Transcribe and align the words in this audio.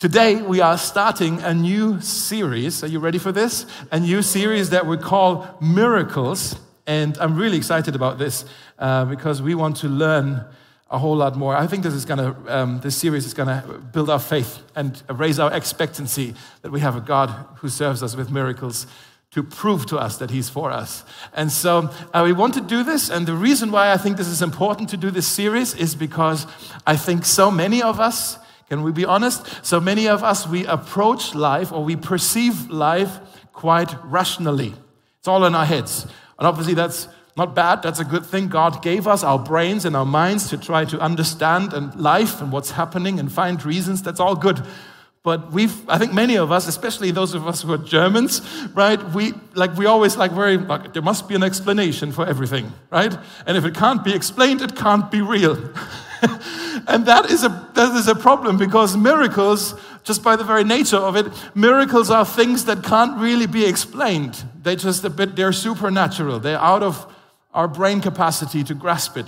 Today, 0.00 0.40
we 0.40 0.60
are 0.60 0.78
starting 0.78 1.42
a 1.42 1.52
new 1.52 2.00
series. 2.00 2.84
Are 2.84 2.86
you 2.86 3.00
ready 3.00 3.18
for 3.18 3.32
this? 3.32 3.66
A 3.90 3.98
new 3.98 4.22
series 4.22 4.70
that 4.70 4.86
we 4.86 4.96
call 4.96 5.58
Miracles. 5.60 6.54
And 6.86 7.18
I'm 7.18 7.34
really 7.34 7.56
excited 7.56 7.96
about 7.96 8.16
this 8.16 8.44
uh, 8.78 9.06
because 9.06 9.42
we 9.42 9.56
want 9.56 9.78
to 9.78 9.88
learn 9.88 10.44
a 10.88 10.98
whole 10.98 11.16
lot 11.16 11.34
more. 11.34 11.56
I 11.56 11.66
think 11.66 11.82
this 11.82 11.94
is 11.94 12.04
going 12.04 12.18
to, 12.18 12.56
um, 12.56 12.78
this 12.78 12.96
series 12.96 13.26
is 13.26 13.34
going 13.34 13.48
to 13.48 13.78
build 13.92 14.08
our 14.08 14.20
faith 14.20 14.62
and 14.76 15.02
raise 15.10 15.40
our 15.40 15.52
expectancy 15.52 16.32
that 16.62 16.70
we 16.70 16.78
have 16.78 16.94
a 16.94 17.00
God 17.00 17.30
who 17.56 17.68
serves 17.68 18.00
us 18.00 18.14
with 18.14 18.30
miracles 18.30 18.86
to 19.32 19.42
prove 19.42 19.84
to 19.86 19.98
us 19.98 20.18
that 20.18 20.30
He's 20.30 20.48
for 20.48 20.70
us. 20.70 21.02
And 21.34 21.50
so 21.50 21.90
uh, 22.14 22.22
we 22.24 22.32
want 22.32 22.54
to 22.54 22.60
do 22.60 22.84
this. 22.84 23.10
And 23.10 23.26
the 23.26 23.34
reason 23.34 23.72
why 23.72 23.90
I 23.90 23.96
think 23.96 24.16
this 24.16 24.28
is 24.28 24.42
important 24.42 24.90
to 24.90 24.96
do 24.96 25.10
this 25.10 25.26
series 25.26 25.74
is 25.74 25.96
because 25.96 26.46
I 26.86 26.96
think 26.96 27.24
so 27.24 27.50
many 27.50 27.82
of 27.82 27.98
us, 27.98 28.38
can 28.68 28.82
we 28.82 28.92
be 28.92 29.04
honest? 29.04 29.46
So 29.64 29.80
many 29.80 30.08
of 30.08 30.22
us, 30.22 30.46
we 30.46 30.66
approach 30.66 31.34
life 31.34 31.72
or 31.72 31.82
we 31.82 31.96
perceive 31.96 32.70
life 32.70 33.18
quite 33.52 33.94
rationally. 34.04 34.74
It's 35.18 35.28
all 35.28 35.44
in 35.46 35.54
our 35.54 35.64
heads. 35.64 36.06
And 36.38 36.46
obviously, 36.46 36.74
that's 36.74 37.08
not 37.36 37.54
bad. 37.54 37.82
That's 37.82 38.00
a 38.00 38.04
good 38.04 38.26
thing. 38.26 38.48
God 38.48 38.82
gave 38.82 39.06
us 39.06 39.24
our 39.24 39.38
brains 39.38 39.84
and 39.84 39.96
our 39.96 40.04
minds 40.04 40.50
to 40.50 40.58
try 40.58 40.84
to 40.86 41.00
understand 41.00 41.72
and 41.72 41.94
life 41.94 42.42
and 42.42 42.52
what's 42.52 42.72
happening 42.72 43.18
and 43.18 43.32
find 43.32 43.64
reasons. 43.64 44.02
That's 44.02 44.20
all 44.20 44.36
good. 44.36 44.60
But 45.22 45.52
we've, 45.52 45.88
I 45.88 45.98
think 45.98 46.12
many 46.12 46.36
of 46.36 46.52
us, 46.52 46.68
especially 46.68 47.10
those 47.10 47.34
of 47.34 47.46
us 47.46 47.62
who 47.62 47.72
are 47.72 47.78
Germans, 47.78 48.40
right? 48.74 49.02
We 49.12 49.34
like 49.54 49.76
we 49.76 49.86
always 49.86 50.16
like 50.16 50.32
very 50.32 50.56
like 50.56 50.92
there 50.92 51.02
must 51.02 51.28
be 51.28 51.34
an 51.34 51.42
explanation 51.42 52.12
for 52.12 52.26
everything, 52.26 52.72
right? 52.90 53.16
And 53.46 53.56
if 53.56 53.64
it 53.64 53.74
can't 53.74 54.04
be 54.04 54.14
explained, 54.14 54.62
it 54.62 54.76
can't 54.76 55.10
be 55.10 55.20
real. 55.20 55.56
and 56.88 57.06
that 57.06 57.26
is, 57.30 57.44
a, 57.44 57.70
that 57.74 57.94
is 57.96 58.08
a 58.08 58.14
problem 58.14 58.56
because 58.56 58.96
miracles, 58.96 59.74
just 60.04 60.22
by 60.22 60.36
the 60.36 60.44
very 60.44 60.64
nature 60.64 60.96
of 60.96 61.16
it, 61.16 61.26
miracles 61.54 62.10
are 62.10 62.24
things 62.24 62.64
that 62.64 62.82
can't 62.82 63.18
really 63.18 63.46
be 63.46 63.64
explained. 63.64 64.44
They 64.62 64.76
just 64.76 65.04
a 65.04 65.10
bit, 65.10 65.36
they're 65.36 65.52
supernatural. 65.52 66.40
They're 66.40 66.58
out 66.58 66.82
of 66.82 67.14
our 67.54 67.68
brain 67.68 68.00
capacity 68.00 68.64
to 68.64 68.74
grasp 68.74 69.16
it. 69.16 69.26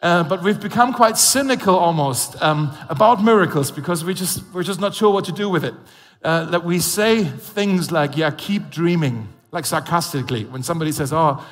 Uh, 0.00 0.22
but 0.22 0.42
we've 0.42 0.60
become 0.60 0.92
quite 0.92 1.16
cynical 1.16 1.74
almost 1.74 2.40
um, 2.40 2.76
about 2.88 3.22
miracles 3.22 3.70
because 3.70 4.04
we 4.04 4.14
just, 4.14 4.42
we're 4.54 4.62
just 4.62 4.80
not 4.80 4.94
sure 4.94 5.12
what 5.12 5.24
to 5.24 5.32
do 5.32 5.48
with 5.48 5.64
it. 5.64 5.74
Uh, 6.22 6.44
that 6.46 6.64
we 6.64 6.78
say 6.78 7.24
things 7.24 7.90
like, 7.90 8.16
yeah, 8.16 8.30
keep 8.30 8.70
dreaming, 8.70 9.28
like 9.50 9.66
sarcastically. 9.66 10.44
When 10.44 10.62
somebody 10.62 10.92
says, 10.92 11.12
oh, 11.12 11.44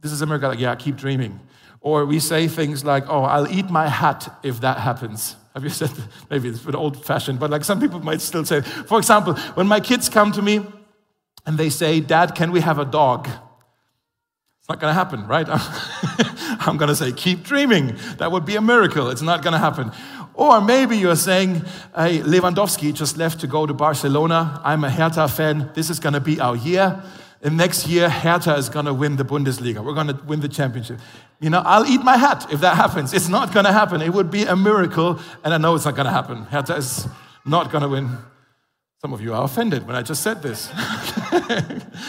this 0.00 0.12
is 0.12 0.22
a 0.22 0.26
miracle, 0.26 0.50
like, 0.50 0.60
yeah, 0.60 0.74
keep 0.76 0.96
dreaming. 0.96 1.40
Or 1.80 2.04
we 2.04 2.18
say 2.18 2.48
things 2.48 2.84
like, 2.84 3.04
oh, 3.08 3.22
I'll 3.22 3.50
eat 3.50 3.70
my 3.70 3.88
hat 3.88 4.38
if 4.42 4.60
that 4.60 4.78
happens. 4.78 5.36
Have 5.54 5.64
you 5.64 5.70
said 5.70 5.90
that? 5.90 6.08
Maybe 6.30 6.48
it's 6.48 6.62
a 6.62 6.66
bit 6.66 6.74
old 6.74 7.04
fashioned, 7.04 7.38
but 7.38 7.50
like 7.50 7.64
some 7.64 7.80
people 7.80 8.00
might 8.00 8.20
still 8.20 8.44
say. 8.44 8.60
For 8.60 8.98
example, 8.98 9.34
when 9.54 9.66
my 9.66 9.80
kids 9.80 10.08
come 10.08 10.32
to 10.32 10.42
me 10.42 10.64
and 11.46 11.58
they 11.58 11.70
say, 11.70 12.00
Dad, 12.00 12.34
can 12.34 12.52
we 12.52 12.60
have 12.60 12.78
a 12.78 12.84
dog? 12.84 13.26
It's 13.26 14.68
not 14.68 14.80
going 14.80 14.90
to 14.90 14.94
happen, 14.94 15.26
right? 15.26 15.46
I'm 16.66 16.76
going 16.76 16.88
to 16.88 16.96
say, 16.96 17.12
keep 17.12 17.42
dreaming. 17.42 17.96
That 18.18 18.30
would 18.30 18.44
be 18.44 18.56
a 18.56 18.60
miracle. 18.60 19.08
It's 19.08 19.22
not 19.22 19.42
going 19.42 19.52
to 19.52 19.58
happen. 19.58 19.92
Or 20.34 20.60
maybe 20.60 20.96
you're 20.96 21.16
saying, 21.16 21.64
hey, 21.96 22.20
Lewandowski 22.20 22.92
just 22.94 23.16
left 23.16 23.40
to 23.40 23.46
go 23.46 23.66
to 23.66 23.74
Barcelona. 23.74 24.60
I'm 24.62 24.84
a 24.84 24.90
Hertha 24.90 25.26
fan. 25.26 25.70
This 25.74 25.90
is 25.90 25.98
going 25.98 26.12
to 26.12 26.20
be 26.20 26.38
our 26.38 26.54
year. 26.54 27.02
And 27.42 27.56
next 27.56 27.86
year, 27.86 28.08
Hertha 28.08 28.56
is 28.56 28.68
going 28.68 28.86
to 28.86 28.94
win 28.94 29.16
the 29.16 29.24
Bundesliga. 29.24 29.84
We're 29.84 29.94
going 29.94 30.08
to 30.08 30.20
win 30.26 30.40
the 30.40 30.48
championship. 30.48 30.98
You 31.40 31.50
know, 31.50 31.62
I'll 31.64 31.86
eat 31.86 32.02
my 32.02 32.16
hat 32.16 32.52
if 32.52 32.60
that 32.60 32.76
happens. 32.76 33.14
It's 33.14 33.28
not 33.28 33.52
going 33.54 33.64
to 33.64 33.72
happen. 33.72 34.02
It 34.02 34.12
would 34.12 34.30
be 34.30 34.42
a 34.42 34.56
miracle, 34.56 35.20
and 35.44 35.54
I 35.54 35.58
know 35.58 35.76
it's 35.76 35.84
not 35.84 35.94
going 35.94 36.06
to 36.06 36.12
happen. 36.12 36.44
Hertha 36.44 36.74
is 36.76 37.06
not 37.44 37.70
going 37.70 37.82
to 37.82 37.88
win. 37.88 38.18
Some 39.00 39.12
of 39.12 39.20
you 39.20 39.32
are 39.32 39.44
offended 39.44 39.86
when 39.86 39.94
I 39.94 40.02
just 40.02 40.24
said 40.24 40.42
this. 40.42 40.68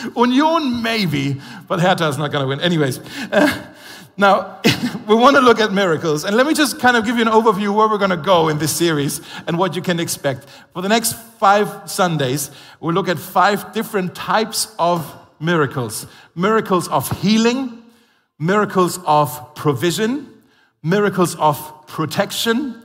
Union, 0.15 0.81
maybe, 0.81 1.39
but 1.67 1.79
Hertha 1.79 2.07
is 2.07 2.17
not 2.17 2.31
going 2.31 2.43
to 2.43 2.47
win. 2.47 2.59
Anyways, 2.61 2.97
uh, 3.31 3.73
now 4.19 4.59
we 5.07 5.15
want 5.15 5.37
to 5.37 5.41
look 5.41 5.61
at 5.61 5.71
miracles, 5.71 6.25
and 6.25 6.35
let 6.35 6.45
me 6.45 6.53
just 6.53 6.77
kind 6.77 6.97
of 6.97 7.05
give 7.05 7.15
you 7.15 7.21
an 7.21 7.29
overview 7.29 7.73
where 7.73 7.87
we're 7.87 7.97
going 7.97 8.09
to 8.09 8.17
go 8.17 8.49
in 8.49 8.57
this 8.57 8.75
series 8.75 9.21
and 9.47 9.57
what 9.57 9.77
you 9.77 9.81
can 9.81 9.97
expect. 9.97 10.45
For 10.73 10.81
the 10.81 10.89
next 10.89 11.13
five 11.13 11.89
Sundays, 11.89 12.51
we'll 12.81 12.93
look 12.93 13.07
at 13.07 13.17
five 13.17 13.71
different 13.71 14.13
types 14.13 14.75
of 14.77 15.15
miracles 15.39 16.05
miracles 16.35 16.89
of 16.89 17.09
healing, 17.21 17.81
miracles 18.37 18.99
of 19.05 19.55
provision, 19.55 20.27
miracles 20.83 21.35
of 21.35 21.87
protection, 21.87 22.83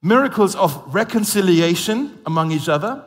miracles 0.00 0.56
of 0.56 0.82
reconciliation 0.94 2.18
among 2.24 2.50
each 2.50 2.70
other, 2.70 3.04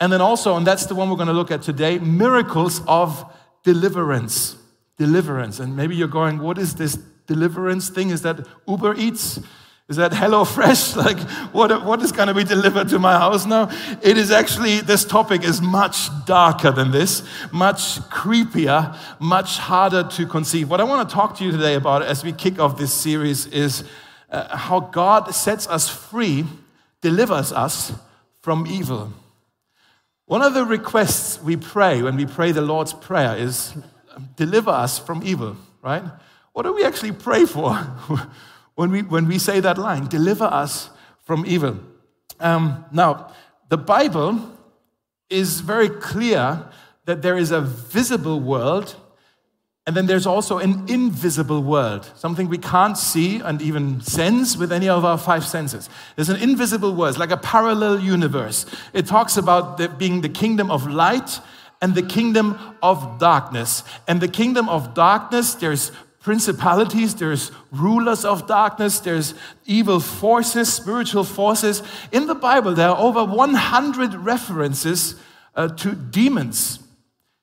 and 0.00 0.12
then 0.12 0.20
also, 0.20 0.54
and 0.54 0.66
that's 0.66 0.84
the 0.84 0.94
one 0.94 1.08
we're 1.08 1.16
going 1.16 1.28
to 1.28 1.32
look 1.32 1.50
at 1.50 1.62
today, 1.62 1.98
miracles 1.98 2.82
of 2.86 3.24
deliverance. 3.64 4.59
Deliverance. 5.00 5.60
And 5.60 5.74
maybe 5.74 5.96
you're 5.96 6.08
going, 6.08 6.40
what 6.40 6.58
is 6.58 6.74
this 6.74 6.96
deliverance 7.26 7.88
thing? 7.88 8.10
Is 8.10 8.20
that 8.20 8.46
Uber 8.68 8.96
Eats? 8.98 9.40
Is 9.88 9.96
that 9.96 10.12
Hello 10.12 10.44
Fresh? 10.44 10.94
Like, 11.04 11.18
what, 11.54 11.86
what 11.86 12.02
is 12.02 12.12
going 12.12 12.28
to 12.28 12.34
be 12.34 12.44
delivered 12.44 12.90
to 12.90 12.98
my 12.98 13.14
house 13.14 13.46
now? 13.46 13.70
It 14.02 14.18
is 14.18 14.30
actually, 14.30 14.82
this 14.82 15.06
topic 15.06 15.42
is 15.42 15.62
much 15.62 16.10
darker 16.26 16.70
than 16.70 16.90
this, 16.90 17.22
much 17.50 17.98
creepier, 18.10 18.94
much 19.18 19.56
harder 19.56 20.02
to 20.02 20.26
conceive. 20.26 20.68
What 20.68 20.82
I 20.82 20.84
want 20.84 21.08
to 21.08 21.14
talk 21.14 21.34
to 21.38 21.44
you 21.44 21.50
today 21.50 21.76
about 21.76 22.02
as 22.02 22.22
we 22.22 22.32
kick 22.32 22.58
off 22.58 22.76
this 22.76 22.92
series 22.92 23.46
is 23.46 23.84
uh, 24.28 24.54
how 24.54 24.80
God 24.80 25.34
sets 25.34 25.66
us 25.66 25.88
free, 25.88 26.44
delivers 27.00 27.52
us 27.52 27.94
from 28.42 28.66
evil. 28.66 29.14
One 30.26 30.42
of 30.42 30.52
the 30.52 30.66
requests 30.66 31.42
we 31.42 31.56
pray 31.56 32.02
when 32.02 32.16
we 32.16 32.26
pray 32.26 32.52
the 32.52 32.60
Lord's 32.60 32.92
Prayer 32.92 33.34
is 33.34 33.72
deliver 34.36 34.70
us 34.70 34.98
from 34.98 35.22
evil, 35.24 35.56
right? 35.82 36.02
What 36.52 36.64
do 36.64 36.74
we 36.74 36.84
actually 36.84 37.12
pray 37.12 37.44
for? 37.46 37.74
when 38.74 38.90
we, 38.90 39.02
when 39.02 39.28
we 39.28 39.38
say 39.38 39.60
that 39.60 39.78
line, 39.78 40.06
deliver 40.06 40.44
us 40.44 40.90
from 41.24 41.44
evil. 41.46 41.78
Um, 42.38 42.84
now, 42.92 43.32
the 43.68 43.76
Bible 43.76 44.40
is 45.28 45.60
very 45.60 45.88
clear 45.88 46.64
that 47.04 47.22
there 47.22 47.36
is 47.36 47.50
a 47.50 47.60
visible 47.60 48.40
world 48.40 48.96
and 49.86 49.96
then 49.96 50.06
there's 50.06 50.26
also 50.26 50.58
an 50.58 50.84
invisible 50.88 51.62
world, 51.62 52.10
something 52.14 52.48
we 52.48 52.58
can't 52.58 52.96
see 52.96 53.40
and 53.40 53.60
even 53.60 54.00
sense 54.02 54.56
with 54.56 54.72
any 54.72 54.88
of 54.88 55.04
our 55.04 55.18
five 55.18 55.44
senses. 55.44 55.88
There's 56.14 56.28
an 56.28 56.36
invisible 56.36 56.94
world, 56.94 57.18
like 57.18 57.30
a 57.30 57.36
parallel 57.36 57.98
universe. 57.98 58.66
It 58.92 59.06
talks 59.06 59.36
about 59.36 59.78
the, 59.78 59.88
being 59.88 60.20
the 60.20 60.28
kingdom 60.28 60.70
of 60.70 60.86
light 60.86 61.40
and 61.80 61.94
the 61.94 62.02
kingdom 62.02 62.58
of 62.82 63.18
darkness. 63.18 63.84
And 64.06 64.20
the 64.20 64.28
kingdom 64.28 64.68
of 64.68 64.94
darkness, 64.94 65.54
there's 65.54 65.92
principalities, 66.20 67.14
there's 67.14 67.50
rulers 67.72 68.24
of 68.24 68.46
darkness, 68.46 69.00
there's 69.00 69.34
evil 69.64 70.00
forces, 70.00 70.72
spiritual 70.72 71.24
forces. 71.24 71.82
In 72.12 72.26
the 72.26 72.34
Bible, 72.34 72.74
there 72.74 72.90
are 72.90 72.98
over 72.98 73.24
100 73.24 74.14
references 74.14 75.14
uh, 75.54 75.68
to 75.68 75.94
demons. 75.94 76.80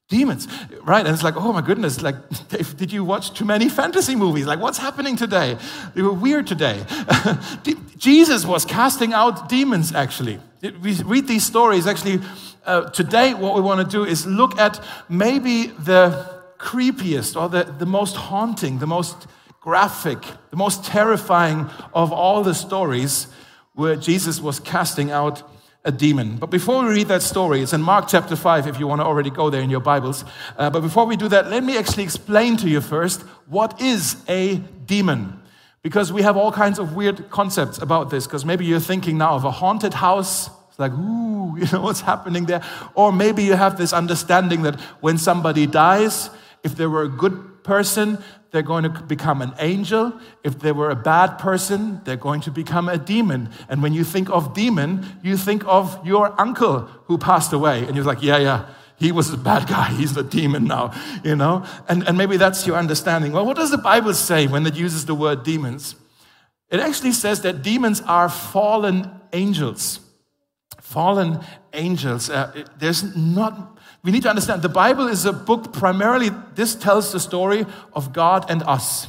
Demons, 0.09 0.47
right? 0.83 1.05
And 1.05 1.13
it's 1.13 1.23
like, 1.23 1.35
oh 1.35 1.51
my 1.51 1.59
goodness, 1.59 2.01
like, 2.01 2.15
did 2.77 2.93
you 2.93 3.03
watch 3.03 3.33
too 3.33 3.43
many 3.43 3.67
fantasy 3.67 4.15
movies? 4.15 4.45
Like, 4.45 4.59
what's 4.59 4.77
happening 4.77 5.17
today? 5.17 5.57
They 5.95 6.01
were 6.01 6.13
weird 6.13 6.47
today. 6.47 6.85
Jesus 7.97 8.45
was 8.45 8.63
casting 8.63 9.11
out 9.11 9.49
demons, 9.49 9.93
actually. 9.93 10.39
We 10.61 10.93
read 11.03 11.27
these 11.27 11.45
stories, 11.45 11.87
actually. 11.87 12.21
Uh, 12.65 12.89
today, 12.91 13.33
what 13.33 13.55
we 13.55 13.61
want 13.61 13.81
to 13.81 13.97
do 13.97 14.05
is 14.05 14.25
look 14.25 14.57
at 14.57 14.81
maybe 15.09 15.67
the 15.67 16.41
creepiest 16.57 17.39
or 17.39 17.49
the, 17.49 17.63
the 17.63 17.85
most 17.85 18.15
haunting, 18.15 18.79
the 18.79 18.87
most 18.87 19.27
graphic, 19.59 20.19
the 20.51 20.57
most 20.57 20.85
terrifying 20.85 21.69
of 21.93 22.13
all 22.13 22.43
the 22.43 22.55
stories 22.55 23.27
where 23.73 23.97
Jesus 23.97 24.39
was 24.39 24.61
casting 24.61 25.11
out 25.11 25.43
a 25.87 25.91
demon. 25.91 26.35
But 26.35 26.51
before 26.51 26.83
we 26.83 26.93
read 26.93 27.07
that 27.07 27.23
story, 27.23 27.61
it's 27.61 27.71
in 27.71 27.81
Mark 27.81 28.09
chapter 28.09 28.35
5 28.35 28.67
if 28.67 28.77
you 28.77 28.85
want 28.87 28.99
to 28.99 29.05
already 29.05 29.29
go 29.29 29.49
there 29.49 29.61
in 29.61 29.69
your 29.69 29.79
Bibles. 29.79 30.25
Uh, 30.57 30.69
but 30.69 30.81
before 30.81 31.05
we 31.05 31.15
do 31.15 31.29
that, 31.29 31.49
let 31.49 31.63
me 31.63 31.77
actually 31.77 32.03
explain 32.03 32.57
to 32.57 32.69
you 32.69 32.81
first 32.81 33.21
what 33.47 33.81
is 33.81 34.17
a 34.27 34.57
demon. 34.85 35.41
Because 35.81 36.11
we 36.11 36.23
have 36.23 36.35
all 36.35 36.51
kinds 36.51 36.77
of 36.77 36.93
weird 36.93 37.29
concepts 37.29 37.77
about 37.77 38.09
this. 38.09 38.27
Because 38.27 38.43
maybe 38.43 38.65
you're 38.65 38.81
thinking 38.81 39.17
now 39.17 39.35
of 39.35 39.45
a 39.45 39.51
haunted 39.51 39.93
house. 39.93 40.49
It's 40.67 40.77
like, 40.77 40.91
ooh, 40.91 41.55
you 41.57 41.65
know 41.71 41.81
what's 41.81 42.01
happening 42.01 42.45
there? 42.45 42.61
Or 42.93 43.13
maybe 43.13 43.43
you 43.43 43.53
have 43.53 43.77
this 43.77 43.93
understanding 43.93 44.63
that 44.63 44.77
when 44.99 45.17
somebody 45.17 45.67
dies, 45.67 46.29
if 46.63 46.75
they 46.75 46.87
were 46.87 47.03
a 47.03 47.09
good 47.09 47.63
person, 47.63 48.17
they're 48.51 48.61
going 48.61 48.83
to 48.83 48.89
become 48.89 49.41
an 49.41 49.53
angel. 49.59 50.19
If 50.43 50.59
they 50.59 50.71
were 50.71 50.89
a 50.89 50.95
bad 50.95 51.37
person, 51.37 52.01
they're 52.05 52.15
going 52.15 52.41
to 52.41 52.51
become 52.51 52.89
a 52.89 52.97
demon. 52.97 53.49
And 53.69 53.83
when 53.83 53.93
you 53.93 54.03
think 54.03 54.29
of 54.29 54.53
demon, 54.53 55.05
you 55.21 55.37
think 55.37 55.63
of 55.65 56.05
your 56.05 56.39
uncle 56.39 56.81
who 57.05 57.17
passed 57.17 57.53
away. 57.53 57.83
And 57.85 57.95
you're 57.95 58.05
like, 58.05 58.23
yeah, 58.23 58.37
yeah, 58.37 58.69
he 58.95 59.11
was 59.11 59.31
a 59.31 59.37
bad 59.37 59.67
guy. 59.67 59.89
He's 59.89 60.15
a 60.15 60.23
demon 60.23 60.65
now, 60.65 60.93
you 61.23 61.35
know? 61.35 61.65
And, 61.87 62.07
and 62.07 62.17
maybe 62.17 62.37
that's 62.37 62.65
your 62.65 62.77
understanding. 62.77 63.33
Well, 63.33 63.45
what 63.45 63.57
does 63.57 63.71
the 63.71 63.77
Bible 63.77 64.13
say 64.13 64.47
when 64.47 64.65
it 64.65 64.75
uses 64.75 65.05
the 65.05 65.15
word 65.15 65.43
demons? 65.43 65.95
It 66.69 66.79
actually 66.79 67.13
says 67.13 67.41
that 67.41 67.61
demons 67.61 68.01
are 68.01 68.29
fallen 68.29 69.11
angels 69.33 69.99
fallen 70.87 71.39
angels. 71.73 72.29
Uh, 72.29 72.63
there's 72.79 73.15
not, 73.15 73.76
we 74.07 74.13
need 74.13 74.23
to 74.23 74.29
understand 74.29 74.61
the 74.61 74.69
Bible 74.69 75.09
is 75.09 75.25
a 75.25 75.33
book 75.33 75.73
primarily, 75.73 76.29
this 76.55 76.75
tells 76.75 77.11
the 77.11 77.19
story 77.19 77.65
of 77.91 78.13
God 78.13 78.49
and 78.49 78.63
us. 78.63 79.07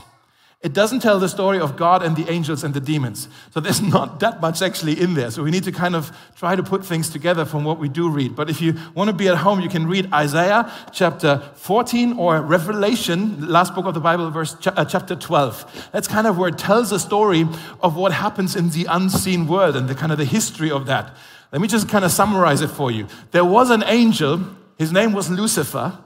It 0.60 0.72
doesn't 0.72 1.02
tell 1.02 1.20
the 1.20 1.28
story 1.28 1.60
of 1.60 1.76
God 1.76 2.02
and 2.02 2.16
the 2.16 2.28
angels 2.28 2.64
and 2.64 2.74
the 2.74 2.80
demons. 2.80 3.28
So 3.54 3.60
there's 3.60 3.80
not 3.96 4.18
that 4.18 4.40
much 4.40 4.60
actually 4.60 5.00
in 5.00 5.14
there. 5.14 5.30
So 5.30 5.44
we 5.44 5.52
need 5.52 5.62
to 5.62 5.70
kind 5.70 5.94
of 5.94 6.10
try 6.34 6.56
to 6.56 6.64
put 6.64 6.84
things 6.84 7.10
together 7.10 7.44
from 7.44 7.62
what 7.62 7.78
we 7.78 7.88
do 7.88 8.10
read. 8.10 8.34
But 8.34 8.50
if 8.50 8.60
you 8.60 8.74
want 8.92 9.06
to 9.06 9.14
be 9.14 9.28
at 9.28 9.36
home, 9.36 9.60
you 9.60 9.68
can 9.68 9.86
read 9.86 10.12
Isaiah 10.12 10.68
chapter 10.92 11.48
14 11.54 12.14
or 12.14 12.42
Revelation, 12.42 13.46
last 13.46 13.76
book 13.76 13.86
of 13.86 13.94
the 13.94 14.00
Bible, 14.00 14.28
verse 14.32 14.56
uh, 14.66 14.84
chapter 14.84 15.14
12. 15.14 15.90
That's 15.92 16.08
kind 16.08 16.26
of 16.26 16.36
where 16.36 16.48
it 16.48 16.58
tells 16.58 16.90
a 16.90 16.98
story 16.98 17.46
of 17.82 17.94
what 17.94 18.12
happens 18.12 18.56
in 18.56 18.70
the 18.70 18.86
unseen 18.90 19.46
world 19.46 19.76
and 19.76 19.88
the 19.88 19.94
kind 19.94 20.10
of 20.10 20.18
the 20.18 20.24
history 20.24 20.72
of 20.72 20.86
that. 20.86 21.16
Let 21.52 21.60
me 21.60 21.68
just 21.68 21.88
kind 21.88 22.04
of 22.04 22.10
summarize 22.10 22.62
it 22.62 22.68
for 22.68 22.90
you. 22.90 23.06
There 23.30 23.44
was 23.44 23.70
an 23.70 23.84
angel, 23.84 24.40
his 24.78 24.92
name 24.92 25.12
was 25.12 25.28
Lucifer, 25.28 25.98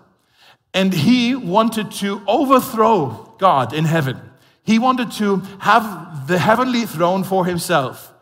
and 0.75 0.93
he 0.93 1.37
wanted 1.37 1.93
to 1.93 2.23
overthrow 2.27 3.35
God 3.39 3.73
in 3.73 3.85
heaven. 3.85 4.19
He 4.65 4.79
wanted 4.79 5.13
to 5.13 5.43
have 5.59 6.27
the 6.27 6.39
heavenly 6.39 6.87
throne 6.87 7.25
for 7.25 7.45
himself. 7.45 8.13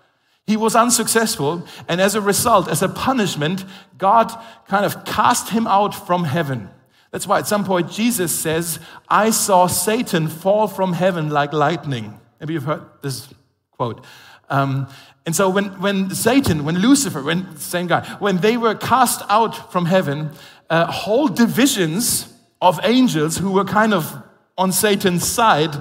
He 0.46 0.56
was 0.56 0.74
unsuccessful, 0.74 1.64
and 1.86 2.00
as 2.00 2.16
a 2.16 2.20
result, 2.20 2.68
as 2.68 2.82
a 2.82 2.88
punishment, 2.88 3.64
God 3.96 4.32
kind 4.66 4.84
of 4.84 5.04
cast 5.04 5.50
him 5.50 5.68
out 5.68 5.94
from 5.94 6.24
heaven. 6.24 6.68
That's 7.12 7.26
why 7.26 7.38
at 7.38 7.46
some 7.46 7.64
point 7.64 7.90
Jesus 7.90 8.36
says, 8.36 8.80
I 9.08 9.30
saw 9.30 9.68
Satan 9.68 10.26
fall 10.28 10.66
from 10.66 10.92
heaven 10.92 11.30
like 11.30 11.52
lightning. 11.52 12.18
Maybe 12.40 12.54
you've 12.54 12.64
heard 12.64 12.82
this 13.02 13.28
quote. 13.72 14.04
Um, 14.48 14.88
and 15.26 15.36
so 15.36 15.50
when, 15.50 15.66
when 15.80 16.10
Satan, 16.14 16.64
when 16.64 16.78
Lucifer, 16.78 17.22
when 17.22 17.56
same 17.56 17.86
guy, 17.86 18.04
when 18.18 18.38
they 18.38 18.56
were 18.56 18.74
cast 18.74 19.22
out 19.28 19.70
from 19.70 19.86
heaven, 19.86 20.30
uh, 20.70 20.90
whole 20.90 21.28
divisions 21.28 22.32
of 22.60 22.80
angels 22.82 23.38
who 23.38 23.52
were 23.52 23.64
kind 23.64 23.92
of 23.92 24.22
on 24.56 24.72
Satan's 24.72 25.26
side 25.26 25.74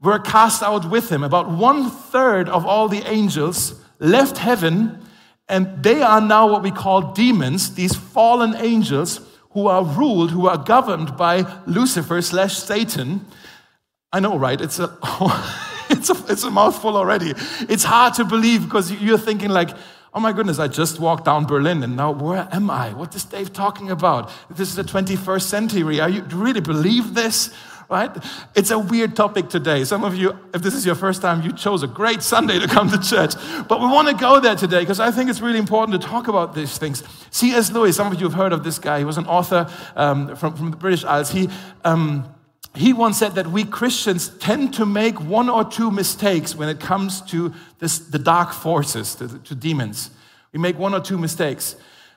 were 0.00 0.18
cast 0.18 0.62
out 0.62 0.88
with 0.90 1.10
him. 1.10 1.24
About 1.24 1.50
one 1.50 1.90
third 1.90 2.48
of 2.48 2.64
all 2.64 2.88
the 2.88 3.02
angels 3.08 3.80
left 3.98 4.38
heaven, 4.38 5.04
and 5.48 5.82
they 5.82 6.02
are 6.02 6.20
now 6.20 6.48
what 6.48 6.62
we 6.62 6.70
call 6.70 7.12
demons, 7.12 7.74
these 7.74 7.96
fallen 7.96 8.54
angels 8.56 9.20
who 9.50 9.66
are 9.66 9.84
ruled, 9.84 10.30
who 10.30 10.46
are 10.46 10.58
governed 10.58 11.16
by 11.16 11.44
Lucifer 11.66 12.22
slash 12.22 12.58
Satan. 12.58 13.26
I 14.12 14.20
know, 14.20 14.38
right? 14.38 14.60
It's 14.60 14.78
a, 14.78 14.96
it's 15.90 16.10
a, 16.10 16.24
it's 16.28 16.44
a 16.44 16.50
mouthful 16.50 16.96
already. 16.96 17.34
It's 17.68 17.84
hard 17.84 18.14
to 18.14 18.24
believe 18.24 18.64
because 18.64 18.92
you're 18.92 19.18
thinking 19.18 19.50
like, 19.50 19.70
oh 20.14 20.20
my 20.20 20.32
goodness, 20.32 20.58
I 20.58 20.68
just 20.68 21.00
walked 21.00 21.24
down 21.24 21.44
Berlin 21.46 21.82
and 21.82 21.96
now 21.96 22.12
where 22.12 22.48
am 22.52 22.70
I? 22.70 22.92
What 22.92 23.14
is 23.14 23.24
Dave 23.24 23.52
talking 23.52 23.90
about? 23.90 24.30
This 24.50 24.68
is 24.68 24.74
the 24.76 24.82
21st 24.82 25.42
century. 25.42 26.00
Are 26.00 26.08
you, 26.08 26.22
do 26.22 26.36
you 26.36 26.42
really 26.42 26.60
believe 26.60 27.14
this? 27.14 27.50
right? 27.88 28.10
It's 28.54 28.70
a 28.70 28.78
weird 28.78 29.16
topic 29.16 29.48
today. 29.48 29.84
Some 29.84 30.04
of 30.04 30.14
you, 30.14 30.38
if 30.52 30.62
this 30.62 30.74
is 30.74 30.84
your 30.84 30.94
first 30.94 31.22
time, 31.22 31.42
you 31.42 31.52
chose 31.52 31.82
a 31.82 31.86
great 31.86 32.22
Sunday 32.22 32.58
to 32.58 32.68
come 32.68 32.90
to 32.90 32.98
church. 32.98 33.34
But 33.66 33.80
we 33.80 33.86
want 33.86 34.08
to 34.08 34.14
go 34.14 34.40
there 34.40 34.54
today 34.54 34.80
because 34.80 35.00
I 35.00 35.10
think 35.10 35.30
it's 35.30 35.40
really 35.40 35.58
important 35.58 36.00
to 36.00 36.06
talk 36.06 36.28
about 36.28 36.54
these 36.54 36.76
things. 36.76 37.02
C.S. 37.30 37.72
Lewis, 37.72 37.96
some 37.96 38.12
of 38.12 38.20
you 38.20 38.26
have 38.26 38.34
heard 38.34 38.52
of 38.52 38.62
this 38.62 38.78
guy. 38.78 38.98
He 38.98 39.04
was 39.04 39.16
an 39.16 39.26
author 39.26 39.70
um, 39.96 40.36
from, 40.36 40.54
from 40.54 40.70
the 40.70 40.76
British 40.76 41.04
Isles. 41.04 41.30
He, 41.30 41.48
um, 41.84 42.28
he 42.78 42.92
once 42.92 43.18
said 43.18 43.34
that 43.34 43.48
we 43.48 43.64
Christians 43.64 44.28
tend 44.38 44.74
to 44.74 44.86
make 44.86 45.20
one 45.20 45.48
or 45.48 45.64
two 45.64 45.90
mistakes 45.90 46.54
when 46.54 46.68
it 46.68 46.78
comes 46.78 47.20
to 47.22 47.52
this, 47.80 47.98
the 47.98 48.18
dark 48.18 48.52
forces, 48.52 49.14
to, 49.16 49.38
to 49.40 49.54
demons. 49.54 50.10
We 50.52 50.60
make 50.60 50.78
one 50.78 50.94
or 50.94 51.00
two 51.00 51.18
mistakes. 51.18 51.76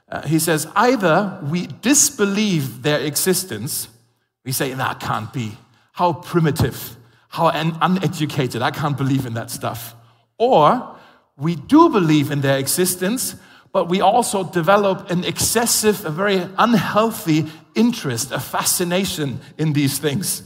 Uh, 0.09 0.21
he 0.27 0.39
says, 0.39 0.67
either 0.75 1.39
we 1.43 1.67
disbelieve 1.81 2.83
their 2.83 2.99
existence, 2.99 3.87
we 4.45 4.51
say, 4.51 4.73
that 4.73 4.99
can't 4.99 5.31
be. 5.33 5.57
How 5.93 6.13
primitive, 6.13 6.95
how 7.29 7.47
un- 7.47 7.77
uneducated. 7.81 8.61
I 8.61 8.71
can't 8.71 8.97
believe 8.97 9.25
in 9.25 9.33
that 9.33 9.49
stuff. 9.49 9.95
Or 10.37 10.95
we 11.37 11.55
do 11.55 11.89
believe 11.89 12.29
in 12.29 12.41
their 12.41 12.57
existence, 12.57 13.35
but 13.71 13.87
we 13.87 14.01
also 14.01 14.43
develop 14.43 15.09
an 15.09 15.23
excessive, 15.23 16.05
a 16.05 16.09
very 16.09 16.45
unhealthy 16.57 17.47
interest, 17.73 18.31
a 18.31 18.39
fascination 18.39 19.39
in 19.57 19.73
these 19.73 19.97
things. 19.97 20.43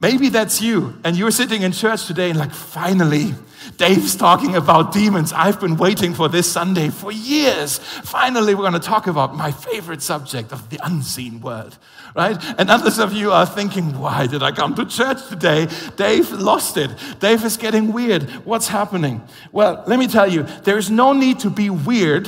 Maybe 0.00 0.30
that's 0.30 0.62
you, 0.62 0.98
and 1.04 1.14
you're 1.14 1.30
sitting 1.30 1.60
in 1.60 1.72
church 1.72 2.06
today 2.06 2.30
and 2.30 2.38
like, 2.38 2.52
finally, 2.52 3.34
Dave's 3.76 4.16
talking 4.16 4.56
about 4.56 4.92
demons. 4.92 5.30
I've 5.34 5.60
been 5.60 5.76
waiting 5.76 6.14
for 6.14 6.26
this 6.26 6.50
Sunday 6.50 6.88
for 6.88 7.12
years. 7.12 7.78
Finally, 7.78 8.54
we're 8.54 8.62
going 8.62 8.72
to 8.72 8.78
talk 8.78 9.06
about 9.06 9.36
my 9.36 9.52
favorite 9.52 10.00
subject 10.00 10.52
of 10.52 10.70
the 10.70 10.80
unseen 10.82 11.42
world, 11.42 11.76
right? 12.16 12.38
And 12.58 12.70
others 12.70 12.98
of 12.98 13.12
you 13.12 13.30
are 13.30 13.44
thinking, 13.44 13.98
why 13.98 14.26
did 14.26 14.42
I 14.42 14.52
come 14.52 14.74
to 14.76 14.86
church 14.86 15.28
today? 15.28 15.68
Dave 15.96 16.30
lost 16.32 16.78
it. 16.78 16.90
Dave 17.18 17.44
is 17.44 17.58
getting 17.58 17.92
weird. 17.92 18.22
What's 18.46 18.68
happening? 18.68 19.20
Well, 19.52 19.84
let 19.86 19.98
me 19.98 20.06
tell 20.06 20.30
you, 20.32 20.44
there 20.64 20.78
is 20.78 20.90
no 20.90 21.12
need 21.12 21.40
to 21.40 21.50
be 21.50 21.68
weird 21.68 22.26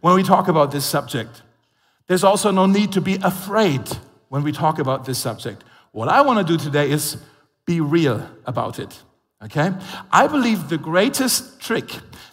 when 0.00 0.14
we 0.14 0.24
talk 0.24 0.48
about 0.48 0.72
this 0.72 0.84
subject. 0.84 1.42
There's 2.08 2.24
also 2.24 2.50
no 2.50 2.66
need 2.66 2.90
to 2.92 3.00
be 3.00 3.14
afraid 3.22 3.88
when 4.28 4.42
we 4.42 4.50
talk 4.50 4.80
about 4.80 5.04
this 5.04 5.18
subject. 5.18 5.62
What 5.92 6.08
I 6.08 6.22
want 6.22 6.46
to 6.46 6.56
do 6.56 6.62
today 6.62 6.90
is 6.90 7.16
be 7.64 7.80
real 7.80 8.28
about 8.44 8.78
it. 8.78 9.00
Okay? 9.44 9.72
I 10.10 10.26
believe 10.26 10.68
the 10.68 10.78
greatest 10.78 11.60
trick 11.60 11.90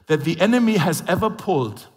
that 0.08 0.24
the 0.24 0.40
enemy 0.40 0.78
has 0.78 1.04
ever 1.08 1.30
pulled 1.30 1.88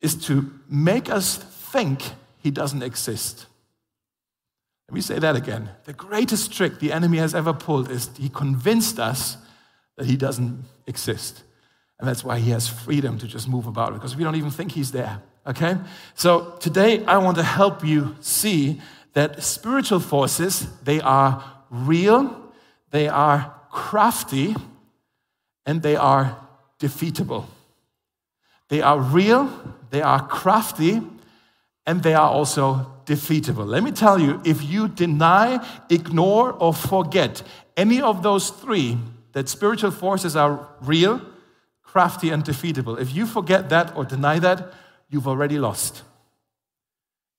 is 0.00 0.14
to 0.26 0.50
make 0.68 1.10
us 1.10 1.36
think 1.36 2.02
he 2.38 2.50
doesn't 2.50 2.82
exist. 2.82 3.46
Let 4.88 4.94
me 4.94 5.00
say 5.02 5.18
that 5.18 5.36
again. 5.36 5.70
The 5.84 5.92
greatest 5.92 6.52
trick 6.52 6.80
the 6.80 6.92
enemy 6.92 7.18
has 7.18 7.34
ever 7.34 7.52
pulled 7.52 7.90
is 7.90 8.10
he 8.16 8.28
convinced 8.28 8.98
us 8.98 9.36
that 9.96 10.06
he 10.06 10.16
doesn't 10.16 10.64
exist. 10.86 11.44
And 11.98 12.08
that's 12.08 12.24
why 12.24 12.38
he 12.38 12.50
has 12.50 12.66
freedom 12.66 13.18
to 13.18 13.28
just 13.28 13.46
move 13.46 13.66
about 13.66 13.92
because 13.92 14.16
we 14.16 14.24
don't 14.24 14.36
even 14.36 14.50
think 14.50 14.72
he's 14.72 14.90
there. 14.90 15.22
Okay? 15.46 15.76
So 16.14 16.56
today 16.60 17.04
I 17.04 17.18
want 17.18 17.36
to 17.36 17.42
help 17.42 17.84
you 17.84 18.16
see 18.20 18.80
that 19.12 19.42
spiritual 19.42 20.00
forces, 20.00 20.66
they 20.82 21.00
are 21.00 21.42
real, 21.70 22.52
they 22.90 23.08
are 23.08 23.54
crafty, 23.70 24.54
and 25.66 25.82
they 25.82 25.96
are 25.96 26.36
defeatable. 26.78 27.44
They 28.68 28.82
are 28.82 28.98
real, 28.98 29.50
they 29.90 30.02
are 30.02 30.26
crafty, 30.26 31.02
and 31.86 32.02
they 32.02 32.14
are 32.14 32.30
also 32.30 32.86
defeatable. 33.04 33.66
Let 33.66 33.82
me 33.82 33.90
tell 33.90 34.18
you, 34.18 34.40
if 34.44 34.62
you 34.62 34.88
deny, 34.88 35.64
ignore, 35.88 36.52
or 36.52 36.72
forget 36.72 37.42
any 37.76 38.00
of 38.00 38.22
those 38.22 38.50
three, 38.50 38.98
that 39.32 39.48
spiritual 39.48 39.90
forces 39.90 40.36
are 40.36 40.68
real, 40.82 41.20
crafty, 41.82 42.30
and 42.30 42.44
defeatable, 42.44 43.00
if 43.00 43.14
you 43.14 43.26
forget 43.26 43.68
that 43.70 43.96
or 43.96 44.04
deny 44.04 44.38
that, 44.38 44.72
you've 45.08 45.26
already 45.26 45.58
lost. 45.58 46.02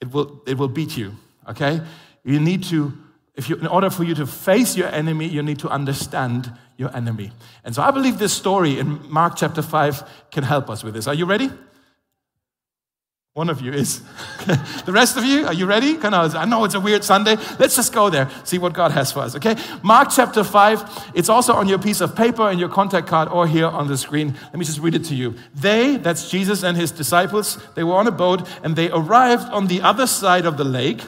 It 0.01 0.11
will, 0.11 0.41
it 0.45 0.57
will 0.57 0.67
beat 0.67 0.97
you 0.97 1.15
okay? 1.51 1.81
You 2.23 2.39
need 2.39 2.63
to, 2.65 2.93
if 3.35 3.49
you, 3.49 3.55
in 3.57 3.67
order 3.67 3.89
for 3.89 4.03
you 4.03 4.15
to 4.15 4.25
face 4.25 4.75
your 4.75 4.87
enemy, 4.87 5.27
you 5.27 5.41
need 5.43 5.59
to 5.59 5.69
understand 5.69 6.51
your 6.77 6.95
enemy. 6.95 7.31
And 7.63 7.75
so 7.75 7.81
I 7.81 7.91
believe 7.91 8.17
this 8.17 8.33
story 8.33 8.79
in 8.79 9.09
Mark 9.11 9.35
chapter 9.35 9.61
5 9.61 10.31
can 10.31 10.43
help 10.43 10.69
us 10.69 10.83
with 10.83 10.93
this. 10.93 11.07
Are 11.07 11.13
you 11.13 11.25
ready? 11.25 11.49
One 13.33 13.49
of 13.49 13.61
you 13.61 13.71
is. 13.71 14.01
the 14.85 14.91
rest 14.91 15.15
of 15.15 15.23
you, 15.23 15.45
are 15.45 15.53
you 15.53 15.65
ready? 15.65 15.97
I 16.03 16.43
know 16.43 16.65
it's 16.65 16.73
a 16.73 16.81
weird 16.81 17.01
Sunday. 17.05 17.37
Let's 17.59 17.77
just 17.77 17.93
go 17.93 18.09
there, 18.09 18.29
see 18.43 18.57
what 18.57 18.73
God 18.73 18.91
has 18.91 19.13
for 19.13 19.19
us, 19.19 19.37
okay? 19.37 19.55
Mark 19.83 20.09
chapter 20.13 20.43
5, 20.43 21.11
it's 21.15 21.29
also 21.29 21.53
on 21.53 21.69
your 21.69 21.79
piece 21.79 22.01
of 22.01 22.13
paper 22.13 22.49
and 22.49 22.59
your 22.59 22.67
contact 22.67 23.07
card 23.07 23.29
or 23.29 23.47
here 23.47 23.67
on 23.67 23.87
the 23.87 23.97
screen. 23.97 24.35
Let 24.43 24.55
me 24.55 24.65
just 24.65 24.79
read 24.79 24.95
it 24.95 25.05
to 25.05 25.15
you. 25.15 25.35
They, 25.55 25.95
that's 25.95 26.29
Jesus 26.29 26.61
and 26.61 26.75
his 26.75 26.91
disciples, 26.91 27.57
they 27.75 27.85
were 27.85 27.95
on 27.95 28.05
a 28.05 28.11
boat 28.11 28.45
and 28.63 28.75
they 28.75 28.91
arrived 28.91 29.47
on 29.53 29.67
the 29.67 29.81
other 29.81 30.07
side 30.07 30.45
of 30.45 30.57
the 30.57 30.65
lake 30.65 30.99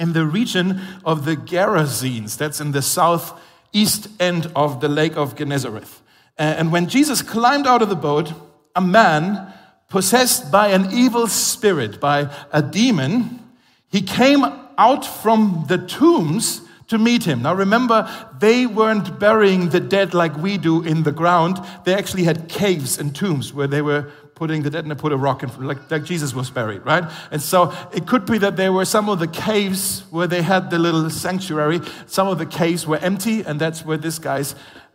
in 0.00 0.14
the 0.14 0.26
region 0.26 0.80
of 1.04 1.24
the 1.24 1.36
Gerasenes. 1.36 2.36
That's 2.36 2.60
in 2.60 2.72
the 2.72 2.82
southeast 2.82 4.08
end 4.18 4.50
of 4.56 4.80
the 4.80 4.88
Lake 4.88 5.16
of 5.16 5.36
Gennesareth. 5.36 6.00
And 6.36 6.72
when 6.72 6.88
Jesus 6.88 7.22
climbed 7.22 7.66
out 7.66 7.82
of 7.82 7.90
the 7.90 7.94
boat, 7.94 8.32
a 8.74 8.80
man 8.80 9.52
possessed 9.88 10.50
by 10.50 10.68
an 10.68 10.90
evil 10.90 11.26
spirit, 11.26 12.00
by 12.00 12.34
a 12.50 12.62
demon, 12.62 13.40
he 13.88 14.00
came 14.00 14.44
out 14.78 15.04
from 15.04 15.66
the 15.68 15.78
tombs 15.78 16.62
to 16.88 16.98
meet 16.98 17.24
him. 17.24 17.42
Now 17.42 17.54
remember, 17.54 18.10
they 18.38 18.66
weren't 18.66 19.20
burying 19.20 19.68
the 19.68 19.80
dead 19.80 20.14
like 20.14 20.36
we 20.36 20.58
do 20.58 20.82
in 20.82 21.02
the 21.02 21.12
ground. 21.12 21.60
They 21.84 21.94
actually 21.94 22.24
had 22.24 22.48
caves 22.48 22.98
and 22.98 23.14
tombs 23.14 23.52
where 23.52 23.68
they 23.68 23.82
were 23.82 24.10
putting 24.40 24.62
the 24.62 24.70
dead 24.70 24.84
and 24.84 24.90
they 24.90 24.94
put 24.94 25.12
a 25.12 25.16
rock 25.18 25.42
in, 25.42 25.50
like, 25.66 25.90
like 25.90 26.02
Jesus 26.02 26.32
was 26.32 26.48
buried, 26.48 26.82
right? 26.86 27.04
And 27.30 27.42
so 27.42 27.74
it 27.92 28.06
could 28.06 28.24
be 28.24 28.38
that 28.38 28.56
there 28.56 28.72
were 28.72 28.86
some 28.86 29.10
of 29.10 29.18
the 29.18 29.28
caves 29.28 30.02
where 30.08 30.26
they 30.26 30.40
had 30.40 30.70
the 30.70 30.78
little 30.78 31.10
sanctuary. 31.10 31.80
Some 32.06 32.26
of 32.26 32.38
the 32.38 32.46
caves 32.46 32.86
were 32.86 32.96
empty, 32.96 33.42
and 33.42 33.60
that's 33.60 33.84
where 33.84 33.98
this 33.98 34.18
guy's 34.18 34.54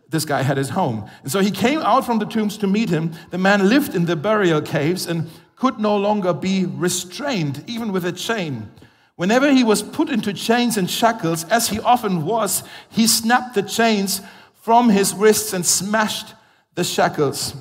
this 0.09 0.25
guy 0.25 0.41
had 0.41 0.57
his 0.57 0.69
home. 0.69 1.07
And 1.21 1.31
so 1.31 1.41
he 1.41 1.51
came 1.51 1.79
out 1.79 2.05
from 2.05 2.17
the 2.17 2.25
tombs 2.25 2.57
to 2.57 2.67
meet 2.67 2.89
him. 2.89 3.11
The 3.29 3.37
man 3.37 3.69
lived 3.69 3.93
in 3.93 4.05
the 4.05 4.15
burial 4.15 4.61
caves 4.61 5.05
and 5.05 5.29
could 5.55 5.79
no 5.79 5.95
longer 5.95 6.33
be 6.33 6.65
restrained, 6.65 7.63
even 7.67 7.91
with 7.91 8.05
a 8.05 8.11
chain. 8.11 8.71
Whenever 9.15 9.51
he 9.51 9.63
was 9.63 9.83
put 9.83 10.09
into 10.09 10.33
chains 10.33 10.77
and 10.77 10.89
shackles, 10.89 11.43
as 11.45 11.69
he 11.69 11.79
often 11.79 12.25
was, 12.25 12.63
he 12.89 13.05
snapped 13.07 13.53
the 13.53 13.63
chains 13.63 14.21
from 14.61 14.89
his 14.89 15.13
wrists 15.13 15.53
and 15.53 15.65
smashed 15.65 16.33
the 16.75 16.83
shackles. 16.83 17.53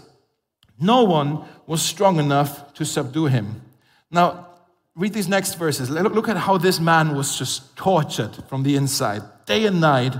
No 0.78 1.04
one 1.04 1.44
was 1.66 1.82
strong 1.82 2.18
enough 2.18 2.72
to 2.74 2.84
subdue 2.84 3.26
him. 3.26 3.62
Now, 4.10 4.48
read 4.94 5.12
these 5.12 5.28
next 5.28 5.54
verses. 5.54 5.90
Look 5.90 6.28
at 6.28 6.36
how 6.36 6.58
this 6.58 6.78
man 6.78 7.14
was 7.14 7.38
just 7.38 7.76
tortured 7.76 8.34
from 8.48 8.62
the 8.62 8.76
inside. 8.76 9.22
Day 9.46 9.66
and 9.66 9.80
night, 9.80 10.14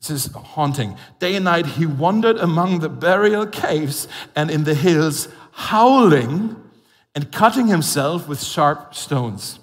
this 0.00 0.10
is 0.10 0.32
haunting. 0.32 0.96
Day 1.18 1.36
and 1.36 1.44
night, 1.44 1.66
he 1.66 1.86
wandered 1.86 2.38
among 2.38 2.80
the 2.80 2.88
burial 2.88 3.46
caves 3.46 4.08
and 4.36 4.50
in 4.50 4.64
the 4.64 4.74
hills, 4.74 5.28
howling 5.52 6.56
and 7.14 7.32
cutting 7.32 7.66
himself 7.66 8.28
with 8.28 8.42
sharp 8.42 8.94
stones. 8.94 9.58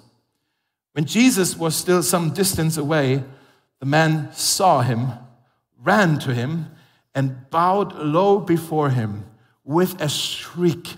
When 0.92 1.04
Jesus 1.04 1.56
was 1.56 1.74
still 1.74 2.02
some 2.02 2.32
distance 2.32 2.76
away, 2.76 3.22
the 3.80 3.86
man 3.86 4.32
saw 4.32 4.82
him, 4.82 5.12
ran 5.80 6.18
to 6.20 6.34
him, 6.34 6.66
and 7.14 7.48
bowed 7.50 7.94
low 7.94 8.38
before 8.40 8.90
him 8.90 9.24
with 9.68 10.00
a 10.00 10.08
shriek. 10.08 10.94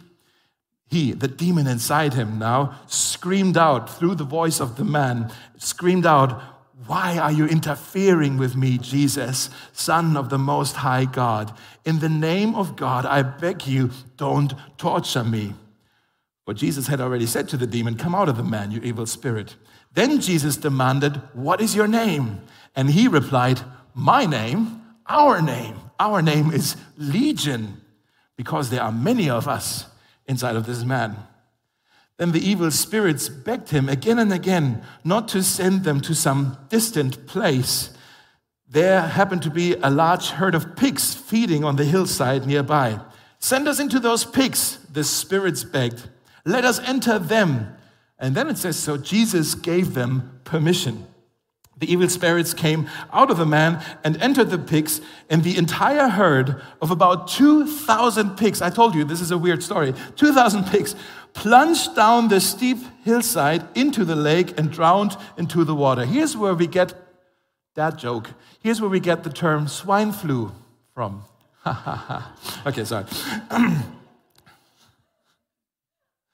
He, 0.88 1.10
the 1.12 1.28
demon 1.28 1.66
inside 1.66 2.14
him 2.14 2.38
now, 2.38 2.78
screamed 2.86 3.58
out 3.58 3.90
through 3.90 4.14
the 4.14 4.24
voice 4.24 4.60
of 4.60 4.76
the 4.76 4.84
man, 4.84 5.32
screamed 5.58 6.06
out, 6.06 6.40
Why 6.86 7.18
are 7.18 7.32
you 7.32 7.46
interfering 7.46 8.38
with 8.38 8.56
me, 8.56 8.78
Jesus, 8.78 9.50
Son 9.72 10.16
of 10.16 10.30
the 10.30 10.38
Most 10.38 10.76
High 10.76 11.04
God? 11.04 11.52
In 11.84 11.98
the 11.98 12.08
name 12.08 12.54
of 12.54 12.76
God, 12.76 13.04
I 13.04 13.22
beg 13.22 13.66
you, 13.66 13.90
don't 14.16 14.54
torture 14.78 15.24
me. 15.24 15.54
But 16.46 16.56
Jesus 16.56 16.86
had 16.86 17.00
already 17.00 17.26
said 17.26 17.48
to 17.48 17.56
the 17.56 17.66
demon, 17.66 17.96
Come 17.96 18.14
out 18.14 18.28
of 18.28 18.36
the 18.36 18.44
man, 18.44 18.70
you 18.70 18.80
evil 18.82 19.06
spirit. 19.06 19.56
Then 19.94 20.20
Jesus 20.20 20.56
demanded, 20.56 21.20
What 21.32 21.60
is 21.60 21.74
your 21.74 21.88
name? 21.88 22.42
And 22.76 22.90
he 22.90 23.08
replied, 23.08 23.62
My 23.94 24.26
name, 24.26 24.80
our 25.08 25.42
name. 25.42 25.76
Our 25.98 26.22
name 26.22 26.52
is 26.52 26.76
Legion, 26.96 27.80
because 28.40 28.70
there 28.70 28.80
are 28.80 28.90
many 28.90 29.28
of 29.28 29.46
us 29.46 29.84
inside 30.24 30.56
of 30.56 30.64
this 30.64 30.82
man. 30.82 31.14
Then 32.16 32.32
the 32.32 32.40
evil 32.40 32.70
spirits 32.70 33.28
begged 33.28 33.68
him 33.68 33.86
again 33.86 34.18
and 34.18 34.32
again 34.32 34.82
not 35.04 35.28
to 35.28 35.42
send 35.42 35.84
them 35.84 36.00
to 36.00 36.14
some 36.14 36.56
distant 36.70 37.26
place. 37.26 37.90
There 38.66 39.02
happened 39.02 39.42
to 39.42 39.50
be 39.50 39.74
a 39.82 39.90
large 39.90 40.30
herd 40.30 40.54
of 40.54 40.74
pigs 40.74 41.12
feeding 41.14 41.64
on 41.64 41.76
the 41.76 41.84
hillside 41.84 42.46
nearby. 42.46 42.98
Send 43.40 43.68
us 43.68 43.78
into 43.78 44.00
those 44.00 44.24
pigs, 44.24 44.78
the 44.90 45.04
spirits 45.04 45.62
begged. 45.62 46.08
Let 46.46 46.64
us 46.64 46.78
enter 46.78 47.18
them. 47.18 47.76
And 48.18 48.34
then 48.34 48.48
it 48.48 48.56
says, 48.56 48.78
So 48.78 48.96
Jesus 48.96 49.54
gave 49.54 49.92
them 49.92 50.40
permission. 50.44 51.06
The 51.80 51.90
evil 51.90 52.08
spirits 52.08 52.54
came 52.54 52.88
out 53.12 53.30
of 53.30 53.38
the 53.38 53.46
man 53.46 53.82
and 54.04 54.16
entered 54.22 54.50
the 54.50 54.58
pigs, 54.58 55.00
and 55.28 55.42
the 55.42 55.56
entire 55.56 56.08
herd 56.08 56.62
of 56.80 56.90
about 56.90 57.28
2,000 57.28 58.36
pigs, 58.36 58.62
I 58.62 58.70
told 58.70 58.94
you 58.94 59.02
this 59.02 59.20
is 59.20 59.30
a 59.30 59.38
weird 59.38 59.62
story, 59.62 59.94
2,000 60.16 60.64
pigs 60.64 60.94
plunged 61.32 61.96
down 61.96 62.28
the 62.28 62.40
steep 62.40 62.78
hillside 63.04 63.66
into 63.74 64.04
the 64.04 64.16
lake 64.16 64.58
and 64.58 64.70
drowned 64.70 65.16
into 65.36 65.64
the 65.64 65.74
water. 65.74 66.04
Here's 66.04 66.36
where 66.36 66.54
we 66.54 66.66
get 66.66 66.94
that 67.74 67.96
joke. 67.96 68.30
Here's 68.60 68.80
where 68.80 68.90
we 68.90 69.00
get 69.00 69.24
the 69.24 69.30
term 69.30 69.68
swine 69.68 70.12
flu 70.12 70.52
from. 70.94 71.24
okay, 72.66 72.84
sorry. 72.84 73.04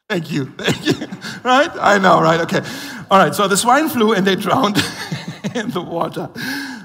Thank 0.09 0.31
you. 0.31 0.47
Thank 0.47 0.87
you. 0.87 1.09
Right? 1.43 1.71
I 1.79 1.99
know, 1.99 2.21
right? 2.21 2.41
Okay. 2.41 2.61
All 3.09 3.19
right. 3.19 3.33
So 3.33 3.47
the 3.47 3.57
swine 3.57 3.89
flu 3.89 4.13
and 4.13 4.27
they 4.27 4.35
drowned 4.35 4.77
in 5.57 5.71
the 5.71 5.83
water. 5.83 6.31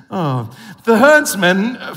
Oh. 0.09 0.49
The 0.83 0.97
herdsmen 0.97 1.77
uh, 1.77 1.95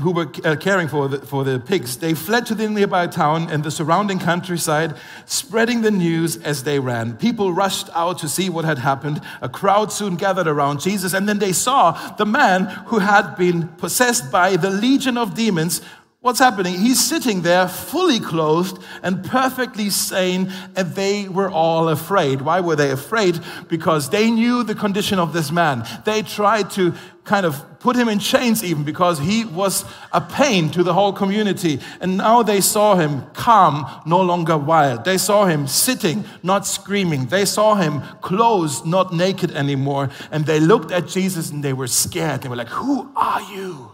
who 0.00 0.12
were 0.12 0.30
uh, 0.44 0.56
caring 0.56 0.88
for 0.88 1.08
the, 1.08 1.18
for 1.18 1.44
the 1.44 1.58
pigs, 1.58 1.98
they 1.98 2.14
fled 2.14 2.46
to 2.46 2.54
the 2.54 2.68
nearby 2.68 3.08
town 3.08 3.50
and 3.50 3.62
the 3.62 3.70
surrounding 3.70 4.18
countryside, 4.18 4.94
spreading 5.26 5.82
the 5.82 5.90
news 5.90 6.36
as 6.38 6.64
they 6.64 6.78
ran. 6.78 7.16
People 7.16 7.52
rushed 7.52 7.90
out 7.92 8.18
to 8.20 8.28
see 8.28 8.48
what 8.48 8.64
had 8.64 8.78
happened. 8.78 9.20
A 9.42 9.48
crowd 9.48 9.92
soon 9.92 10.16
gathered 10.16 10.46
around 10.46 10.80
Jesus, 10.80 11.12
and 11.12 11.28
then 11.28 11.40
they 11.40 11.52
saw 11.52 11.92
the 12.16 12.24
man 12.24 12.66
who 12.86 13.00
had 13.00 13.34
been 13.36 13.68
possessed 13.68 14.30
by 14.30 14.56
the 14.56 14.70
legion 14.70 15.18
of 15.18 15.34
demons 15.34 15.82
What's 16.22 16.38
happening? 16.38 16.78
He's 16.78 17.04
sitting 17.04 17.42
there 17.42 17.66
fully 17.66 18.20
clothed 18.20 18.80
and 19.02 19.24
perfectly 19.24 19.90
sane, 19.90 20.52
and 20.76 20.94
they 20.94 21.28
were 21.28 21.50
all 21.50 21.88
afraid. 21.88 22.42
Why 22.42 22.60
were 22.60 22.76
they 22.76 22.92
afraid? 22.92 23.40
Because 23.66 24.08
they 24.10 24.30
knew 24.30 24.62
the 24.62 24.76
condition 24.76 25.18
of 25.18 25.32
this 25.32 25.50
man. 25.50 25.84
They 26.04 26.22
tried 26.22 26.70
to 26.72 26.94
kind 27.24 27.44
of 27.44 27.80
put 27.80 27.96
him 27.96 28.08
in 28.08 28.20
chains, 28.20 28.62
even 28.62 28.84
because 28.84 29.18
he 29.18 29.44
was 29.44 29.84
a 30.12 30.20
pain 30.20 30.70
to 30.70 30.84
the 30.84 30.94
whole 30.94 31.12
community. 31.12 31.80
And 32.00 32.18
now 32.18 32.44
they 32.44 32.60
saw 32.60 32.94
him 32.94 33.26
calm, 33.32 33.84
no 34.06 34.20
longer 34.20 34.56
wild. 34.56 35.04
They 35.04 35.18
saw 35.18 35.46
him 35.46 35.66
sitting, 35.66 36.24
not 36.44 36.68
screaming. 36.68 37.26
They 37.26 37.44
saw 37.44 37.74
him 37.74 38.00
clothed, 38.20 38.86
not 38.86 39.12
naked 39.12 39.50
anymore. 39.50 40.10
And 40.30 40.46
they 40.46 40.60
looked 40.60 40.92
at 40.92 41.08
Jesus 41.08 41.50
and 41.50 41.64
they 41.64 41.72
were 41.72 41.88
scared. 41.88 42.42
They 42.42 42.48
were 42.48 42.54
like, 42.54 42.68
Who 42.68 43.10
are 43.16 43.42
you? 43.42 43.90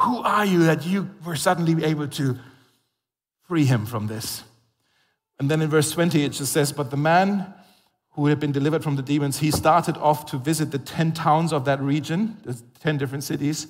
Who 0.00 0.18
are 0.18 0.44
you 0.44 0.64
that 0.64 0.84
you 0.84 1.10
were 1.24 1.36
suddenly 1.36 1.84
able 1.84 2.08
to 2.08 2.38
free 3.46 3.64
him 3.64 3.86
from 3.86 4.06
this? 4.06 4.42
And 5.38 5.50
then 5.50 5.62
in 5.62 5.70
verse 5.70 5.90
20, 5.90 6.24
it 6.24 6.32
just 6.32 6.52
says, 6.52 6.72
But 6.72 6.90
the 6.90 6.96
man 6.96 7.52
who 8.12 8.26
had 8.26 8.38
been 8.38 8.52
delivered 8.52 8.84
from 8.84 8.96
the 8.96 9.02
demons, 9.02 9.38
he 9.38 9.50
started 9.50 9.96
off 9.96 10.26
to 10.26 10.38
visit 10.38 10.70
the 10.70 10.78
10 10.78 11.12
towns 11.12 11.52
of 11.52 11.64
that 11.64 11.80
region, 11.80 12.36
the 12.44 12.60
10 12.80 12.98
different 12.98 13.24
cities, 13.24 13.66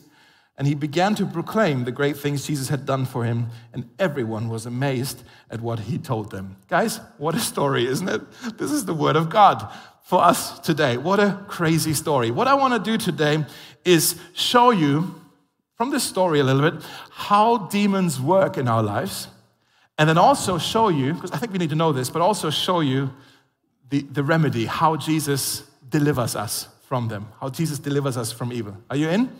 and 0.56 0.68
he 0.68 0.74
began 0.74 1.14
to 1.16 1.26
proclaim 1.26 1.84
the 1.84 1.90
great 1.90 2.16
things 2.16 2.46
Jesus 2.46 2.68
had 2.68 2.86
done 2.86 3.06
for 3.06 3.24
him, 3.24 3.48
and 3.72 3.88
everyone 3.98 4.48
was 4.48 4.66
amazed 4.66 5.24
at 5.50 5.60
what 5.60 5.80
he 5.80 5.98
told 5.98 6.30
them. 6.30 6.56
Guys, 6.68 7.00
what 7.18 7.34
a 7.34 7.40
story, 7.40 7.86
isn't 7.86 8.08
it? 8.08 8.20
This 8.58 8.70
is 8.70 8.84
the 8.84 8.94
word 8.94 9.16
of 9.16 9.30
God 9.30 9.66
for 10.04 10.22
us 10.22 10.60
today. 10.60 10.96
What 10.96 11.18
a 11.18 11.44
crazy 11.48 11.94
story. 11.94 12.30
What 12.30 12.46
I 12.46 12.54
want 12.54 12.74
to 12.74 12.90
do 12.90 12.96
today 12.96 13.44
is 13.84 14.20
show 14.34 14.70
you 14.70 15.20
from 15.76 15.90
this 15.90 16.04
story 16.04 16.40
a 16.40 16.44
little 16.44 16.70
bit 16.70 16.82
how 17.10 17.58
demons 17.58 18.20
work 18.20 18.56
in 18.56 18.68
our 18.68 18.82
lives, 18.82 19.28
and 19.98 20.08
then 20.08 20.18
also 20.18 20.58
show 20.58 20.88
you, 20.88 21.14
because 21.14 21.30
I 21.30 21.38
think 21.38 21.52
we 21.52 21.58
need 21.58 21.70
to 21.70 21.76
know 21.76 21.92
this, 21.92 22.10
but 22.10 22.22
also 22.22 22.50
show 22.50 22.80
you 22.80 23.10
the, 23.90 24.02
the 24.02 24.24
remedy, 24.24 24.66
how 24.66 24.96
Jesus 24.96 25.62
delivers 25.88 26.34
us 26.34 26.68
from 26.88 27.08
them, 27.08 27.28
how 27.40 27.48
Jesus 27.48 27.78
delivers 27.78 28.16
us 28.16 28.32
from 28.32 28.52
evil. 28.52 28.76
Are 28.90 28.96
you 28.96 29.08
in? 29.08 29.30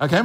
Okay, 0.00 0.22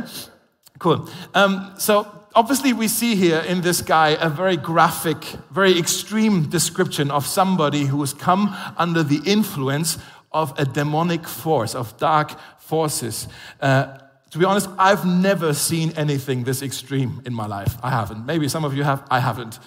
cool. 0.80 1.10
Um, 1.34 1.74
so, 1.78 2.08
obviously, 2.34 2.72
we 2.72 2.88
see 2.88 3.16
here 3.16 3.40
in 3.40 3.62
this 3.62 3.82
guy 3.82 4.10
a 4.10 4.30
very 4.30 4.56
graphic, 4.56 5.18
very 5.52 5.78
extreme 5.78 6.50
description 6.50 7.12
of 7.12 7.26
somebody 7.26 7.86
who 7.86 8.00
has 8.00 8.14
come 8.14 8.56
under 8.78 9.04
the 9.04 9.20
influence 9.26 9.98
of 10.32 10.54
a 10.58 10.66
demonic 10.66 11.28
force, 11.28 11.76
of 11.76 11.98
dark 11.98 12.40
forces. 12.60 13.28
Uh, 13.62 13.98
to 14.36 14.40
be 14.40 14.44
honest, 14.44 14.70
I've 14.78 15.06
never 15.06 15.54
seen 15.54 15.94
anything 15.96 16.44
this 16.44 16.62
extreme 16.62 17.22
in 17.26 17.34
my 17.34 17.48
life. 17.48 17.78
I 17.82 17.90
haven't. 17.90 18.26
Maybe 18.26 18.50
some 18.50 18.66
of 18.66 18.74
you 18.76 18.84
have, 18.84 19.02
I 19.10 19.22
haven't. 19.22 19.60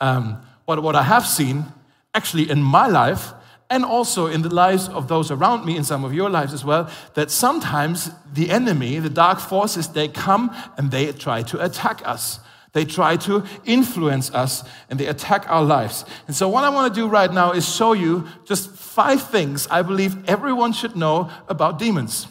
Um, 0.00 0.42
but 0.66 0.82
what 0.82 0.96
I 0.96 1.04
have 1.04 1.24
seen, 1.24 1.64
actually, 2.12 2.50
in 2.50 2.60
my 2.60 2.88
life, 2.88 3.32
and 3.70 3.84
also 3.84 4.26
in 4.26 4.42
the 4.42 4.52
lives 4.52 4.88
of 4.88 5.06
those 5.06 5.30
around 5.30 5.64
me, 5.64 5.76
in 5.76 5.84
some 5.84 6.02
of 6.02 6.12
your 6.12 6.28
lives 6.28 6.52
as 6.52 6.64
well, 6.64 6.90
that 7.14 7.30
sometimes 7.30 8.10
the 8.32 8.50
enemy, 8.50 8.98
the 8.98 9.08
dark 9.08 9.38
forces, 9.38 9.86
they 9.86 10.08
come 10.08 10.50
and 10.76 10.90
they 10.90 11.12
try 11.12 11.42
to 11.42 11.64
attack 11.64 12.02
us. 12.04 12.40
They 12.72 12.84
try 12.84 13.16
to 13.18 13.44
influence 13.64 14.32
us 14.32 14.64
and 14.90 14.98
they 14.98 15.06
attack 15.06 15.48
our 15.48 15.62
lives. 15.62 16.04
And 16.26 16.34
so, 16.34 16.48
what 16.48 16.64
I 16.64 16.70
want 16.70 16.92
to 16.92 17.00
do 17.00 17.06
right 17.06 17.32
now 17.32 17.52
is 17.52 17.72
show 17.72 17.92
you 17.92 18.26
just 18.44 18.70
five 18.70 19.22
things 19.22 19.68
I 19.68 19.82
believe 19.82 20.28
everyone 20.28 20.72
should 20.72 20.96
know 20.96 21.30
about 21.48 21.78
demons. 21.78 22.26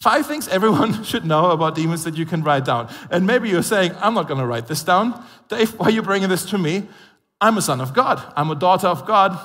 Five 0.00 0.26
things 0.26 0.48
everyone 0.48 1.04
should 1.10 1.24
know 1.24 1.50
about 1.50 1.74
demons 1.74 2.04
that 2.04 2.16
you 2.16 2.26
can 2.26 2.42
write 2.42 2.64
down. 2.64 2.92
And 3.10 3.26
maybe 3.26 3.48
you're 3.48 3.62
saying, 3.62 3.92
I'm 4.00 4.14
not 4.14 4.28
going 4.28 4.40
to 4.40 4.46
write 4.46 4.66
this 4.66 4.82
down. 4.82 5.24
Dave, 5.48 5.70
why 5.78 5.86
are 5.86 5.90
you 5.90 6.02
bringing 6.02 6.28
this 6.28 6.44
to 6.46 6.58
me? 6.58 6.86
I'm 7.40 7.58
a 7.58 7.62
son 7.62 7.80
of 7.80 7.94
God. 7.94 8.22
I'm 8.36 8.50
a 8.50 8.54
daughter 8.54 8.86
of 8.86 9.06
God. 9.06 9.38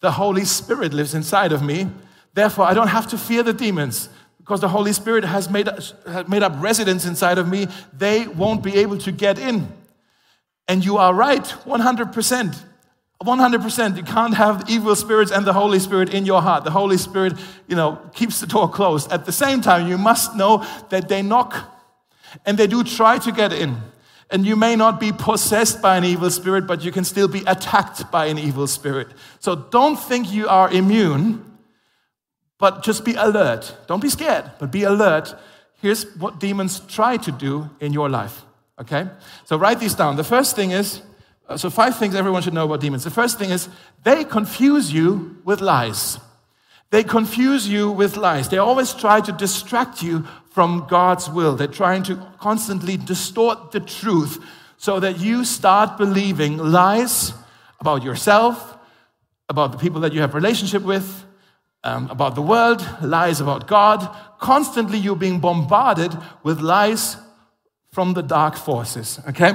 The 0.00 0.12
Holy 0.12 0.44
Spirit 0.44 0.92
lives 0.92 1.14
inside 1.14 1.52
of 1.52 1.62
me. 1.62 1.88
Therefore, 2.34 2.66
I 2.66 2.74
don't 2.74 2.88
have 2.88 3.06
to 3.08 3.18
fear 3.18 3.42
the 3.42 3.52
demons 3.52 4.08
because 4.38 4.60
the 4.60 4.68
Holy 4.68 4.92
Spirit 4.92 5.24
has 5.24 5.48
made, 5.48 5.66
has 6.06 6.28
made 6.28 6.42
up 6.42 6.52
residence 6.60 7.06
inside 7.06 7.38
of 7.38 7.48
me. 7.48 7.68
They 7.92 8.26
won't 8.26 8.62
be 8.62 8.76
able 8.76 8.98
to 8.98 9.12
get 9.12 9.38
in. 9.38 9.68
And 10.68 10.84
you 10.84 10.98
are 10.98 11.14
right, 11.14 11.44
100%. 11.44 12.62
100%. 13.24 13.96
You 13.96 14.02
can't 14.02 14.34
have 14.34 14.64
evil 14.68 14.94
spirits 14.94 15.30
and 15.30 15.46
the 15.46 15.52
Holy 15.52 15.78
Spirit 15.78 16.12
in 16.12 16.26
your 16.26 16.42
heart. 16.42 16.64
The 16.64 16.70
Holy 16.70 16.96
Spirit, 16.96 17.34
you 17.66 17.76
know, 17.76 17.98
keeps 18.12 18.40
the 18.40 18.46
door 18.46 18.68
closed. 18.68 19.10
At 19.10 19.26
the 19.26 19.32
same 19.32 19.60
time, 19.60 19.88
you 19.88 19.98
must 19.98 20.36
know 20.36 20.64
that 20.90 21.08
they 21.08 21.22
knock. 21.22 21.70
And 22.44 22.58
they 22.58 22.66
do 22.66 22.84
try 22.84 23.18
to 23.18 23.32
get 23.32 23.52
in. 23.52 23.76
And 24.30 24.44
you 24.44 24.56
may 24.56 24.74
not 24.74 24.98
be 24.98 25.12
possessed 25.12 25.80
by 25.80 25.96
an 25.96 26.04
evil 26.04 26.30
spirit, 26.30 26.66
but 26.66 26.84
you 26.84 26.90
can 26.90 27.04
still 27.04 27.28
be 27.28 27.42
attacked 27.46 28.10
by 28.10 28.26
an 28.26 28.38
evil 28.38 28.66
spirit. 28.66 29.08
So 29.38 29.54
don't 29.54 29.96
think 29.96 30.32
you 30.32 30.48
are 30.48 30.70
immune, 30.70 31.44
but 32.58 32.82
just 32.82 33.04
be 33.04 33.14
alert. 33.14 33.76
Don't 33.86 34.00
be 34.00 34.08
scared, 34.08 34.50
but 34.58 34.72
be 34.72 34.84
alert. 34.84 35.34
Here's 35.80 36.04
what 36.16 36.40
demons 36.40 36.80
try 36.80 37.16
to 37.18 37.30
do 37.30 37.70
in 37.80 37.92
your 37.92 38.08
life. 38.08 38.42
Okay? 38.80 39.06
So 39.44 39.56
write 39.56 39.80
these 39.80 39.94
down. 39.94 40.16
The 40.16 40.24
first 40.24 40.56
thing 40.56 40.70
is 40.70 41.02
so, 41.56 41.68
five 41.68 41.98
things 41.98 42.14
everyone 42.14 42.42
should 42.42 42.54
know 42.54 42.64
about 42.64 42.80
demons. 42.80 43.04
The 43.04 43.10
first 43.10 43.38
thing 43.38 43.50
is 43.50 43.68
they 44.02 44.24
confuse 44.24 44.92
you 44.92 45.36
with 45.44 45.60
lies. 45.60 46.18
They 46.90 47.04
confuse 47.04 47.68
you 47.68 47.90
with 47.90 48.16
lies. 48.16 48.48
They 48.48 48.58
always 48.58 48.94
try 48.94 49.20
to 49.20 49.32
distract 49.32 50.02
you 50.02 50.26
from 50.50 50.86
God's 50.88 51.28
will. 51.28 51.54
They're 51.56 51.66
trying 51.66 52.02
to 52.04 52.16
constantly 52.38 52.96
distort 52.96 53.72
the 53.72 53.80
truth 53.80 54.42
so 54.78 55.00
that 55.00 55.18
you 55.18 55.44
start 55.44 55.98
believing 55.98 56.56
lies 56.56 57.32
about 57.80 58.02
yourself, 58.02 58.78
about 59.48 59.72
the 59.72 59.78
people 59.78 60.00
that 60.00 60.12
you 60.12 60.20
have 60.20 60.34
relationship 60.34 60.82
with, 60.82 61.24
um, 61.82 62.08
about 62.10 62.34
the 62.34 62.42
world, 62.42 62.86
lies 63.02 63.40
about 63.40 63.66
God. 63.66 64.08
Constantly 64.38 64.96
you're 64.96 65.16
being 65.16 65.40
bombarded 65.40 66.16
with 66.42 66.60
lies 66.60 67.16
from 67.94 68.14
the 68.14 68.22
dark 68.22 68.56
forces, 68.56 69.20
okay? 69.28 69.52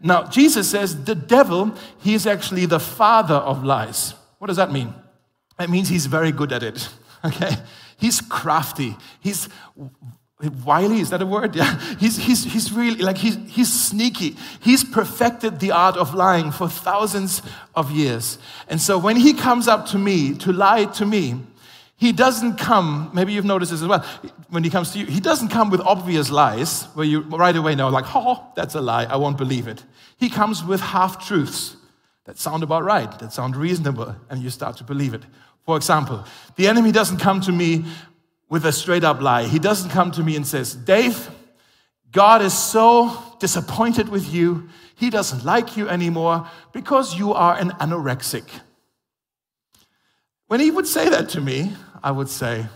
Now, 0.00 0.24
Jesus 0.24 0.70
says 0.70 1.04
the 1.04 1.14
devil, 1.14 1.74
he 2.00 2.14
is 2.14 2.26
actually 2.26 2.64
the 2.64 2.80
father 2.80 3.34
of 3.34 3.64
lies. 3.64 4.14
What 4.38 4.46
does 4.46 4.56
that 4.56 4.72
mean? 4.72 4.94
That 5.58 5.68
means 5.68 5.90
he's 5.90 6.06
very 6.06 6.32
good 6.32 6.52
at 6.52 6.62
it, 6.62 6.88
okay? 7.24 7.54
He's 7.98 8.22
crafty. 8.22 8.96
He's 9.20 9.46
wily 10.64 10.98
is 10.98 11.10
that 11.10 11.22
a 11.22 11.26
word 11.26 11.54
yeah 11.62 11.78
he's, 12.00 12.16
he's, 12.16 12.42
he's 12.42 12.72
really 12.72 13.00
like 13.00 13.16
he's, 13.16 13.36
he's 13.46 13.72
sneaky 13.72 14.36
he's 14.60 14.82
perfected 14.82 15.60
the 15.60 15.70
art 15.70 15.96
of 15.96 16.14
lying 16.14 16.50
for 16.50 16.68
thousands 16.68 17.42
of 17.76 17.92
years 17.92 18.38
and 18.66 18.80
so 18.80 18.98
when 18.98 19.14
he 19.14 19.34
comes 19.34 19.68
up 19.68 19.86
to 19.86 19.96
me 19.96 20.34
to 20.34 20.52
lie 20.52 20.84
to 20.84 21.06
me 21.06 21.38
he 22.02 22.12
doesn't 22.12 22.56
come 22.56 23.10
maybe 23.12 23.32
you've 23.32 23.50
noticed 23.54 23.72
this 23.72 23.82
as 23.82 23.88
well 23.88 24.04
when 24.54 24.64
he 24.64 24.70
comes 24.76 24.92
to 24.92 24.98
you 24.98 25.06
he 25.06 25.20
doesn't 25.20 25.48
come 25.48 25.68
with 25.70 25.80
obvious 25.94 26.30
lies 26.30 26.84
where 26.94 27.06
you 27.06 27.20
right 27.44 27.56
away 27.56 27.74
know 27.74 27.88
like 27.88 28.04
oh 28.14 28.52
that's 28.56 28.74
a 28.74 28.80
lie 28.80 29.04
i 29.04 29.16
won't 29.16 29.38
believe 29.38 29.66
it 29.66 29.84
he 30.16 30.28
comes 30.28 30.64
with 30.64 30.80
half 30.80 31.12
truths 31.26 31.76
that 32.26 32.38
sound 32.38 32.62
about 32.62 32.82
right 32.84 33.18
that 33.18 33.32
sound 33.32 33.56
reasonable 33.56 34.14
and 34.30 34.42
you 34.42 34.50
start 34.50 34.76
to 34.76 34.84
believe 34.84 35.14
it 35.14 35.22
for 35.64 35.76
example 35.76 36.24
the 36.56 36.66
enemy 36.66 36.92
doesn't 36.92 37.18
come 37.18 37.40
to 37.40 37.52
me 37.52 37.84
with 38.52 38.66
a 38.66 38.72
straight 38.72 39.02
up 39.02 39.22
lie. 39.22 39.44
He 39.44 39.58
doesn't 39.58 39.88
come 39.88 40.10
to 40.10 40.22
me 40.22 40.36
and 40.36 40.46
says, 40.46 40.74
Dave, 40.74 41.30
God 42.10 42.42
is 42.42 42.52
so 42.52 43.16
disappointed 43.38 44.10
with 44.10 44.30
you. 44.30 44.68
He 44.94 45.08
doesn't 45.08 45.42
like 45.42 45.74
you 45.74 45.88
anymore 45.88 46.46
because 46.70 47.18
you 47.18 47.32
are 47.32 47.56
an 47.56 47.70
anorexic. 47.80 48.44
When 50.48 50.60
he 50.60 50.70
would 50.70 50.86
say 50.86 51.08
that 51.08 51.30
to 51.30 51.40
me, 51.40 51.72
I 52.02 52.10
would 52.10 52.28
say, 52.28 52.66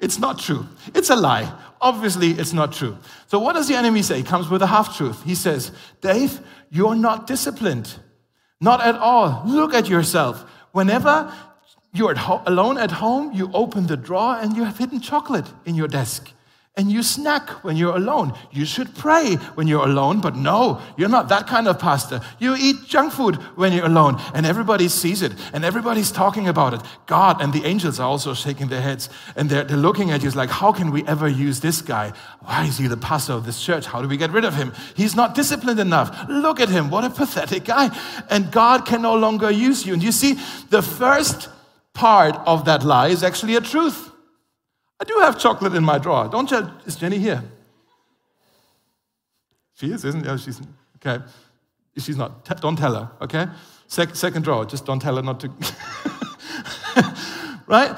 It's 0.00 0.18
not 0.18 0.38
true. 0.38 0.66
It's 0.94 1.10
a 1.10 1.16
lie. 1.16 1.52
Obviously, 1.80 2.32
it's 2.32 2.52
not 2.52 2.72
true. 2.72 2.96
So, 3.28 3.38
what 3.38 3.54
does 3.54 3.68
the 3.68 3.74
enemy 3.74 4.02
say? 4.02 4.18
He 4.18 4.22
comes 4.22 4.48
with 4.48 4.62
a 4.62 4.66
half 4.66 4.96
truth. 4.96 5.22
He 5.24 5.34
says, 5.34 5.72
Dave, 6.00 6.40
you're 6.70 6.94
not 6.94 7.26
disciplined. 7.26 7.94
Not 8.60 8.80
at 8.80 8.94
all. 8.96 9.42
Look 9.46 9.74
at 9.74 9.88
yourself. 9.88 10.44
Whenever 10.72 11.32
you're 11.92 12.10
at 12.10 12.18
ho- 12.18 12.42
alone 12.46 12.78
at 12.78 12.90
home, 12.90 13.32
you 13.32 13.50
open 13.52 13.86
the 13.86 13.96
drawer 13.96 14.36
and 14.36 14.56
you 14.56 14.64
have 14.64 14.78
hidden 14.78 15.00
chocolate 15.00 15.46
in 15.64 15.74
your 15.74 15.88
desk. 15.88 16.32
And 16.78 16.92
you 16.92 17.02
snack 17.02 17.64
when 17.64 17.76
you're 17.76 17.96
alone. 17.96 18.34
You 18.52 18.66
should 18.66 18.94
pray 18.94 19.36
when 19.54 19.66
you're 19.66 19.86
alone, 19.86 20.20
but 20.20 20.36
no, 20.36 20.82
you're 20.98 21.08
not 21.08 21.30
that 21.30 21.46
kind 21.46 21.66
of 21.68 21.78
pastor. 21.78 22.20
You 22.38 22.54
eat 22.54 22.84
junk 22.86 23.14
food 23.14 23.36
when 23.56 23.72
you're 23.72 23.86
alone, 23.86 24.20
and 24.34 24.44
everybody 24.44 24.88
sees 24.88 25.22
it, 25.22 25.32
and 25.54 25.64
everybody's 25.64 26.12
talking 26.12 26.48
about 26.48 26.74
it. 26.74 26.82
God 27.06 27.40
and 27.40 27.50
the 27.50 27.64
angels 27.64 27.98
are 27.98 28.06
also 28.06 28.34
shaking 28.34 28.68
their 28.68 28.82
heads, 28.82 29.08
and 29.36 29.48
they're, 29.48 29.64
they're 29.64 29.78
looking 29.78 30.10
at 30.10 30.22
you 30.22 30.28
like, 30.32 30.50
how 30.50 30.70
can 30.70 30.90
we 30.90 31.02
ever 31.06 31.28
use 31.28 31.60
this 31.60 31.80
guy? 31.80 32.12
Why 32.40 32.66
is 32.66 32.76
he 32.76 32.88
the 32.88 32.96
pastor 32.98 33.32
of 33.32 33.46
this 33.46 33.62
church? 33.62 33.86
How 33.86 34.02
do 34.02 34.08
we 34.08 34.18
get 34.18 34.30
rid 34.30 34.44
of 34.44 34.54
him? 34.54 34.74
He's 34.94 35.16
not 35.16 35.34
disciplined 35.34 35.80
enough. 35.80 36.28
Look 36.28 36.60
at 36.60 36.68
him. 36.68 36.90
What 36.90 37.04
a 37.04 37.10
pathetic 37.10 37.64
guy. 37.64 37.96
And 38.28 38.52
God 38.52 38.84
can 38.84 39.00
no 39.00 39.14
longer 39.14 39.50
use 39.50 39.86
you. 39.86 39.94
And 39.94 40.02
you 40.02 40.12
see, 40.12 40.34
the 40.68 40.82
first 40.82 41.48
part 41.94 42.36
of 42.46 42.66
that 42.66 42.84
lie 42.84 43.08
is 43.08 43.22
actually 43.22 43.56
a 43.56 43.62
truth. 43.62 44.10
I 44.98 45.04
do 45.04 45.18
have 45.20 45.38
chocolate 45.38 45.74
in 45.74 45.84
my 45.84 45.98
drawer. 45.98 46.28
Don't 46.28 46.50
you? 46.50 46.68
Is 46.86 46.96
Jenny 46.96 47.18
here? 47.18 47.42
She 49.74 49.92
is, 49.92 50.04
isn't 50.04 50.24
she? 50.24 50.30
Oh, 50.30 50.36
she's 50.36 50.60
okay. 50.96 51.24
She's 51.98 52.16
not. 52.16 52.44
Don't 52.60 52.76
tell 52.76 52.94
her, 52.94 53.10
okay? 53.22 53.46
Sec- 53.88 54.16
second 54.16 54.42
drawer, 54.42 54.64
just 54.64 54.84
don't 54.84 55.00
tell 55.00 55.16
her 55.16 55.22
not 55.22 55.40
to. 55.40 55.48
right? 57.66 57.94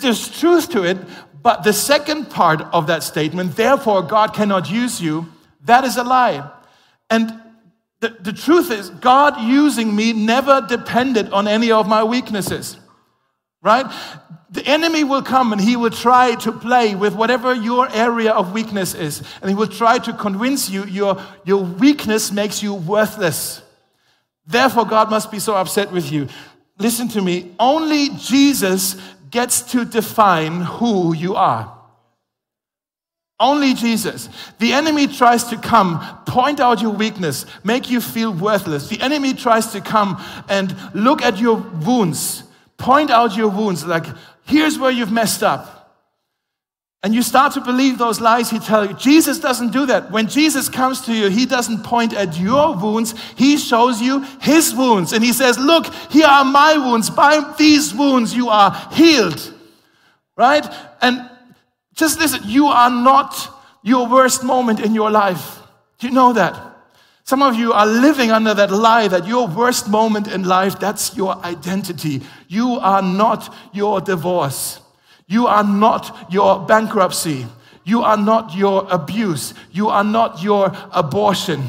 There's 0.00 0.38
truth 0.38 0.70
to 0.70 0.84
it, 0.84 0.98
but 1.42 1.62
the 1.62 1.72
second 1.72 2.30
part 2.30 2.62
of 2.72 2.86
that 2.86 3.02
statement, 3.02 3.56
therefore 3.56 4.02
God 4.02 4.34
cannot 4.34 4.70
use 4.70 5.00
you, 5.00 5.26
that 5.64 5.84
is 5.84 5.96
a 5.96 6.04
lie. 6.04 6.48
And 7.10 7.32
the, 8.00 8.10
the 8.20 8.32
truth 8.32 8.70
is, 8.70 8.90
God 8.90 9.40
using 9.40 9.94
me 9.94 10.12
never 10.12 10.60
depended 10.60 11.32
on 11.32 11.48
any 11.48 11.72
of 11.72 11.88
my 11.88 12.04
weaknesses 12.04 12.78
right? 13.62 13.86
The 14.50 14.66
enemy 14.66 15.04
will 15.04 15.22
come 15.22 15.52
and 15.52 15.60
he 15.60 15.76
will 15.76 15.90
try 15.90 16.34
to 16.36 16.52
play 16.52 16.94
with 16.94 17.14
whatever 17.14 17.54
your 17.54 17.88
area 17.90 18.32
of 18.32 18.52
weakness 18.52 18.94
is. 18.94 19.22
And 19.40 19.50
he 19.50 19.54
will 19.54 19.66
try 19.66 19.98
to 19.98 20.12
convince 20.12 20.70
you 20.70 20.84
your, 20.84 21.22
your 21.44 21.62
weakness 21.62 22.32
makes 22.32 22.62
you 22.62 22.74
worthless. 22.74 23.62
Therefore, 24.46 24.86
God 24.86 25.10
must 25.10 25.30
be 25.30 25.38
so 25.38 25.54
upset 25.54 25.92
with 25.92 26.10
you. 26.10 26.28
Listen 26.78 27.08
to 27.08 27.20
me. 27.20 27.54
Only 27.58 28.08
Jesus 28.16 28.96
gets 29.30 29.60
to 29.72 29.84
define 29.84 30.62
who 30.62 31.14
you 31.14 31.34
are. 31.34 31.74
Only 33.40 33.74
Jesus. 33.74 34.28
The 34.58 34.72
enemy 34.72 35.06
tries 35.06 35.44
to 35.44 35.58
come, 35.58 36.00
point 36.26 36.58
out 36.58 36.80
your 36.80 36.92
weakness, 36.92 37.46
make 37.62 37.90
you 37.90 38.00
feel 38.00 38.32
worthless. 38.32 38.88
The 38.88 39.00
enemy 39.00 39.34
tries 39.34 39.68
to 39.72 39.80
come 39.80 40.20
and 40.48 40.74
look 40.94 41.22
at 41.22 41.38
your 41.38 41.56
wounds 41.56 42.42
point 42.78 43.10
out 43.10 43.36
your 43.36 43.48
wounds, 43.48 43.84
like, 43.84 44.06
here's 44.44 44.78
where 44.78 44.90
you've 44.90 45.12
messed 45.12 45.42
up. 45.42 45.74
And 47.02 47.14
you 47.14 47.22
start 47.22 47.52
to 47.54 47.60
believe 47.60 47.96
those 47.96 48.20
lies 48.20 48.50
he 48.50 48.58
tells 48.58 48.88
you. 48.88 48.96
Jesus 48.96 49.38
doesn't 49.38 49.70
do 49.70 49.86
that. 49.86 50.10
When 50.10 50.26
Jesus 50.26 50.68
comes 50.68 51.00
to 51.02 51.14
you, 51.14 51.28
he 51.28 51.46
doesn't 51.46 51.84
point 51.84 52.12
at 52.12 52.36
your 52.38 52.76
wounds. 52.76 53.14
He 53.36 53.56
shows 53.56 54.02
you 54.02 54.22
his 54.40 54.74
wounds. 54.74 55.12
And 55.12 55.22
he 55.22 55.32
says, 55.32 55.58
Look, 55.58 55.86
here 56.10 56.26
are 56.26 56.44
my 56.44 56.76
wounds. 56.76 57.08
By 57.08 57.54
these 57.56 57.94
wounds, 57.94 58.34
you 58.34 58.48
are 58.48 58.72
healed. 58.92 59.54
Right? 60.36 60.66
And 61.00 61.30
just 61.94 62.18
listen, 62.18 62.40
you 62.44 62.66
are 62.66 62.90
not 62.90 63.54
your 63.82 64.08
worst 64.08 64.42
moment 64.42 64.80
in 64.80 64.92
your 64.92 65.10
life. 65.10 65.60
Do 66.00 66.08
you 66.08 66.12
know 66.12 66.32
that? 66.32 66.67
Some 67.28 67.42
of 67.42 67.56
you 67.56 67.74
are 67.74 67.86
living 67.86 68.30
under 68.30 68.54
that 68.54 68.70
lie 68.70 69.06
that 69.06 69.26
your 69.26 69.48
worst 69.48 69.86
moment 69.86 70.28
in 70.28 70.44
life, 70.44 70.80
that's 70.80 71.14
your 71.14 71.36
identity. 71.44 72.22
You 72.48 72.78
are 72.80 73.02
not 73.02 73.54
your 73.74 74.00
divorce. 74.00 74.80
You 75.26 75.46
are 75.46 75.62
not 75.62 76.32
your 76.32 76.64
bankruptcy. 76.64 77.46
You 77.84 78.00
are 78.00 78.16
not 78.16 78.56
your 78.56 78.86
abuse. 78.90 79.52
You 79.70 79.90
are 79.90 80.04
not 80.04 80.42
your 80.42 80.72
abortion. 80.90 81.64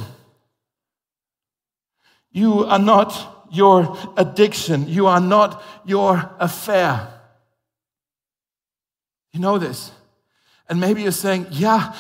You 2.32 2.64
are 2.64 2.80
not 2.80 3.46
your 3.52 3.98
addiction. 4.16 4.88
You 4.88 5.08
are 5.08 5.20
not 5.20 5.62
your 5.86 6.32
affair. 6.40 7.06
You 9.34 9.42
know 9.42 9.58
this. 9.58 9.92
And 10.70 10.80
maybe 10.80 11.02
you're 11.02 11.12
saying, 11.12 11.48
yeah, 11.52 11.94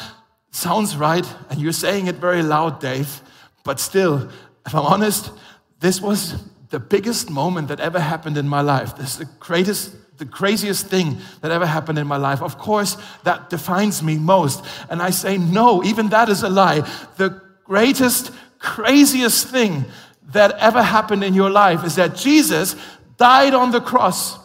sounds 0.49 0.95
right. 0.95 1.25
And 1.49 1.59
you're 1.59 1.73
saying 1.73 2.07
it 2.07 2.15
very 2.15 2.41
loud, 2.41 2.79
Dave. 2.79 3.21
But 3.63 3.79
still, 3.79 4.29
if 4.65 4.73
I'm 4.75 4.85
honest, 4.85 5.31
this 5.79 6.01
was 6.01 6.35
the 6.69 6.79
biggest 6.79 7.29
moment 7.29 7.67
that 7.69 7.79
ever 7.79 7.99
happened 7.99 8.37
in 8.37 8.47
my 8.47 8.61
life. 8.61 8.95
This 8.95 9.11
is 9.11 9.17
the 9.17 9.25
greatest, 9.39 9.95
the 10.17 10.25
craziest 10.25 10.87
thing 10.87 11.17
that 11.41 11.51
ever 11.51 11.65
happened 11.65 11.97
in 11.97 12.07
my 12.07 12.17
life. 12.17 12.41
Of 12.41 12.57
course, 12.57 12.97
that 13.23 13.49
defines 13.49 14.03
me 14.03 14.17
most. 14.17 14.63
And 14.89 15.01
I 15.01 15.09
say, 15.09 15.37
no, 15.37 15.83
even 15.83 16.09
that 16.09 16.29
is 16.29 16.43
a 16.43 16.49
lie. 16.49 16.81
The 17.17 17.41
greatest, 17.63 18.31
craziest 18.59 19.47
thing 19.47 19.85
that 20.31 20.51
ever 20.59 20.83
happened 20.83 21.23
in 21.23 21.33
your 21.33 21.49
life 21.49 21.83
is 21.83 21.95
that 21.95 22.15
Jesus 22.15 22.75
died 23.17 23.53
on 23.53 23.71
the 23.71 23.81
cross 23.81 24.37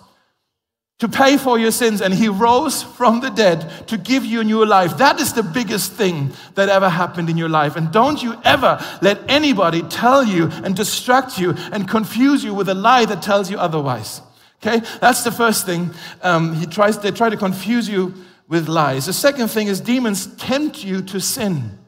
to 1.01 1.09
pay 1.09 1.37
for 1.37 1.59
your 1.59 1.73
sins, 1.73 2.01
and 2.01 2.15
he 2.15 2.29
rose 2.29 2.83
from 2.83 3.21
the 3.21 3.31
dead 3.31 3.89
to 3.89 3.99
give 3.99 4.25
you 4.25 4.41
a 4.41 4.45
new 4.45 4.65
life. 4.65 4.97
That 4.99 5.21
is 5.21 5.33
the 5.33 5.43
biggest 5.43 5.93
thing 5.93 6.33
that 6.55 6.69
ever 6.69 6.89
happened 6.89 7.29
in 7.29 7.37
your 7.37 7.49
life. 7.49 7.75
And 7.75 7.91
don't 7.91 8.23
you 8.23 8.41
ever 8.45 8.79
let 9.03 9.19
anybody 9.29 9.83
tell 9.83 10.25
you 10.25 10.49
and 10.63 10.77
distract 10.77 11.39
you 11.39 11.55
and 11.73 11.89
confuse 11.89 12.45
you 12.45 12.55
with 12.55 12.69
a 12.69 12.75
lie 12.75 13.07
that 13.07 13.23
tells 13.23 13.51
you 13.51 13.59
otherwise. 13.59 14.23
Okay, 14.63 14.87
that's 15.01 15.25
the 15.25 15.33
first 15.33 15.67
thing. 15.67 15.91
Um, 16.23 16.55
he 16.55 16.65
tries, 16.65 16.99
they 16.99 17.11
try 17.11 17.29
to 17.29 17.37
confuse 17.37 17.89
you 17.89 18.15
with 18.49 18.69
lies. 18.69 19.07
The 19.07 19.13
second 19.13 19.49
thing 19.49 19.67
is 19.67 19.81
demons 19.81 20.27
tempt 20.37 20.85
you 20.85 21.03
to 21.03 21.21
sin. 21.21 21.79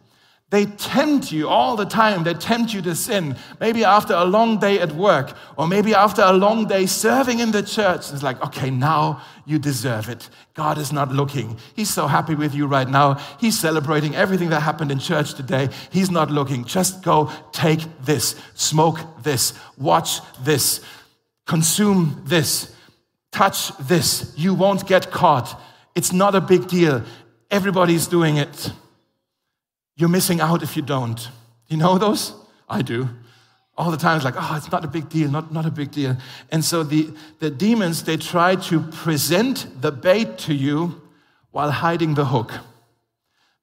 They 0.51 0.67
tempt 0.67 1.33
you 1.33 1.49
all 1.49 1.75
the 1.75 1.85
time. 1.85 2.23
They 2.23 2.35
tempt 2.35 2.73
you 2.73 2.81
to 2.83 2.95
sin. 2.95 3.37
Maybe 3.59 3.85
after 3.85 4.15
a 4.15 4.25
long 4.25 4.61
day 4.61 4.79
at 4.79 4.93
work, 4.93 5.37
or 5.57 5.67
maybe 5.67 5.93
after 5.93 6.23
a 6.23 6.33
long 6.33 6.69
day 6.69 6.87
serving 6.87 7.41
in 7.41 7.51
the 7.51 7.65
church. 7.65 8.13
It's 8.13 8.23
like, 8.23 8.41
okay, 8.41 8.71
now 8.71 9.23
you 9.45 9.59
deserve 9.59 10.09
it. 10.09 10.31
God 10.55 10.79
is 10.79 10.93
not 10.93 11.11
looking. 11.11 11.59
He's 11.75 11.91
so 11.91 12.07
happy 12.07 12.37
with 12.37 12.55
you 12.55 12.69
right 12.69 12.89
now. 12.89 13.15
He's 13.41 13.59
celebrating 13.59 14.15
everything 14.15 14.51
that 14.51 14.61
happened 14.61 14.93
in 14.93 15.01
church 15.01 15.35
today. 15.35 15.69
He's 15.91 16.13
not 16.13 16.31
looking. 16.31 16.65
Just 16.65 17.03
go 17.03 17.33
take 17.51 17.81
this, 18.03 18.37
smoke 18.55 19.01
this, 19.25 19.53
watch 19.77 20.21
this, 20.45 20.81
consume 21.45 22.23
this, 22.25 22.73
touch 23.33 23.77
this. 23.79 24.33
You 24.37 24.55
won't 24.55 24.87
get 24.87 25.11
caught. 25.11 25.61
It's 25.97 26.13
not 26.13 26.37
a 26.37 26.41
big 26.41 26.69
deal. 26.69 27.03
Everybody's 27.51 28.07
doing 28.07 28.37
it. 28.37 28.71
You're 29.97 30.11
missing 30.11 30.41
out 30.41 30.63
if 30.63 30.77
you 30.77 30.83
don't. 30.83 31.29
You 31.69 31.79
know 31.79 31.99
those? 31.99 32.35
I 32.69 32.83
do. 32.83 33.09
All 33.79 33.91
the 33.91 33.97
time, 33.97 34.17
it's 34.17 34.25
like, 34.25 34.35
oh, 34.37 34.55
it's 34.57 34.71
not 34.71 34.85
a 34.85 34.89
big 34.89 35.09
deal, 35.09 35.31
not, 35.31 35.53
not 35.53 35.67
a 35.67 35.71
big 35.71 35.91
deal. 35.91 36.17
And 36.51 36.65
so 36.65 36.83
the, 36.83 37.11
the 37.41 37.51
demons, 37.51 38.05
they 38.05 38.17
try 38.17 38.57
to 38.57 38.81
present 38.81 39.81
the 39.81 39.93
bait 39.93 40.39
to 40.39 40.55
you 40.55 41.03
while 41.51 41.71
hiding 41.71 42.15
the 42.15 42.27
hook. 42.27 42.53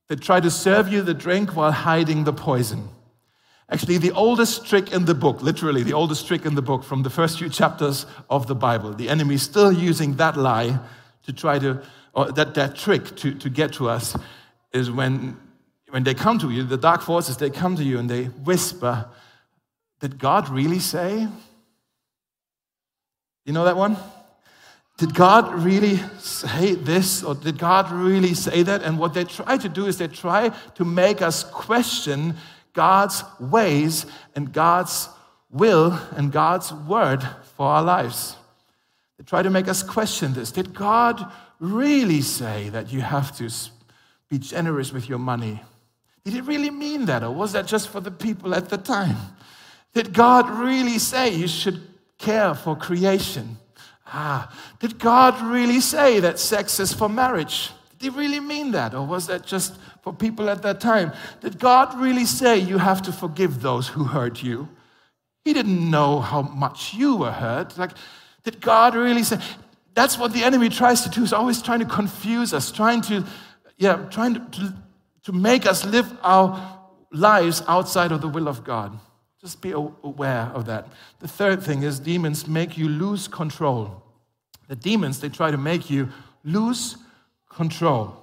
They 0.09 0.15
try 0.15 0.39
to 0.39 0.51
serve 0.51 0.87
you 0.89 1.01
the 1.01 1.13
drink 1.13 1.55
while 1.55 1.71
hiding 1.71 2.25
the 2.25 2.33
poison. 2.33 2.89
Actually, 3.69 3.97
the 3.97 4.11
oldest 4.11 4.67
trick 4.67 4.91
in 4.91 5.05
the 5.05 5.15
book, 5.15 5.41
literally 5.41 5.81
the 5.81 5.93
oldest 5.93 6.27
trick 6.27 6.45
in 6.45 6.53
the 6.53 6.61
book 6.61 6.83
from 6.83 7.01
the 7.01 7.09
first 7.09 7.39
few 7.39 7.49
chapters 7.49 8.05
of 8.29 8.45
the 8.45 8.53
Bible, 8.53 8.93
the 8.93 9.09
enemy 9.09 9.35
is 9.35 9.41
still 9.41 9.71
using 9.71 10.15
that 10.17 10.37
lie 10.37 10.77
to 11.25 11.33
try 11.33 11.57
to, 11.57 11.81
or 12.13 12.31
that, 12.33 12.53
that 12.53 12.75
trick 12.75 13.15
to, 13.15 13.33
to 13.33 13.49
get 13.49 13.73
to 13.73 13.89
us, 13.89 14.15
is 14.73 14.91
when 14.91 15.37
when 15.93 16.03
they 16.03 16.15
come 16.15 16.39
to 16.39 16.49
you, 16.49 16.63
the 16.63 16.75
dark 16.75 17.03
forces, 17.03 17.38
they 17.38 17.51
come 17.51 17.75
to 17.75 17.84
you 17.84 17.99
and 17.99 18.10
they 18.10 18.23
whisper, 18.23 19.06
Did 19.99 20.17
God 20.17 20.49
really 20.49 20.79
say? 20.79 21.27
You 23.45 23.53
know 23.53 23.65
that 23.65 23.77
one? 23.77 23.97
Did 24.97 25.13
God 25.13 25.53
really 25.53 25.97
say 26.17 26.73
this 26.73 27.23
or 27.23 27.36
did 27.36 27.60
God 27.60 27.91
really 27.91 28.34
say 28.34 28.63
that? 28.63 28.82
And 28.82 28.97
what 28.97 29.13
they 29.13 29.23
try 29.23 29.56
to 29.56 29.69
do 29.69 29.86
is 29.86 29.99
they 29.99 30.08
try 30.08 30.49
to 30.73 30.84
make 30.84 31.21
us 31.21 31.43
question 31.43 32.38
God's 32.73 33.23
ways 33.39 34.08
and 34.36 34.51
God's 34.51 35.10
will 35.51 35.99
and 36.15 36.32
God's 36.32 36.73
word 36.73 37.21
for 37.56 37.67
our 37.67 37.84
lives. 37.84 38.36
They 39.19 39.25
try 39.25 39.43
to 39.43 39.51
make 39.51 39.67
us 39.67 39.84
question 39.84 40.34
this. 40.34 40.51
Did 40.51 40.73
God 40.73 41.23
really 41.60 42.21
say 42.21 42.69
that 42.69 42.91
you 42.91 43.01
have 43.01 43.38
to 43.38 43.51
be 44.27 44.39
generous 44.39 44.91
with 44.91 45.08
your 45.08 45.19
money? 45.19 45.62
Did 46.25 46.33
he 46.33 46.41
really 46.41 46.69
mean 46.69 47.05
that, 47.05 47.23
or 47.23 47.31
was 47.31 47.51
that 47.53 47.67
just 47.67 47.89
for 47.89 47.99
the 47.99 48.12
people 48.12 48.55
at 48.55 48.69
the 48.69 48.77
time? 48.77 49.17
Did 49.93 50.13
God 50.13 50.49
really 50.49 50.97
say 50.97 51.29
you 51.29 51.47
should 51.47 51.81
care 52.17 52.55
for 52.55 52.75
creation? 52.75 53.57
Ah, 54.07 54.53
did 54.79 54.99
God 54.99 55.39
really 55.41 55.79
say 55.79 56.19
that 56.19 56.39
sex 56.39 56.79
is 56.79 56.93
for 56.93 57.09
marriage? 57.09 57.71
Did 57.91 58.13
he 58.13 58.19
really 58.19 58.39
mean 58.39 58.71
that, 58.71 58.93
or 58.93 59.05
was 59.05 59.27
that 59.27 59.45
just 59.45 59.77
for 60.01 60.13
people 60.13 60.49
at 60.49 60.62
that 60.62 60.79
time? 60.79 61.12
Did 61.41 61.59
God 61.59 61.99
really 61.99 62.25
say 62.25 62.57
you 62.57 62.77
have 62.77 63.01
to 63.03 63.12
forgive 63.12 63.62
those 63.62 63.88
who 63.88 64.03
hurt 64.05 64.41
you? 64.43 64.69
He 65.43 65.53
didn't 65.53 65.89
know 65.89 66.19
how 66.19 66.41
much 66.41 66.93
you 66.93 67.17
were 67.17 67.31
hurt. 67.31 67.77
Like, 67.77 67.91
did 68.43 68.62
God 68.62 68.95
really 68.95 69.23
say? 69.23 69.39
That's 69.93 70.17
what 70.17 70.33
the 70.33 70.43
enemy 70.43 70.69
tries 70.69 71.01
to 71.01 71.09
do. 71.09 71.21
He's 71.21 71.33
always 71.33 71.62
trying 71.62 71.79
to 71.79 71.86
confuse 71.86 72.53
us, 72.53 72.71
trying 72.71 73.01
to, 73.03 73.25
yeah, 73.77 73.97
trying 74.09 74.36
to, 74.36 74.39
to 74.39 74.73
to 75.23 75.31
make 75.31 75.65
us 75.65 75.86
live 75.86 76.12
our 76.21 76.79
lives 77.12 77.62
outside 77.67 78.12
of 78.12 78.21
the 78.21 78.27
will 78.27 78.47
of 78.47 78.63
God. 78.63 78.97
Just 79.39 79.62
be 79.62 79.71
aware 79.71 80.51
of 80.53 80.65
that. 80.65 80.88
The 81.19 81.27
third 81.27 81.63
thing 81.63 81.83
is 81.83 81.99
demons 81.99 82.47
make 82.47 82.77
you 82.77 82.88
lose 82.88 83.27
control. 83.27 84.03
The 84.67 84.75
demons, 84.75 85.19
they 85.19 85.29
try 85.29 85.51
to 85.51 85.57
make 85.57 85.89
you 85.89 86.09
lose 86.43 86.97
control. 87.49 88.17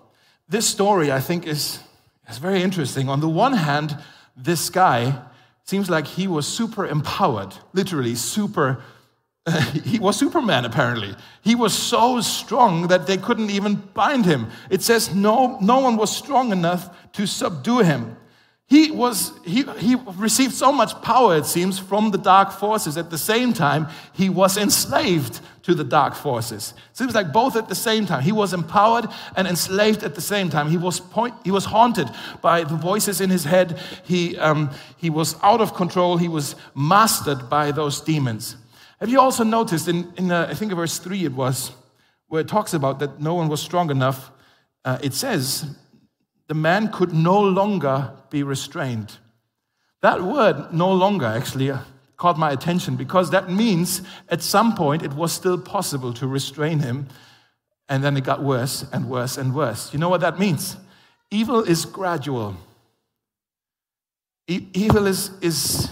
This 0.49 0.67
story, 0.67 1.13
I 1.13 1.21
think, 1.21 1.47
is, 1.47 1.81
is 2.29 2.39
very 2.39 2.63
interesting. 2.63 3.09
On 3.09 3.21
the 3.21 3.29
one 3.29 3.53
hand, 3.53 3.97
this 4.37 4.71
guy 4.71 5.21
seems 5.65 5.89
like 5.89 6.07
he 6.07 6.27
was 6.27 6.47
super 6.49 6.87
empowered, 6.87 7.55
literally 7.73 8.15
super 8.15 8.83
he 9.85 9.99
was 9.99 10.19
Superman, 10.19 10.65
apparently. 10.65 11.15
He 11.43 11.55
was 11.55 11.77
so 11.77 12.21
strong 12.21 12.89
that 12.89 13.07
they 13.07 13.17
couldn't 13.17 13.51
even 13.51 13.77
bind 13.95 14.27
him. 14.27 14.49
It 14.69 14.83
says 14.83 15.15
no, 15.15 15.59
no 15.61 15.81
one 15.81 15.97
was 15.97 16.15
strong 16.15 16.53
enough 16.53 17.13
to 17.13 17.27
subdue 17.27 17.79
him. 17.79 18.17
He, 18.67 18.93
was, 18.93 19.33
he, 19.45 19.65
he 19.79 19.97
received 20.15 20.53
so 20.53 20.71
much 20.71 21.03
power, 21.03 21.37
it 21.37 21.47
seems, 21.47 21.77
from 21.77 22.13
the 22.13 22.19
dark 22.19 22.53
forces. 22.53 22.97
At 22.97 23.11
the 23.11 23.19
same 23.19 23.53
time, 23.53 23.89
he 24.13 24.29
was 24.29 24.57
enslaved 24.57 25.41
to 25.65 25.75
the 25.75 25.83
dark 25.83 26.15
forces. 26.15 26.73
It 26.93 26.97
seems 26.97 27.13
like 27.13 27.33
both 27.33 27.57
at 27.57 27.69
the 27.69 27.75
same 27.75 28.07
time. 28.07 28.23
He 28.23 28.31
was 28.31 28.53
empowered 28.53 29.07
and 29.35 29.49
enslaved 29.49 30.05
at 30.05 30.15
the 30.15 30.21
same 30.21 30.51
time. 30.51 30.69
He 30.69 30.77
was, 30.77 31.01
point, 31.01 31.35
he 31.43 31.51
was 31.51 31.65
haunted 31.65 32.09
by 32.43 32.63
the 32.63 32.77
voices 32.77 33.21
in 33.21 33.29
his 33.29 33.43
head. 33.43 33.77
He, 34.05 34.39
um, 34.39 34.71
he 34.97 35.11
was 35.11 35.35
out 35.43 35.61
of 35.61 35.75
control. 35.75 36.17
He 36.17 36.29
was 36.29 36.55
mastered 36.77 37.51
by 37.51 37.73
those 37.73 38.01
demons. 38.01 38.55
Have 39.01 39.09
you 39.09 39.19
also 39.19 39.45
noticed 39.45 39.89
in, 39.89 40.13
in 40.17 40.31
uh, 40.31 40.47
I 40.51 40.55
think 40.55 40.73
verse 40.73 40.99
3 40.99 41.25
it 41.25 41.33
was, 41.33 41.73
where 42.29 42.43
it 42.43 42.49
talks 42.49 42.75
about 42.75 42.99
that 42.99 43.21
no 43.21 43.35
one 43.35 43.49
was 43.49 43.63
strong 43.63 43.91
enough, 43.91 44.31
uh, 44.85 44.99
it 45.03 45.15
says, 45.15 45.75
the 46.49 46.55
man 46.55 46.93
could 46.93 47.13
no 47.13 47.41
longer 47.41 48.13
be 48.29 48.43
restrained. 48.43 49.17
That 50.03 50.23
word, 50.23 50.73
no 50.73 50.93
longer, 50.93 51.27
actually 51.27 51.71
uh, 51.71 51.79
caught 52.17 52.39
my 52.39 52.53
attention 52.53 52.97
because 52.97 53.31
that 53.31 53.51
means 53.51 54.03
at 54.29 54.43
some 54.43 54.75
point 54.75 55.03
it 55.03 55.15
was 55.15 55.33
still 55.33 55.59
possible 55.59 56.13
to 56.15 56.27
restrain 56.27 56.81
him, 56.81 57.09
and 57.89 58.05
then 58.05 58.17
it 58.17 58.25
got 58.25 58.43
worse 58.43 58.85
and 58.93 59.09
worse 59.09 59.39
and 59.39 59.55
worse. 59.55 59.93
You 59.93 59.99
know 59.99 60.09
what 60.11 60.21
that 60.21 60.39
means? 60.39 60.77
Evil 61.31 61.63
is 61.63 61.87
gradual. 61.87 62.57
E- 64.47 64.67
evil 64.75 65.07
is, 65.07 65.31
is 65.41 65.91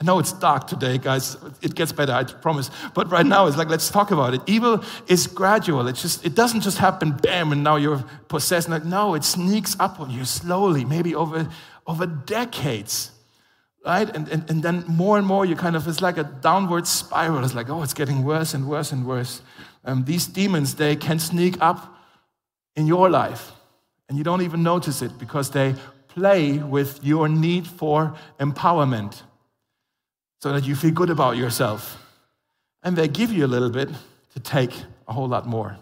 I 0.00 0.04
know 0.06 0.18
it's 0.18 0.32
dark 0.32 0.66
today, 0.66 0.96
guys. 0.96 1.36
It 1.60 1.74
gets 1.74 1.92
better, 1.92 2.12
I 2.12 2.24
promise. 2.24 2.70
But 2.94 3.10
right 3.10 3.26
now, 3.26 3.46
it's 3.46 3.58
like, 3.58 3.68
let's 3.68 3.90
talk 3.90 4.10
about 4.10 4.32
it. 4.32 4.40
Evil 4.46 4.82
is 5.08 5.26
gradual. 5.26 5.86
It 5.88 5.96
just, 5.96 6.24
it 6.24 6.34
doesn't 6.34 6.62
just 6.62 6.78
happen, 6.78 7.12
bam, 7.12 7.52
and 7.52 7.62
now 7.62 7.76
you're 7.76 8.02
possessed. 8.28 8.70
Like, 8.70 8.86
no, 8.86 9.14
it 9.14 9.24
sneaks 9.24 9.76
up 9.78 10.00
on 10.00 10.10
you 10.10 10.24
slowly, 10.24 10.86
maybe 10.86 11.14
over, 11.14 11.46
over 11.86 12.06
decades, 12.06 13.10
right? 13.84 14.08
And, 14.16 14.26
and, 14.28 14.48
and 14.48 14.62
then 14.62 14.84
more 14.88 15.18
and 15.18 15.26
more, 15.26 15.44
you 15.44 15.54
kind 15.54 15.76
of, 15.76 15.86
it's 15.86 16.00
like 16.00 16.16
a 16.16 16.24
downward 16.24 16.86
spiral. 16.86 17.44
It's 17.44 17.54
like, 17.54 17.68
oh, 17.68 17.82
it's 17.82 17.92
getting 17.92 18.24
worse 18.24 18.54
and 18.54 18.66
worse 18.66 18.92
and 18.92 19.06
worse. 19.06 19.42
Um, 19.84 20.04
these 20.06 20.26
demons, 20.26 20.76
they 20.76 20.96
can 20.96 21.18
sneak 21.18 21.60
up 21.60 21.94
in 22.74 22.86
your 22.86 23.10
life, 23.10 23.52
and 24.08 24.16
you 24.16 24.24
don't 24.24 24.40
even 24.40 24.62
notice 24.62 25.02
it 25.02 25.18
because 25.18 25.50
they 25.50 25.74
play 26.08 26.56
with 26.56 27.04
your 27.04 27.28
need 27.28 27.66
for 27.66 28.14
empowerment 28.38 29.22
so 30.40 30.52
that 30.52 30.64
you 30.64 30.74
feel 30.74 30.90
good 30.90 31.10
about 31.10 31.36
yourself. 31.36 32.02
And 32.82 32.96
they 32.96 33.08
give 33.08 33.30
you 33.32 33.44
a 33.44 33.48
little 33.48 33.70
bit 33.70 33.90
to 34.32 34.40
take 34.40 34.72
a 35.06 35.12
whole 35.12 35.28
lot 35.28 35.46
more. 35.46 35.76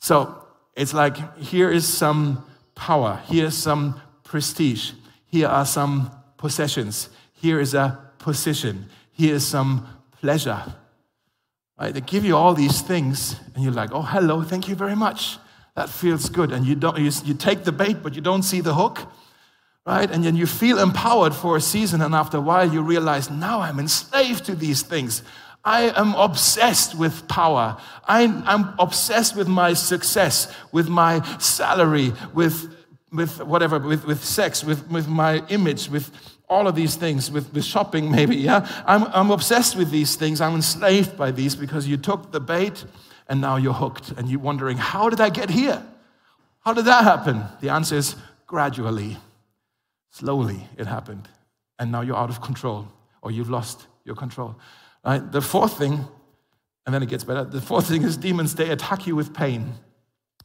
So 0.00 0.44
it's 0.74 0.92
like 0.92 1.38
here 1.38 1.70
is 1.70 1.86
some 1.86 2.44
power, 2.74 3.20
here's 3.26 3.56
some 3.56 4.00
prestige, 4.24 4.92
here 5.26 5.48
are 5.48 5.64
some 5.64 6.10
possessions, 6.36 7.08
here 7.32 7.60
is 7.60 7.74
a 7.74 7.98
position, 8.18 8.86
here 9.12 9.36
is 9.36 9.46
some 9.46 9.86
pleasure. 10.20 10.60
Right? 11.78 11.94
They 11.94 12.00
give 12.00 12.24
you 12.24 12.36
all 12.36 12.54
these 12.54 12.82
things, 12.82 13.36
and 13.54 13.62
you're 13.62 13.72
like, 13.72 13.90
oh, 13.92 14.02
hello, 14.02 14.42
thank 14.42 14.68
you 14.68 14.74
very 14.74 14.96
much. 14.96 15.38
That 15.76 15.88
feels 15.88 16.28
good. 16.28 16.52
And 16.52 16.64
you, 16.64 16.74
don't, 16.74 16.98
you, 16.98 17.10
you 17.24 17.34
take 17.34 17.64
the 17.64 17.72
bait, 17.72 17.98
but 18.02 18.14
you 18.14 18.20
don't 18.20 18.42
see 18.42 18.60
the 18.60 18.74
hook 18.74 19.00
right? 19.86 20.10
And 20.10 20.24
then 20.24 20.36
you 20.36 20.46
feel 20.46 20.78
empowered 20.78 21.34
for 21.34 21.56
a 21.56 21.60
season, 21.60 22.00
and 22.00 22.14
after 22.14 22.38
a 22.38 22.40
while, 22.40 22.70
you 22.70 22.82
realize, 22.82 23.30
now 23.30 23.60
I'm 23.60 23.78
enslaved 23.78 24.46
to 24.46 24.54
these 24.54 24.82
things. 24.82 25.22
I 25.64 25.90
am 25.98 26.14
obsessed 26.14 26.94
with 26.94 27.26
power. 27.26 27.78
I'm, 28.06 28.42
I'm 28.46 28.74
obsessed 28.78 29.36
with 29.36 29.48
my 29.48 29.72
success, 29.72 30.54
with 30.72 30.88
my 30.88 31.22
salary, 31.38 32.12
with, 32.34 32.74
with 33.12 33.42
whatever, 33.42 33.78
with, 33.78 34.04
with 34.04 34.22
sex, 34.22 34.62
with, 34.62 34.90
with 34.90 35.08
my 35.08 35.42
image, 35.48 35.88
with 35.88 36.10
all 36.48 36.68
of 36.68 36.74
these 36.74 36.96
things, 36.96 37.30
with, 37.30 37.52
with 37.52 37.64
shopping 37.64 38.10
maybe, 38.18 38.36
yeah? 38.36 38.68
I'm, 38.86 39.04
I'm 39.04 39.30
obsessed 39.30 39.76
with 39.76 39.90
these 39.90 40.16
things. 40.16 40.40
I'm 40.40 40.54
enslaved 40.54 41.16
by 41.16 41.30
these 41.30 41.56
because 41.56 41.86
you 41.86 41.96
took 41.96 42.30
the 42.32 42.40
bait 42.40 42.84
and 43.28 43.40
now 43.40 43.56
you're 43.56 43.72
hooked 43.72 44.10
and 44.12 44.28
you're 44.28 44.40
wondering, 44.40 44.76
how 44.76 45.08
did 45.08 45.20
I 45.20 45.30
get 45.30 45.48
here? 45.48 45.82
How 46.60 46.74
did 46.74 46.84
that 46.86 47.04
happen? 47.04 47.44
The 47.60 47.70
answer 47.70 47.96
is 47.96 48.16
gradually. 48.46 49.16
Slowly 50.14 50.68
it 50.76 50.86
happened. 50.86 51.28
And 51.80 51.90
now 51.90 52.00
you're 52.02 52.16
out 52.16 52.30
of 52.30 52.40
control 52.40 52.86
or 53.20 53.32
you've 53.32 53.50
lost 53.50 53.88
your 54.04 54.14
control. 54.14 54.54
Right? 55.04 55.18
The 55.32 55.40
fourth 55.40 55.76
thing, 55.76 56.06
and 56.86 56.94
then 56.94 57.02
it 57.02 57.08
gets 57.08 57.24
better. 57.24 57.42
The 57.42 57.60
fourth 57.60 57.88
thing 57.88 58.04
is 58.04 58.16
demons, 58.16 58.54
they 58.54 58.70
attack 58.70 59.08
you 59.08 59.16
with 59.16 59.34
pain. 59.34 59.74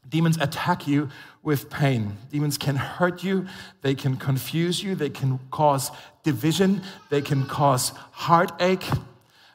Demons 0.08 0.38
attack 0.42 0.88
you 0.88 1.10
with 1.44 1.70
pain. 1.70 2.18
Demons 2.32 2.58
can 2.58 2.78
hurt 2.78 3.24
you, 3.24 3.46
they 3.84 3.94
can 3.94 4.18
confuse 4.18 4.82
you, 4.82 4.96
they 4.96 5.12
can 5.12 5.40
cause 5.52 5.92
division, 6.24 6.82
they 7.12 7.22
can 7.22 7.46
cause 7.46 7.92
heartache. 8.12 8.88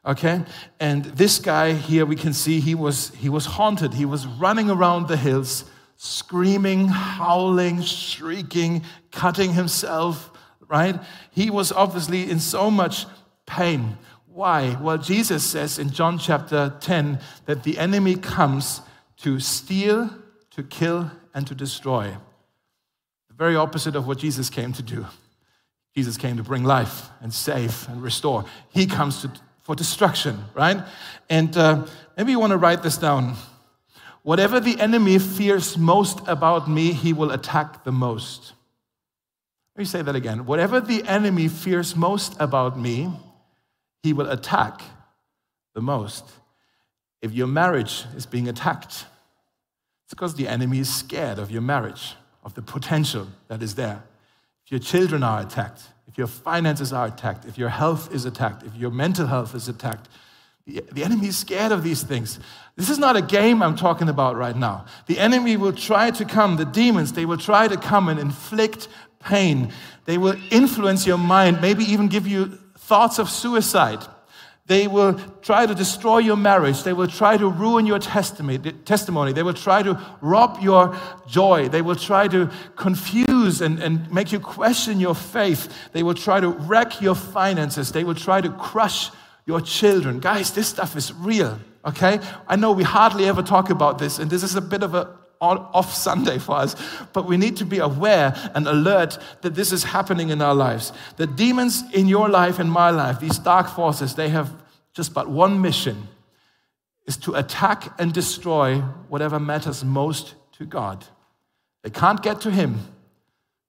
Okay? 0.06 0.44
And 0.78 1.06
this 1.06 1.40
guy 1.40 1.72
here 1.72 2.06
we 2.06 2.14
can 2.14 2.32
see 2.32 2.60
he 2.60 2.76
was 2.76 3.08
he 3.16 3.28
was 3.28 3.46
haunted. 3.46 3.94
He 3.94 4.04
was 4.04 4.28
running 4.28 4.70
around 4.70 5.08
the 5.08 5.16
hills, 5.16 5.64
screaming, 5.96 6.88
howling, 6.88 7.82
shrieking, 7.82 8.82
cutting 9.10 9.52
himself, 9.52 10.30
right? 10.68 11.00
He 11.30 11.50
was 11.50 11.72
obviously 11.72 12.30
in 12.30 12.40
so 12.40 12.70
much 12.70 13.06
pain. 13.46 13.98
Why? 14.26 14.76
Well, 14.80 14.98
Jesus 14.98 15.44
says 15.44 15.78
in 15.78 15.90
John 15.90 16.18
chapter 16.18 16.74
10 16.80 17.20
that 17.46 17.62
the 17.62 17.78
enemy 17.78 18.16
comes 18.16 18.80
to 19.18 19.38
steal, 19.38 20.10
to 20.50 20.62
kill, 20.62 21.10
and 21.32 21.46
to 21.46 21.54
destroy. 21.54 22.16
The 23.28 23.34
very 23.34 23.56
opposite 23.56 23.96
of 23.96 24.06
what 24.06 24.18
Jesus 24.18 24.50
came 24.50 24.72
to 24.72 24.82
do. 24.82 25.06
Jesus 25.94 26.16
came 26.16 26.36
to 26.36 26.42
bring 26.42 26.64
life 26.64 27.10
and 27.20 27.32
save 27.32 27.86
and 27.88 28.02
restore. 28.02 28.44
He 28.70 28.86
comes 28.86 29.22
to, 29.22 29.30
for 29.62 29.76
destruction, 29.76 30.44
right? 30.52 30.82
And 31.30 31.56
uh, 31.56 31.86
maybe 32.16 32.32
you 32.32 32.40
want 32.40 32.50
to 32.50 32.56
write 32.56 32.82
this 32.82 32.96
down. 32.96 33.36
Whatever 34.24 34.58
the 34.58 34.80
enemy 34.80 35.18
fears 35.18 35.76
most 35.76 36.18
about 36.26 36.68
me, 36.68 36.92
he 36.92 37.12
will 37.12 37.30
attack 37.30 37.84
the 37.84 37.92
most. 37.92 38.54
Let 39.76 39.80
me 39.80 39.84
say 39.84 40.00
that 40.00 40.16
again. 40.16 40.46
Whatever 40.46 40.80
the 40.80 41.04
enemy 41.04 41.48
fears 41.48 41.94
most 41.94 42.34
about 42.40 42.78
me, 42.78 43.12
he 44.02 44.14
will 44.14 44.30
attack 44.30 44.80
the 45.74 45.82
most. 45.82 46.24
If 47.20 47.32
your 47.32 47.46
marriage 47.46 48.06
is 48.16 48.24
being 48.24 48.48
attacked, 48.48 49.04
it's 50.04 50.10
because 50.10 50.34
the 50.36 50.48
enemy 50.48 50.78
is 50.78 50.92
scared 50.92 51.38
of 51.38 51.50
your 51.50 51.62
marriage, 51.62 52.14
of 52.44 52.54
the 52.54 52.62
potential 52.62 53.28
that 53.48 53.62
is 53.62 53.74
there. 53.74 54.02
If 54.64 54.72
your 54.72 54.80
children 54.80 55.22
are 55.22 55.42
attacked, 55.42 55.82
if 56.08 56.16
your 56.16 56.28
finances 56.28 56.94
are 56.94 57.06
attacked, 57.06 57.44
if 57.44 57.58
your 57.58 57.68
health 57.68 58.10
is 58.14 58.24
attacked, 58.24 58.62
if 58.62 58.74
your 58.74 58.90
mental 58.90 59.26
health 59.26 59.54
is 59.54 59.68
attacked, 59.68 60.08
the, 60.66 61.04
enemy 61.04 61.28
is 61.28 61.36
scared 61.36 61.72
of 61.72 61.82
these 61.82 62.02
things. 62.02 62.40
This 62.76 62.88
is 62.88 62.98
not 62.98 63.16
a 63.16 63.22
game 63.22 63.62
I'm 63.62 63.76
talking 63.76 64.08
about 64.08 64.36
right 64.36 64.56
now. 64.56 64.86
The 65.06 65.18
enemy 65.18 65.56
will 65.56 65.74
try 65.74 66.10
to 66.12 66.24
come, 66.24 66.56
the 66.56 66.64
demons, 66.64 67.12
they 67.12 67.26
will 67.26 67.38
try 67.38 67.68
to 67.68 67.76
come 67.76 68.08
and 68.08 68.18
inflict 68.18 68.88
pain. 69.20 69.72
They 70.06 70.18
will 70.18 70.36
influence 70.50 71.06
your 71.06 71.18
mind, 71.18 71.60
maybe 71.60 71.84
even 71.84 72.08
give 72.08 72.26
you 72.26 72.58
thoughts 72.78 73.18
of 73.18 73.28
suicide. 73.28 74.04
They 74.66 74.86
will 74.86 75.20
try 75.42 75.66
to 75.66 75.74
destroy 75.74 76.18
your 76.18 76.38
marriage. 76.38 76.84
They 76.84 76.94
will 76.94 77.06
try 77.06 77.36
to 77.36 77.48
ruin 77.48 77.84
your 77.84 77.98
testimony. 77.98 79.32
They 79.32 79.42
will 79.42 79.52
try 79.52 79.82
to 79.82 80.00
rob 80.22 80.62
your 80.62 80.96
joy. 81.26 81.68
They 81.68 81.82
will 81.82 81.96
try 81.96 82.28
to 82.28 82.50
confuse 82.74 83.60
and, 83.60 83.78
and 83.78 84.10
make 84.10 84.32
you 84.32 84.40
question 84.40 85.00
your 85.00 85.14
faith. 85.14 85.90
They 85.92 86.02
will 86.02 86.14
try 86.14 86.40
to 86.40 86.48
wreck 86.48 87.02
your 87.02 87.14
finances. 87.14 87.92
They 87.92 88.04
will 88.04 88.14
try 88.14 88.40
to 88.40 88.48
crush 88.52 89.10
your 89.46 89.60
children. 89.60 90.20
Guys, 90.20 90.52
this 90.52 90.68
stuff 90.68 90.96
is 90.96 91.12
real, 91.12 91.58
okay? 91.84 92.20
I 92.48 92.56
know 92.56 92.72
we 92.72 92.84
hardly 92.84 93.26
ever 93.26 93.42
talk 93.42 93.70
about 93.70 93.98
this, 93.98 94.18
and 94.18 94.30
this 94.30 94.42
is 94.42 94.56
a 94.56 94.60
bit 94.60 94.82
of 94.82 94.94
a 94.94 95.18
off 95.40 95.92
Sunday 95.94 96.38
for 96.38 96.56
us, 96.56 96.74
but 97.12 97.26
we 97.26 97.36
need 97.36 97.56
to 97.58 97.66
be 97.66 97.78
aware 97.78 98.34
and 98.54 98.66
alert 98.66 99.18
that 99.42 99.54
this 99.54 99.72
is 99.72 99.84
happening 99.84 100.30
in 100.30 100.40
our 100.40 100.54
lives. 100.54 100.92
The 101.16 101.26
demons 101.26 101.82
in 101.92 102.08
your 102.08 102.28
life 102.28 102.58
and 102.58 102.70
my 102.70 102.90
life, 102.90 103.20
these 103.20 103.38
dark 103.38 103.68
forces, 103.68 104.14
they 104.14 104.30
have 104.30 104.50
just 104.94 105.12
but 105.12 105.28
one 105.28 105.60
mission 105.60 106.08
is 107.06 107.16
to 107.18 107.34
attack 107.34 107.92
and 107.98 108.12
destroy 108.12 108.78
whatever 109.08 109.38
matters 109.38 109.84
most 109.84 110.34
to 110.52 110.64
God. 110.64 111.04
They 111.82 111.90
can't 111.90 112.22
get 112.22 112.40
to 112.42 112.50
him 112.50 112.78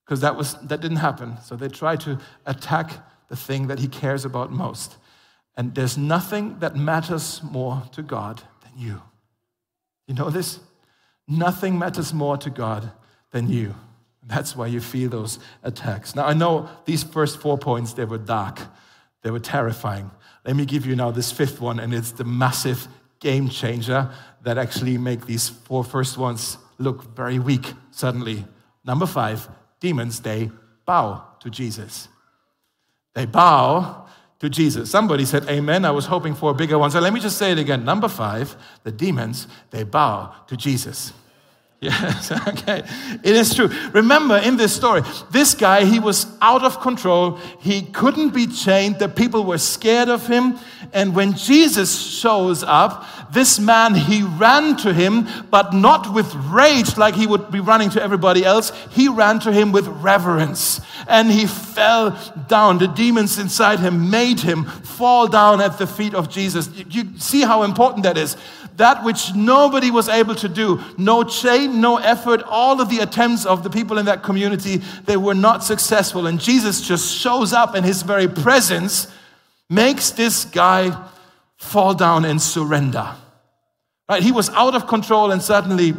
because 0.05 0.21
that 0.21 0.37
was 0.37 0.53
that 0.67 0.79
didn't 0.79 0.97
happen. 0.97 1.37
So 1.43 1.55
they 1.55 1.67
try 1.67 1.95
to 1.97 2.19
attack 2.45 2.91
the 3.27 3.35
thing 3.35 3.67
that 3.67 3.79
he 3.79 3.87
cares 3.87 4.23
about 4.23 4.51
most. 4.51 4.97
And 5.57 5.73
there's 5.73 5.97
nothing 5.97 6.59
that 6.59 6.75
matters 6.75 7.41
more 7.43 7.83
to 7.93 8.01
God 8.01 8.41
than 8.61 8.71
you. 8.77 9.01
You 10.07 10.15
know 10.15 10.29
this? 10.29 10.59
Nothing 11.27 11.79
matters 11.79 12.13
more 12.13 12.37
to 12.37 12.49
God 12.49 12.91
than 13.31 13.49
you. 13.49 13.73
That's 14.27 14.55
why 14.55 14.67
you 14.67 14.81
feel 14.81 15.09
those 15.09 15.39
attacks. 15.63 16.15
Now, 16.15 16.25
I 16.25 16.33
know 16.33 16.69
these 16.85 17.03
first 17.03 17.39
four 17.39 17.57
points, 17.57 17.93
they 17.93 18.05
were 18.05 18.17
dark, 18.17 18.59
they 19.21 19.31
were 19.31 19.39
terrifying. 19.39 20.11
Let 20.45 20.55
me 20.55 20.65
give 20.65 20.85
you 20.85 20.95
now 20.95 21.11
this 21.11 21.31
fifth 21.31 21.61
one, 21.61 21.79
and 21.79 21.93
it's 21.93 22.11
the 22.11 22.23
massive 22.23 22.87
game 23.19 23.49
changer 23.49 24.09
that 24.43 24.57
actually 24.57 24.97
make 24.97 25.25
these 25.25 25.49
four 25.49 25.83
first 25.83 26.17
ones 26.17 26.57
look 26.77 27.15
very 27.15 27.39
weak 27.39 27.73
suddenly. 27.91 28.45
Number 28.83 29.05
five, 29.05 29.47
demons, 29.79 30.19
they 30.19 30.51
bow 30.85 31.23
to 31.39 31.49
Jesus. 31.49 32.07
They 33.13 33.25
bow 33.25 34.04
to 34.45 34.49
Jesus. 34.49 34.91
Somebody 34.91 35.25
said 35.25 35.49
amen. 35.49 35.85
I 35.85 35.91
was 35.91 36.05
hoping 36.05 36.35
for 36.35 36.51
a 36.51 36.53
bigger 36.53 36.77
one. 36.77 36.91
So 36.91 36.99
let 36.99 37.13
me 37.13 37.19
just 37.19 37.37
say 37.37 37.51
it 37.51 37.57
again. 37.57 37.83
Number 37.83 38.07
five, 38.07 38.55
the 38.83 38.91
demons, 38.91 39.47
they 39.71 39.83
bow 39.83 40.33
to 40.47 40.55
Jesus. 40.55 41.13
Yes, 41.81 42.31
okay. 42.47 42.83
It 43.23 43.35
is 43.35 43.53
true. 43.53 43.69
Remember 43.91 44.37
in 44.37 44.57
this 44.57 44.75
story, 44.75 45.01
this 45.31 45.53
guy, 45.53 45.85
he 45.85 45.99
was 45.99 46.25
out 46.41 46.63
of 46.63 46.79
control. 46.79 47.37
He 47.59 47.83
couldn't 47.83 48.29
be 48.29 48.47
chained. 48.47 48.99
The 48.99 49.09
people 49.09 49.43
were 49.43 49.57
scared 49.57 50.09
of 50.09 50.25
him. 50.25 50.57
And 50.93 51.15
when 51.15 51.33
Jesus 51.33 52.01
shows 52.01 52.63
up, 52.63 53.05
this 53.31 53.59
man, 53.59 53.95
he 53.95 54.23
ran 54.23 54.77
to 54.77 54.93
him, 54.93 55.27
but 55.51 55.73
not 55.73 56.13
with 56.13 56.33
rage 56.35 56.97
like 56.97 57.15
he 57.15 57.27
would 57.27 57.51
be 57.51 57.59
running 57.59 57.89
to 57.91 58.01
everybody 58.01 58.45
else. 58.45 58.71
He 58.91 59.09
ran 59.09 59.39
to 59.41 59.51
him 59.51 59.71
with 59.71 59.87
reverence. 59.87 60.79
And 61.07 61.29
he 61.29 61.45
fell 61.45 62.17
down. 62.47 62.77
The 62.77 62.87
demons 62.87 63.37
inside 63.37 63.79
him 63.79 64.09
made 64.09 64.39
him 64.39 64.63
fall 64.65 65.27
down 65.27 65.59
at 65.59 65.77
the 65.77 65.87
feet 65.87 66.13
of 66.13 66.29
Jesus. 66.29 66.69
You 66.89 67.17
see 67.17 67.41
how 67.41 67.63
important 67.63 68.03
that 68.03 68.17
is 68.17 68.37
that 68.77 69.03
which 69.03 69.33
nobody 69.33 69.91
was 69.91 70.09
able 70.09 70.35
to 70.35 70.49
do. 70.49 70.81
No 70.97 71.23
chain, 71.23 71.81
no 71.81 71.97
effort, 71.97 72.43
all 72.43 72.81
of 72.81 72.89
the 72.89 72.99
attempts 72.99 73.45
of 73.45 73.63
the 73.63 73.69
people 73.69 73.97
in 73.97 74.05
that 74.05 74.23
community, 74.23 74.77
they 75.05 75.17
were 75.17 75.33
not 75.33 75.63
successful. 75.63 76.27
And 76.27 76.39
Jesus 76.39 76.81
just 76.81 77.15
shows 77.15 77.53
up, 77.53 77.75
and 77.75 77.85
his 77.85 78.01
very 78.01 78.27
presence 78.27 79.07
makes 79.69 80.11
this 80.11 80.45
guy 80.45 81.09
fall 81.57 81.93
down 81.93 82.25
and 82.25 82.41
surrender. 82.41 83.15
Right? 84.09 84.21
He 84.21 84.31
was 84.31 84.49
out 84.51 84.75
of 84.75 84.87
control, 84.87 85.31
and 85.31 85.41
suddenly, 85.41 85.93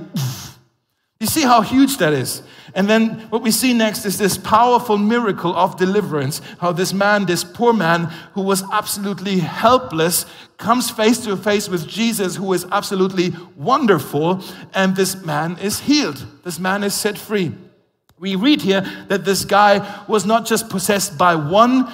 you 1.18 1.26
see 1.26 1.42
how 1.42 1.62
huge 1.62 1.96
that 1.98 2.12
is. 2.12 2.42
And 2.76 2.90
then 2.90 3.20
what 3.30 3.40
we 3.40 3.50
see 3.50 3.72
next 3.72 4.04
is 4.04 4.18
this 4.18 4.36
powerful 4.36 4.98
miracle 4.98 5.56
of 5.56 5.78
deliverance. 5.78 6.42
How 6.60 6.72
this 6.72 6.92
man, 6.92 7.24
this 7.24 7.42
poor 7.42 7.72
man 7.72 8.04
who 8.34 8.42
was 8.42 8.62
absolutely 8.70 9.38
helpless, 9.38 10.26
comes 10.58 10.90
face 10.90 11.18
to 11.24 11.38
face 11.38 11.70
with 11.70 11.88
Jesus, 11.88 12.36
who 12.36 12.52
is 12.52 12.66
absolutely 12.70 13.32
wonderful, 13.56 14.44
and 14.74 14.94
this 14.94 15.16
man 15.24 15.56
is 15.58 15.80
healed. 15.80 16.26
This 16.44 16.58
man 16.58 16.84
is 16.84 16.94
set 16.94 17.16
free. 17.16 17.54
We 18.18 18.36
read 18.36 18.60
here 18.60 18.82
that 19.08 19.24
this 19.24 19.46
guy 19.46 20.04
was 20.06 20.26
not 20.26 20.44
just 20.44 20.68
possessed 20.68 21.16
by 21.16 21.34
one 21.34 21.90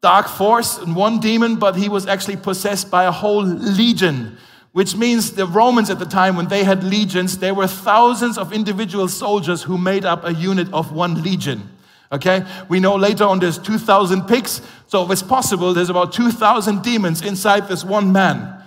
dark 0.00 0.28
force 0.28 0.78
and 0.78 0.96
one 0.96 1.20
demon, 1.20 1.56
but 1.56 1.76
he 1.76 1.90
was 1.90 2.06
actually 2.06 2.36
possessed 2.36 2.90
by 2.90 3.04
a 3.04 3.12
whole 3.12 3.44
legion 3.44 4.38
which 4.74 4.96
means 4.96 5.30
the 5.30 5.46
Romans 5.46 5.88
at 5.88 6.00
the 6.00 6.04
time, 6.04 6.34
when 6.34 6.48
they 6.48 6.64
had 6.64 6.82
legions, 6.82 7.38
there 7.38 7.54
were 7.54 7.68
thousands 7.68 8.36
of 8.36 8.52
individual 8.52 9.06
soldiers 9.06 9.62
who 9.62 9.78
made 9.78 10.04
up 10.04 10.24
a 10.24 10.34
unit 10.34 10.66
of 10.72 10.90
one 10.90 11.22
legion. 11.22 11.70
Okay? 12.10 12.44
We 12.68 12.80
know 12.80 12.96
later 12.96 13.22
on 13.22 13.38
there's 13.38 13.56
2,000 13.56 14.22
pigs, 14.22 14.60
so 14.88 15.04
if 15.04 15.12
it's 15.12 15.22
possible, 15.22 15.74
there's 15.74 15.90
about 15.90 16.12
2,000 16.12 16.82
demons 16.82 17.22
inside 17.22 17.68
this 17.68 17.84
one 17.84 18.10
man. 18.10 18.64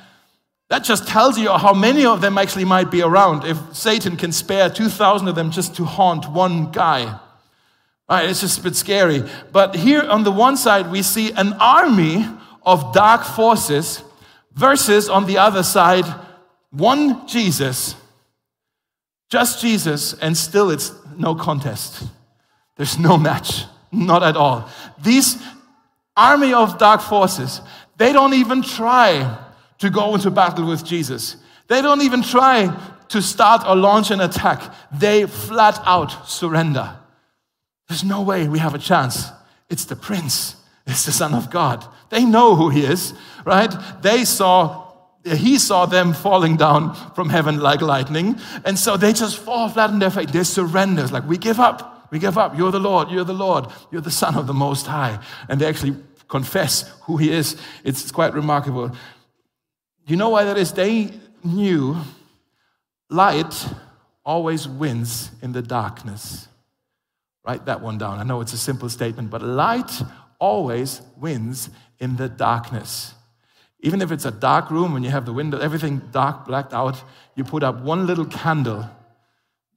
That 0.70 0.86
just 0.86 1.10
tells 1.10 1.38
you 1.38 1.50
how 1.50 1.74
many 1.74 2.06
of 2.06 2.22
them 2.22 2.38
actually 2.38 2.64
might 2.64 2.90
be 2.90 3.02
around 3.02 3.44
if 3.44 3.58
Satan 3.76 4.16
can 4.16 4.32
spare 4.32 4.70
2,000 4.70 5.28
of 5.28 5.36
them 5.36 5.52
just 5.52 5.76
to 5.76 5.84
haunt 5.84 6.32
one 6.32 6.72
guy. 6.72 7.04
All 7.04 7.20
right, 8.18 8.30
it's 8.30 8.40
just 8.40 8.60
a 8.60 8.64
bit 8.64 8.78
scary. 8.78 9.24
But 9.52 9.76
here 9.76 10.04
on 10.04 10.24
the 10.24 10.32
one 10.32 10.56
side, 10.56 10.90
we 10.90 11.02
see 11.02 11.34
an 11.34 11.52
army 11.60 12.26
of 12.66 12.94
dark 12.94 13.26
forces 13.26 14.04
Versus 14.58 15.08
on 15.08 15.28
the 15.28 15.38
other 15.38 15.62
side, 15.62 16.06
one 16.72 17.28
Jesus, 17.28 17.96
just 19.30 19.62
Jesus, 19.62 20.14
and 20.14 20.36
still 20.36 20.72
it's 20.72 20.92
no 21.16 21.36
contest. 21.36 22.04
There's 22.76 22.98
no 22.98 23.18
match, 23.18 23.66
not 23.92 24.24
at 24.24 24.36
all. 24.36 24.68
These 25.04 25.38
army 26.16 26.54
of 26.54 26.80
dark 26.80 27.02
forces, 27.02 27.62
they 27.98 28.12
don't 28.12 28.34
even 28.34 28.64
try 28.64 29.38
to 29.78 29.92
go 29.92 30.16
into 30.16 30.32
battle 30.32 30.68
with 30.68 30.84
Jesus. 30.84 31.38
They 31.68 31.84
don't 31.84 32.02
even 32.02 32.24
try 32.24 32.76
to 33.10 33.22
start 33.22 33.64
or 33.68 33.76
launch 33.76 34.10
an 34.10 34.22
attack. 34.22 34.74
They 34.92 35.28
flat 35.28 35.80
out 35.86 36.28
surrender. 36.28 36.98
There's 37.88 38.04
no 38.04 38.24
way 38.24 38.48
we 38.48 38.60
have 38.60 38.74
a 38.74 38.80
chance. 38.80 39.28
It's 39.70 39.86
the 39.86 39.96
prince. 39.96 40.56
It's 40.88 41.06
the 41.06 41.12
Son 41.12 41.34
of 41.34 41.52
God. 41.52 41.86
They 42.10 42.26
know 42.26 42.56
who 42.56 42.70
he 42.70 42.86
is, 42.86 43.14
right? 43.46 43.74
They 44.02 44.26
saw 44.26 44.88
he 45.26 45.58
saw 45.60 45.86
them 45.86 46.14
falling 46.14 46.56
down 46.56 46.96
from 47.14 47.30
heaven 47.30 47.60
like 47.60 47.82
lightning. 47.82 48.40
And 48.64 48.78
so 48.80 48.98
they 48.98 49.14
just 49.14 49.38
fall 49.38 49.68
flat 49.70 49.90
on 49.90 50.00
their 50.00 50.10
face. 50.10 50.32
They 50.32 50.44
surrender. 50.44 51.04
It's 51.04 51.12
like, 51.12 51.28
we 51.28 51.38
give 51.38 51.60
up. 51.60 52.08
We 52.12 52.20
give 52.20 52.38
up. 52.38 52.58
You're 52.58 52.72
the 52.72 52.80
Lord. 52.80 53.10
You're 53.10 53.26
the 53.26 53.34
Lord. 53.34 53.66
You're 53.92 54.02
the 54.02 54.12
Son 54.12 54.36
of 54.36 54.48
the 54.48 54.54
Most 54.54 54.88
High. 54.88 55.20
And 55.50 55.60
they 55.60 55.66
actually 55.66 55.96
confess 56.28 56.84
who 57.04 57.18
he 57.18 57.32
is. 57.32 57.58
It's 57.84 58.12
quite 58.12 58.34
remarkable. 58.34 58.92
You 60.06 60.16
know 60.16 60.30
why 60.30 60.46
that 60.46 60.58
is? 60.58 60.72
They 60.72 61.12
knew 61.44 61.98
light 63.10 63.68
always 64.26 64.68
wins 64.68 65.32
in 65.42 65.52
the 65.52 65.62
darkness. 65.62 66.48
Write 67.46 67.66
that 67.66 67.82
one 67.82 67.98
down. 67.98 68.20
I 68.20 68.24
know 68.24 68.42
it's 68.42 68.54
a 68.54 68.58
simple 68.58 68.90
statement, 68.90 69.30
but 69.30 69.42
light 69.42 70.02
always 70.40 71.02
wins 71.18 71.70
in 72.00 72.18
the 72.18 72.30
darkness. 72.30 73.14
Even 73.82 74.02
if 74.02 74.12
it's 74.12 74.26
a 74.26 74.32
dark 74.32 74.72
room 74.72 74.96
and 74.96 75.06
you 75.06 75.12
have 75.12 75.26
the 75.26 75.34
window, 75.34 75.60
everything 75.60 76.02
dark, 76.12 76.46
blacked 76.46 76.74
out, 76.74 77.04
you 77.36 77.44
put 77.44 77.64
up 77.64 77.82
one 77.82 78.08
little 78.08 78.26
candle, 78.26 78.90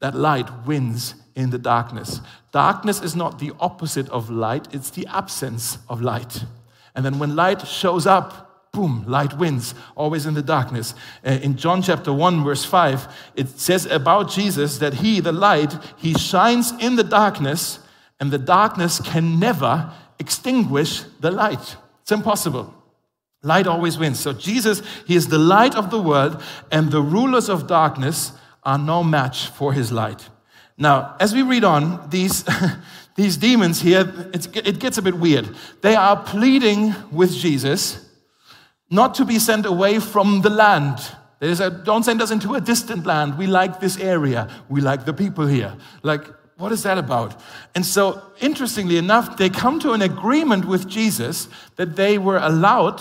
that 0.00 0.14
light 0.14 0.66
wins 0.66 1.14
in 1.34 1.50
the 1.50 1.58
darkness. 1.58 2.20
Darkness 2.52 3.02
is 3.02 3.14
not 3.14 3.38
the 3.38 3.52
opposite 3.60 4.08
of 4.08 4.30
light, 4.30 4.66
it's 4.72 4.90
the 4.90 5.06
absence 5.06 5.78
of 5.88 6.00
light. 6.00 6.44
And 6.94 7.04
then 7.04 7.18
when 7.18 7.36
light 7.36 7.66
shows 7.66 8.06
up, 8.06 8.72
boom, 8.72 9.04
light 9.06 9.36
wins, 9.36 9.74
always 9.94 10.26
in 10.26 10.34
the 10.34 10.42
darkness. 10.42 10.94
Uh, 11.24 11.32
in 11.42 11.56
John 11.56 11.82
chapter 11.82 12.12
1, 12.12 12.44
verse 12.44 12.64
5, 12.64 13.32
it 13.36 13.48
says 13.48 13.86
about 13.86 14.30
Jesus 14.30 14.78
that 14.78 14.94
he, 14.94 15.20
the 15.20 15.32
light, 15.32 15.74
he 15.96 16.14
shines 16.14 16.72
in 16.80 16.96
the 16.96 17.04
darkness, 17.04 17.80
and 18.18 18.30
the 18.30 18.38
darkness 18.38 19.00
can 19.00 19.38
never 19.38 19.92
extinguish 20.20 21.02
the 21.18 21.33
light. 21.33 21.76
It's 22.02 22.12
impossible. 22.12 22.72
Light 23.42 23.66
always 23.66 23.98
wins. 23.98 24.20
So 24.20 24.33
Jesus, 24.33 24.83
he 25.06 25.16
is 25.16 25.28
the 25.28 25.38
light 25.38 25.74
of 25.74 25.90
the 25.90 26.00
world, 26.00 26.40
and 26.70 26.92
the 26.92 27.02
rulers 27.02 27.48
of 27.48 27.66
darkness 27.66 28.33
are 28.62 28.78
no 28.78 29.02
match 29.02 29.48
for 29.48 29.72
his 29.72 29.90
light. 29.90 30.28
Now, 30.76 31.16
as 31.18 31.35
we 31.35 31.42
read 31.42 31.64
on, 31.64 32.09
these, 32.11 32.44
these 33.16 33.37
demons 33.37 33.80
here, 33.80 34.30
it 34.33 34.78
gets 34.78 34.98
a 34.98 35.02
bit 35.02 35.14
weird. 35.14 35.48
They 35.80 35.96
are 35.96 36.22
pleading 36.22 36.94
with 37.11 37.33
Jesus 37.33 38.06
not 38.90 39.14
to 39.14 39.24
be 39.24 39.38
sent 39.38 39.66
away 39.66 40.00
from 40.00 40.42
the 40.42 40.50
land. 40.50 40.98
They 41.38 41.52
a, 41.52 41.70
don't 41.70 42.02
send 42.02 42.20
us 42.20 42.30
into 42.30 42.54
a 42.54 42.61
distant 42.61 43.06
land. 43.06 43.38
We 43.38 43.46
like 43.46 43.80
this 43.80 43.98
area. 43.98 44.48
We 44.68 44.80
like 44.80 45.06
the 45.06 45.14
people 45.14 45.46
here. 45.46 45.74
Like, 46.02 46.24
what 46.60 46.72
is 46.72 46.82
that 46.82 46.98
about? 46.98 47.40
And 47.74 47.84
so, 47.84 48.22
interestingly 48.40 48.96
enough, 48.98 49.36
they 49.36 49.48
come 49.48 49.80
to 49.80 49.92
an 49.92 50.02
agreement 50.02 50.66
with 50.66 50.86
Jesus 50.86 51.48
that 51.76 51.96
they 51.96 52.18
were 52.18 52.38
allowed 52.38 53.00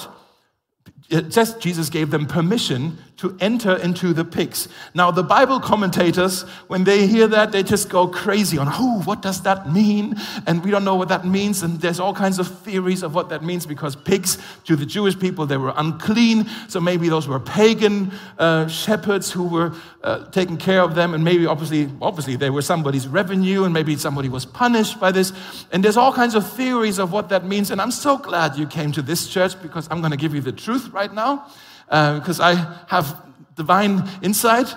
says 1.29 1.55
Jesus 1.55 1.89
gave 1.89 2.11
them 2.11 2.25
permission 2.27 2.97
to 3.19 3.35
enter 3.41 3.75
into 3.75 4.13
the 4.13 4.23
pigs. 4.23 4.69
Now, 4.93 5.11
the 5.11 5.23
Bible 5.23 5.59
commentators, 5.59 6.43
when 6.67 6.85
they 6.85 7.05
hear 7.05 7.27
that, 7.27 7.51
they 7.51 7.63
just 7.63 7.89
go 7.89 8.07
crazy 8.07 8.57
on, 8.57 8.69
oh, 8.71 9.01
what 9.03 9.21
does 9.21 9.41
that 9.41 9.69
mean? 9.69 10.15
And 10.47 10.63
we 10.63 10.71
don't 10.71 10.85
know 10.85 10.95
what 10.95 11.09
that 11.09 11.25
means. 11.25 11.61
And 11.61 11.81
there's 11.81 11.99
all 11.99 12.13
kinds 12.13 12.39
of 12.39 12.47
theories 12.61 13.03
of 13.03 13.13
what 13.13 13.27
that 13.27 13.43
means 13.43 13.65
because 13.65 13.93
pigs, 13.93 14.37
to 14.63 14.77
the 14.77 14.85
Jewish 14.85 15.19
people, 15.19 15.45
they 15.45 15.57
were 15.57 15.73
unclean. 15.75 16.49
So 16.69 16.79
maybe 16.79 17.09
those 17.09 17.27
were 17.27 17.41
pagan 17.41 18.13
uh, 18.37 18.67
shepherds 18.67 19.31
who 19.31 19.49
were 19.49 19.73
uh, 20.01 20.29
taking 20.31 20.55
care 20.55 20.81
of 20.81 20.95
them. 20.95 21.13
And 21.13 21.21
maybe, 21.21 21.45
obviously, 21.45 21.89
obviously, 22.01 22.37
they 22.37 22.49
were 22.49 22.61
somebody's 22.61 23.05
revenue, 23.05 23.65
and 23.65 23.73
maybe 23.73 23.97
somebody 23.97 24.29
was 24.29 24.45
punished 24.45 24.97
by 24.97 25.11
this. 25.11 25.33
And 25.73 25.83
there's 25.83 25.97
all 25.97 26.13
kinds 26.13 26.35
of 26.35 26.49
theories 26.49 26.99
of 26.99 27.11
what 27.11 27.27
that 27.29 27.43
means. 27.43 27.69
And 27.69 27.81
I'm 27.81 27.91
so 27.91 28.17
glad 28.17 28.57
you 28.57 28.65
came 28.65 28.93
to 28.93 29.01
this 29.01 29.27
church 29.27 29.61
because 29.61 29.89
I'm 29.91 29.99
going 29.99 30.11
to 30.11 30.17
give 30.17 30.33
you 30.33 30.39
the 30.41 30.53
truth 30.53 30.87
right 30.93 31.13
now 31.13 31.51
because 31.89 32.39
uh, 32.39 32.45
I 32.45 32.77
have 32.87 33.21
divine 33.55 34.07
insight. 34.21 34.73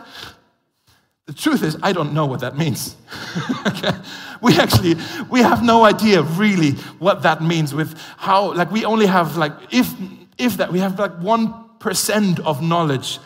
The 1.27 1.33
truth 1.33 1.62
is, 1.62 1.77
I 1.83 1.92
don't 1.92 2.12
know 2.14 2.27
what 2.27 2.40
that 2.40 2.57
means. 2.57 2.96
okay? 3.66 3.92
We 4.40 4.59
actually, 4.59 4.96
we 5.31 5.40
have 5.40 5.62
no 5.62 5.85
idea 5.85 6.22
really 6.22 6.72
what 6.98 7.22
that 7.22 7.42
means 7.42 7.72
with 7.72 7.96
how, 8.16 8.55
like, 8.55 8.72
we 8.72 8.85
only 8.85 9.07
have, 9.07 9.37
like, 9.37 9.53
if, 9.70 9.94
if 10.37 10.57
that, 10.57 10.72
we 10.72 10.81
have 10.81 10.98
like 10.98 11.12
1% 11.20 12.40
of 12.40 12.61
knowledge 12.61 13.20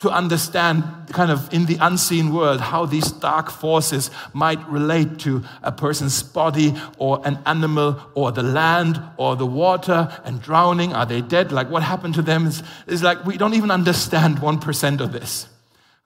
to 0.00 0.10
understand 0.10 0.84
kind 1.10 1.30
of 1.30 1.52
in 1.52 1.66
the 1.66 1.76
unseen 1.80 2.32
world 2.32 2.60
how 2.60 2.86
these 2.86 3.10
dark 3.10 3.50
forces 3.50 4.12
might 4.32 4.64
relate 4.68 5.18
to 5.18 5.42
a 5.62 5.72
person's 5.72 6.22
body 6.22 6.72
or 6.98 7.20
an 7.24 7.36
animal 7.46 8.00
or 8.14 8.30
the 8.30 8.42
land 8.42 9.02
or 9.16 9.34
the 9.34 9.46
water 9.46 10.08
and 10.24 10.40
drowning. 10.40 10.92
Are 10.92 11.04
they 11.04 11.20
dead? 11.20 11.50
Like 11.50 11.68
what 11.68 11.82
happened 11.82 12.14
to 12.14 12.22
them? 12.22 12.46
Is, 12.46 12.62
is 12.86 13.02
like 13.02 13.24
we 13.26 13.36
don't 13.36 13.54
even 13.54 13.72
understand 13.72 14.38
1% 14.38 15.00
of 15.00 15.12
this. 15.12 15.48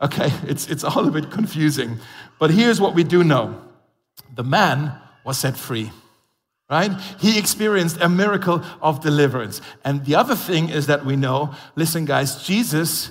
Okay? 0.01 0.33
It's, 0.45 0.69
it's 0.69 0.85
all 0.85 1.07
a 1.07 1.11
bit 1.11 1.31
confusing. 1.31 1.99
But 2.39 2.51
here's 2.51 2.81
what 2.81 2.95
we 2.95 3.05
do 3.05 3.23
know. 3.23 3.61
The 4.35 4.45
man 4.45 4.93
was 5.25 5.39
set 5.39 5.57
free 5.57 5.91
right? 6.71 6.99
He 7.21 7.39
experienced 7.39 8.01
a 8.01 8.09
miracle 8.09 8.65
of 8.81 9.03
deliverance. 9.03 9.61
And 9.85 10.07
the 10.07 10.15
other 10.15 10.35
thing 10.35 10.71
is 10.71 10.87
that 10.87 11.05
we 11.05 11.17
know, 11.17 11.55
listen, 11.77 12.07
guys, 12.07 12.43
Jesus 12.47 13.11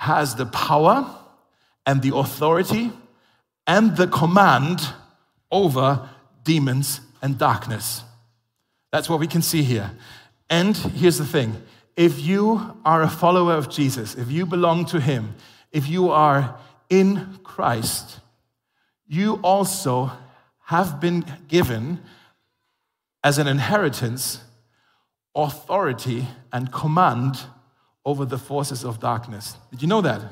has 0.00 0.34
the 0.34 0.46
power 0.46 1.14
and 1.84 2.00
the 2.00 2.16
authority 2.16 2.90
and 3.66 3.98
the 3.98 4.06
command 4.06 4.80
over 5.52 6.08
demons 6.42 7.02
and 7.20 7.36
darkness. 7.36 8.02
That's 8.92 9.10
what 9.10 9.20
we 9.20 9.26
can 9.26 9.42
see 9.42 9.62
here. 9.62 9.90
And 10.48 10.74
here's 10.74 11.18
the 11.18 11.26
thing 11.26 11.62
if 11.96 12.18
you 12.18 12.78
are 12.82 13.02
a 13.02 13.10
follower 13.10 13.52
of 13.52 13.68
Jesus, 13.68 14.14
if 14.14 14.30
you 14.30 14.46
belong 14.46 14.86
to 14.86 15.00
Him, 15.00 15.34
if 15.70 15.86
you 15.86 16.10
are 16.10 16.56
in 16.88 17.38
Christ, 17.42 18.20
you 19.06 19.34
also 19.42 20.12
have 20.64 20.98
been 20.98 21.26
given 21.46 22.00
as 23.22 23.36
an 23.36 23.46
inheritance 23.46 24.42
authority 25.34 26.26
and 26.54 26.72
command 26.72 27.38
over 28.04 28.24
the 28.24 28.38
forces 28.38 28.84
of 28.84 28.98
darkness. 29.00 29.56
Did 29.70 29.82
you 29.82 29.88
know 29.88 30.00
that? 30.00 30.22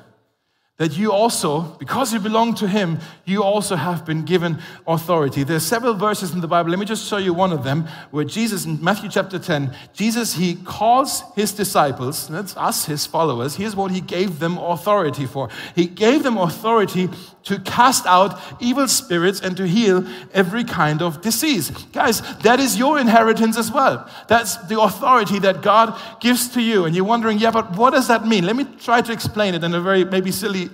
That 0.79 0.97
you 0.97 1.13
also, 1.13 1.61
because 1.79 2.13
you 2.13 2.21
belong 2.21 2.55
to 2.55 2.69
Him, 2.69 2.99
you 3.25 3.43
also 3.43 3.75
have 3.75 4.07
been 4.07 4.25
given 4.25 4.59
authority. 4.87 5.43
There's 5.43 5.67
several 5.67 5.95
verses 5.95 6.33
in 6.33 6.41
the 6.41 6.47
Bible. 6.47 6.71
Let 6.71 6.79
me 6.79 6.87
just 6.87 7.09
show 7.09 7.17
you 7.17 7.35
one 7.35 7.53
of 7.53 7.65
them 7.65 7.89
where 8.13 8.25
Jesus, 8.25 8.65
in 8.65 8.83
Matthew 8.83 9.11
chapter 9.11 9.41
10, 9.41 9.75
Jesus, 9.93 10.35
He 10.35 10.55
calls 10.55 11.25
His 11.35 11.53
disciples, 11.53 12.29
that's 12.29 12.57
us, 12.57 12.87
His 12.87 13.07
followers. 13.07 13.57
Here's 13.57 13.75
what 13.75 13.91
He 13.91 14.01
gave 14.01 14.39
them 14.39 14.57
authority 14.57 15.27
for. 15.27 15.49
He 15.75 15.87
gave 15.87 16.23
them 16.23 16.39
authority 16.39 17.09
to 17.45 17.59
cast 17.61 18.07
out 18.07 18.39
evil 18.61 18.87
spirits 18.87 19.41
and 19.41 19.57
to 19.57 19.67
heal 19.67 20.07
every 20.33 20.63
kind 20.63 21.03
of 21.03 21.23
disease. 21.23 21.71
Guys, 21.93 22.21
that 22.39 22.61
is 22.61 22.79
your 22.79 23.01
inheritance 23.01 23.57
as 23.57 23.73
well. 23.73 24.09
That's 24.29 24.57
the 24.69 24.81
authority 24.81 25.39
that 25.41 25.63
God 25.63 25.99
gives 26.21 26.49
to 26.49 26.61
you. 26.61 26.85
And 26.85 26.95
you're 26.95 27.07
wondering, 27.07 27.39
yeah, 27.39 27.51
but 27.51 27.75
what 27.77 27.95
does 27.95 28.07
that 28.09 28.27
mean? 28.27 28.45
Let 28.45 28.55
me 28.55 28.65
try 28.81 29.01
to 29.01 29.13
explain 29.13 29.55
it 29.55 29.65
in 29.65 29.75
a 29.75 29.81
very 29.81 30.05
maybe 30.05 30.31
silly 30.31 30.68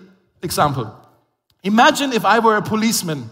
example. 0.45 0.95
Imagine 1.63 2.13
if 2.13 2.25
I 2.25 2.39
were 2.39 2.57
a 2.57 2.63
policeman. 2.63 3.31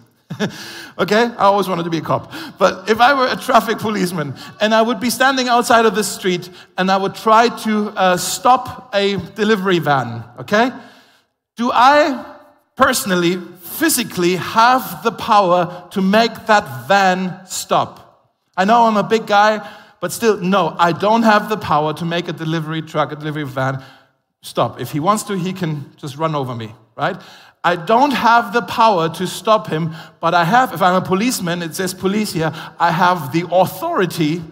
okay, 0.98 1.24
I 1.24 1.44
always 1.44 1.68
wanted 1.68 1.84
to 1.84 1.90
be 1.90 1.98
a 1.98 2.02
cop. 2.02 2.32
But 2.58 2.88
if 2.88 3.00
I 3.00 3.12
were 3.14 3.26
a 3.26 3.36
traffic 3.36 3.78
policeman 3.78 4.34
and 4.60 4.74
I 4.74 4.80
would 4.80 4.98
be 4.98 5.10
standing 5.10 5.48
outside 5.48 5.84
of 5.84 5.94
the 5.94 6.02
street 6.02 6.48
and 6.78 6.90
I 6.90 6.96
would 6.96 7.14
try 7.14 7.48
to 7.48 7.88
uh, 7.90 8.16
stop 8.16 8.90
a 8.94 9.16
delivery 9.34 9.78
van, 9.78 10.24
okay? 10.38 10.72
Do 11.56 11.70
I 11.72 12.24
personally, 12.76 13.36
physically 13.60 14.36
have 14.36 15.02
the 15.02 15.12
power 15.12 15.88
to 15.90 16.00
make 16.00 16.46
that 16.46 16.88
van 16.88 17.46
stop? 17.46 18.02
I 18.56 18.64
know 18.64 18.84
I'm 18.84 18.96
a 18.96 19.02
big 19.02 19.26
guy, 19.26 19.66
but 20.00 20.12
still, 20.12 20.38
no, 20.38 20.74
I 20.78 20.92
don't 20.92 21.22
have 21.22 21.48
the 21.48 21.56
power 21.56 21.94
to 21.94 22.04
make 22.04 22.28
a 22.28 22.32
delivery 22.32 22.82
truck, 22.82 23.12
a 23.12 23.16
delivery 23.16 23.44
van 23.44 23.82
stop. 24.40 24.80
If 24.80 24.90
he 24.90 25.00
wants 25.00 25.22
to, 25.24 25.38
he 25.38 25.52
can 25.52 25.92
just 25.96 26.16
run 26.16 26.34
over 26.34 26.54
me, 26.54 26.74
right? 26.96 27.20
I 27.64 27.76
don't 27.76 28.10
have 28.12 28.52
the 28.52 28.62
power 28.62 29.08
to 29.10 29.26
stop 29.26 29.68
him, 29.68 29.94
but 30.20 30.34
I 30.34 30.44
have, 30.44 30.72
if 30.72 30.82
I'm 30.82 30.96
a 30.96 31.06
policeman, 31.06 31.62
it 31.62 31.74
says 31.76 31.94
police 31.94 32.32
here, 32.32 32.52
I 32.78 32.90
have 32.90 33.32
the 33.32 33.46
authority 33.50 34.42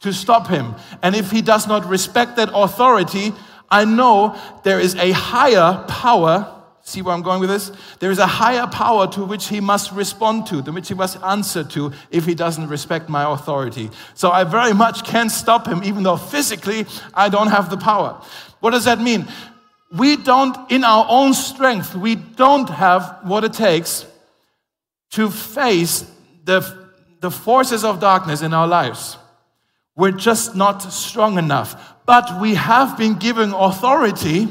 to 0.00 0.12
stop 0.12 0.46
him. 0.46 0.74
And 1.02 1.16
if 1.16 1.30
he 1.30 1.42
does 1.42 1.66
not 1.66 1.84
respect 1.84 2.36
that 2.36 2.50
authority, 2.54 3.32
I 3.70 3.84
know 3.84 4.38
there 4.62 4.78
is 4.78 4.94
a 4.94 5.10
higher 5.10 5.84
power. 5.88 6.56
See 6.82 7.02
where 7.02 7.14
I'm 7.14 7.22
going 7.22 7.40
with 7.40 7.50
this? 7.50 7.72
There 7.98 8.10
is 8.10 8.18
a 8.18 8.26
higher 8.26 8.66
power 8.66 9.06
to 9.08 9.24
which 9.24 9.48
he 9.48 9.60
must 9.60 9.92
respond 9.92 10.46
to, 10.46 10.62
to 10.62 10.72
which 10.72 10.88
he 10.88 10.94
must 10.94 11.20
answer 11.22 11.62
to 11.64 11.92
if 12.10 12.24
he 12.24 12.34
doesn't 12.34 12.68
respect 12.68 13.08
my 13.08 13.30
authority. 13.30 13.90
So 14.14 14.30
I 14.30 14.44
very 14.44 14.72
much 14.72 15.04
can 15.04 15.28
stop 15.28 15.66
him, 15.66 15.82
even 15.84 16.04
though 16.04 16.16
physically 16.16 16.86
I 17.14 17.28
don't 17.28 17.48
have 17.48 17.68
the 17.68 17.76
power. 17.76 18.22
What 18.60 18.70
does 18.70 18.84
that 18.84 19.00
mean? 19.00 19.26
We 19.92 20.16
don't, 20.16 20.70
in 20.70 20.84
our 20.84 21.06
own 21.08 21.34
strength, 21.34 21.94
we 21.94 22.14
don't 22.14 22.68
have 22.68 23.18
what 23.22 23.44
it 23.44 23.52
takes 23.52 24.06
to 25.10 25.30
face 25.30 26.08
the, 26.44 26.88
the 27.20 27.30
forces 27.30 27.84
of 27.84 28.00
darkness 28.00 28.42
in 28.42 28.54
our 28.54 28.68
lives. 28.68 29.16
We're 29.96 30.12
just 30.12 30.54
not 30.54 30.80
strong 30.80 31.38
enough. 31.38 31.96
But 32.06 32.40
we 32.40 32.54
have 32.54 32.96
been 32.96 33.14
given 33.14 33.52
authority 33.52 34.48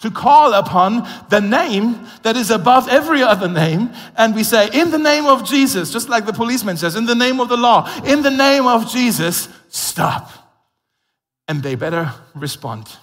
to 0.00 0.10
call 0.10 0.52
upon 0.52 1.08
the 1.30 1.40
name 1.40 2.06
that 2.22 2.36
is 2.36 2.50
above 2.50 2.88
every 2.88 3.22
other 3.22 3.48
name. 3.48 3.90
And 4.16 4.34
we 4.34 4.44
say, 4.44 4.68
in 4.72 4.90
the 4.90 4.98
name 4.98 5.24
of 5.24 5.48
Jesus, 5.48 5.90
just 5.90 6.10
like 6.10 6.26
the 6.26 6.32
policeman 6.32 6.76
says, 6.76 6.94
in 6.94 7.06
the 7.06 7.14
name 7.14 7.40
of 7.40 7.48
the 7.48 7.56
law, 7.56 7.90
in 8.04 8.22
the 8.22 8.30
name 8.30 8.66
of 8.66 8.90
Jesus, 8.90 9.48
stop. 9.68 10.30
And 11.48 11.62
they 11.62 11.74
better 11.74 12.12
respond 12.34 12.94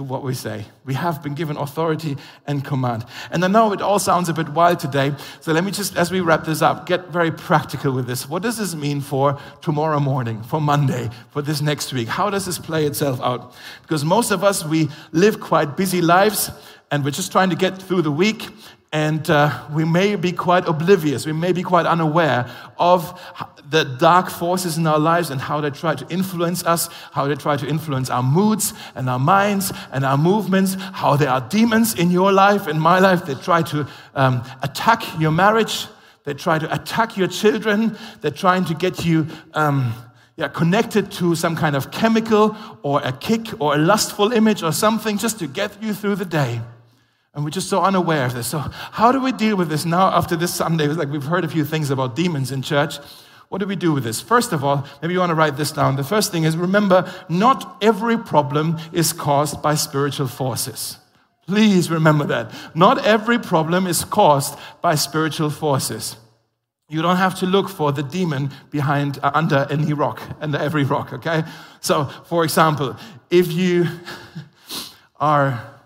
to 0.00 0.04
what 0.04 0.22
we 0.22 0.32
say. 0.32 0.64
We 0.86 0.94
have 0.94 1.22
been 1.22 1.34
given 1.34 1.58
authority 1.58 2.16
and 2.46 2.64
command. 2.64 3.04
And 3.30 3.44
I 3.44 3.48
know 3.48 3.74
it 3.74 3.82
all 3.82 3.98
sounds 3.98 4.30
a 4.30 4.32
bit 4.32 4.48
wild 4.48 4.80
today, 4.80 5.12
so 5.40 5.52
let 5.52 5.62
me 5.62 5.70
just, 5.70 5.94
as 5.94 6.10
we 6.10 6.20
wrap 6.20 6.44
this 6.44 6.62
up, 6.62 6.86
get 6.86 7.08
very 7.08 7.30
practical 7.30 7.92
with 7.92 8.06
this. 8.06 8.26
What 8.26 8.42
does 8.42 8.56
this 8.56 8.74
mean 8.74 9.02
for 9.02 9.38
tomorrow 9.60 10.00
morning, 10.00 10.42
for 10.42 10.58
Monday, 10.58 11.10
for 11.32 11.42
this 11.42 11.60
next 11.60 11.92
week? 11.92 12.08
How 12.08 12.30
does 12.30 12.46
this 12.46 12.58
play 12.58 12.86
itself 12.86 13.20
out? 13.20 13.52
Because 13.82 14.02
most 14.02 14.30
of 14.30 14.42
us, 14.42 14.64
we 14.64 14.88
live 15.12 15.38
quite 15.38 15.76
busy 15.76 16.00
lives 16.00 16.50
and 16.90 17.04
we're 17.04 17.10
just 17.10 17.30
trying 17.30 17.50
to 17.50 17.56
get 17.56 17.76
through 17.76 18.00
the 18.00 18.10
week 18.10 18.48
and 18.92 19.30
uh, 19.30 19.66
we 19.72 19.84
may 19.84 20.16
be 20.16 20.32
quite 20.32 20.66
oblivious, 20.66 21.24
we 21.24 21.32
may 21.32 21.52
be 21.52 21.62
quite 21.62 21.86
unaware 21.86 22.50
of 22.76 23.20
the 23.70 23.84
dark 23.84 24.28
forces 24.28 24.76
in 24.76 24.86
our 24.86 24.98
lives 24.98 25.30
and 25.30 25.40
how 25.40 25.60
they 25.60 25.70
try 25.70 25.94
to 25.94 26.06
influence 26.08 26.64
us, 26.64 26.88
how 27.12 27.28
they 27.28 27.36
try 27.36 27.56
to 27.56 27.66
influence 27.68 28.10
our 28.10 28.22
moods 28.22 28.74
and 28.96 29.08
our 29.08 29.18
minds 29.18 29.72
and 29.92 30.04
our 30.04 30.18
movements, 30.18 30.74
how 30.92 31.14
there 31.14 31.30
are 31.30 31.40
demons 31.40 31.94
in 31.94 32.10
your 32.10 32.32
life, 32.32 32.66
in 32.66 32.80
my 32.80 32.98
life, 32.98 33.24
they 33.26 33.34
try 33.34 33.62
to 33.62 33.86
um, 34.16 34.42
attack 34.62 35.04
your 35.20 35.30
marriage, 35.30 35.86
they 36.24 36.34
try 36.34 36.58
to 36.58 36.74
attack 36.74 37.16
your 37.16 37.28
children, 37.28 37.96
they're 38.20 38.32
trying 38.32 38.64
to 38.64 38.74
get 38.74 39.04
you. 39.04 39.26
Um, 39.54 39.94
yeah, 40.36 40.48
connected 40.48 41.12
to 41.12 41.34
some 41.34 41.54
kind 41.54 41.76
of 41.76 41.90
chemical 41.90 42.56
or 42.82 43.02
a 43.02 43.12
kick 43.12 43.60
or 43.60 43.74
a 43.74 43.78
lustful 43.78 44.32
image 44.32 44.62
or 44.62 44.72
something 44.72 45.18
just 45.18 45.38
to 45.40 45.46
get 45.46 45.82
you 45.82 45.92
through 45.92 46.14
the 46.14 46.24
day. 46.24 46.62
And 47.34 47.44
we're 47.44 47.50
just 47.50 47.68
so 47.68 47.80
unaware 47.82 48.26
of 48.26 48.34
this. 48.34 48.48
So, 48.48 48.58
how 48.58 49.12
do 49.12 49.20
we 49.20 49.30
deal 49.30 49.56
with 49.56 49.68
this 49.68 49.84
now 49.84 50.08
after 50.08 50.34
this 50.34 50.52
Sunday? 50.52 50.86
It's 50.86 50.96
like 50.96 51.10
we've 51.10 51.22
heard 51.22 51.44
a 51.44 51.48
few 51.48 51.64
things 51.64 51.90
about 51.90 52.16
demons 52.16 52.50
in 52.50 52.62
church. 52.62 52.96
What 53.50 53.58
do 53.58 53.66
we 53.66 53.76
do 53.76 53.92
with 53.92 54.04
this? 54.04 54.20
First 54.20 54.52
of 54.52 54.64
all, 54.64 54.86
maybe 55.02 55.14
you 55.14 55.20
want 55.20 55.30
to 55.30 55.34
write 55.34 55.56
this 55.56 55.72
down. 55.72 55.96
The 55.96 56.04
first 56.04 56.30
thing 56.32 56.44
is 56.44 56.56
remember, 56.56 57.12
not 57.28 57.76
every 57.82 58.16
problem 58.16 58.78
is 58.92 59.12
caused 59.12 59.60
by 59.62 59.74
spiritual 59.74 60.28
forces. 60.28 60.98
Please 61.46 61.90
remember 61.90 62.24
that. 62.26 62.52
Not 62.76 63.04
every 63.04 63.38
problem 63.38 63.88
is 63.88 64.04
caused 64.04 64.56
by 64.80 64.94
spiritual 64.94 65.50
forces. 65.50 66.16
You 66.88 67.02
don't 67.02 67.16
have 67.16 67.36
to 67.40 67.46
look 67.46 67.68
for 67.68 67.92
the 67.92 68.04
demon 68.04 68.50
behind 68.70 69.18
uh, 69.22 69.30
under 69.34 69.66
any 69.70 69.92
rock, 69.92 70.20
under 70.40 70.58
every 70.58 70.84
rock, 70.84 71.12
okay? 71.12 71.44
So, 71.80 72.04
for 72.04 72.44
example, 72.44 72.96
if 73.30 73.52
you 73.52 73.86
are 75.20 75.79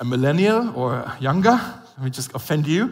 a 0.00 0.04
millennial 0.04 0.72
or 0.74 1.12
younger, 1.20 1.60
let 1.96 2.04
me 2.04 2.10
just 2.10 2.34
offend 2.34 2.66
you, 2.66 2.90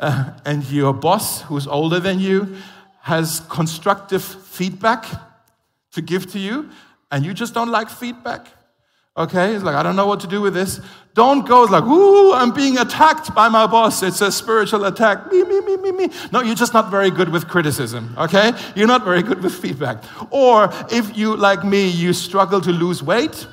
uh, 0.00 0.30
and 0.44 0.64
your 0.70 0.94
boss, 0.94 1.42
who's 1.42 1.66
older 1.66 2.00
than 2.00 2.18
you, 2.18 2.56
has 3.02 3.40
constructive 3.50 4.24
feedback 4.24 5.06
to 5.92 6.00
give 6.00 6.30
to 6.32 6.38
you, 6.38 6.68
and 7.10 7.24
you 7.24 7.34
just 7.34 7.54
don't 7.54 7.70
like 7.70 7.90
feedback, 7.90 8.48
okay? 9.16 9.54
It's 9.54 9.62
like, 9.62 9.76
I 9.76 9.82
don't 9.82 9.96
know 9.96 10.06
what 10.06 10.20
to 10.20 10.26
do 10.26 10.40
with 10.40 10.54
this. 10.54 10.80
Don't 11.14 11.46
go 11.46 11.62
like, 11.64 11.84
ooh, 11.84 12.32
I'm 12.32 12.52
being 12.52 12.78
attacked 12.78 13.34
by 13.34 13.48
my 13.48 13.66
boss. 13.66 14.02
It's 14.02 14.20
a 14.20 14.32
spiritual 14.32 14.84
attack. 14.84 15.30
Me, 15.30 15.42
me, 15.44 15.60
me, 15.60 15.76
me, 15.76 15.92
me. 15.92 16.08
No, 16.32 16.40
you're 16.42 16.54
just 16.54 16.74
not 16.74 16.90
very 16.90 17.10
good 17.10 17.28
with 17.28 17.48
criticism, 17.48 18.14
okay? 18.18 18.52
You're 18.74 18.88
not 18.88 19.04
very 19.04 19.22
good 19.22 19.42
with 19.42 19.54
feedback. 19.54 20.02
Or 20.30 20.70
if 20.90 21.16
you, 21.16 21.36
like 21.36 21.64
me, 21.64 21.88
you 21.88 22.12
struggle 22.12 22.60
to 22.62 22.70
lose 22.72 23.02
weight, 23.02 23.46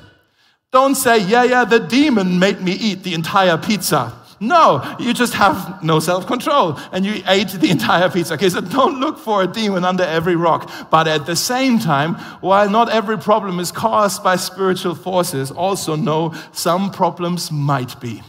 don't 0.74 0.96
say, 0.96 1.18
yeah, 1.18 1.44
yeah, 1.44 1.64
the 1.64 1.78
demon 1.78 2.40
made 2.40 2.60
me 2.60 2.72
eat 2.72 3.04
the 3.04 3.14
entire 3.14 3.56
pizza. 3.56 4.12
No, 4.40 4.96
you 4.98 5.14
just 5.14 5.32
have 5.34 5.84
no 5.84 6.00
self 6.00 6.26
control 6.26 6.76
and 6.90 7.06
you 7.06 7.22
ate 7.28 7.50
the 7.50 7.70
entire 7.70 8.10
pizza. 8.10 8.34
Okay, 8.34 8.48
so 8.48 8.60
don't 8.60 8.98
look 8.98 9.16
for 9.16 9.44
a 9.44 9.46
demon 9.46 9.84
under 9.84 10.02
every 10.02 10.34
rock. 10.34 10.68
But 10.90 11.06
at 11.06 11.26
the 11.26 11.36
same 11.36 11.78
time, 11.78 12.14
while 12.40 12.68
not 12.68 12.88
every 12.90 13.16
problem 13.16 13.60
is 13.60 13.70
caused 13.70 14.24
by 14.24 14.34
spiritual 14.34 14.96
forces, 14.96 15.52
also 15.52 15.94
know 15.94 16.34
some 16.50 16.90
problems 16.90 17.52
might 17.52 18.00
be. 18.00 18.20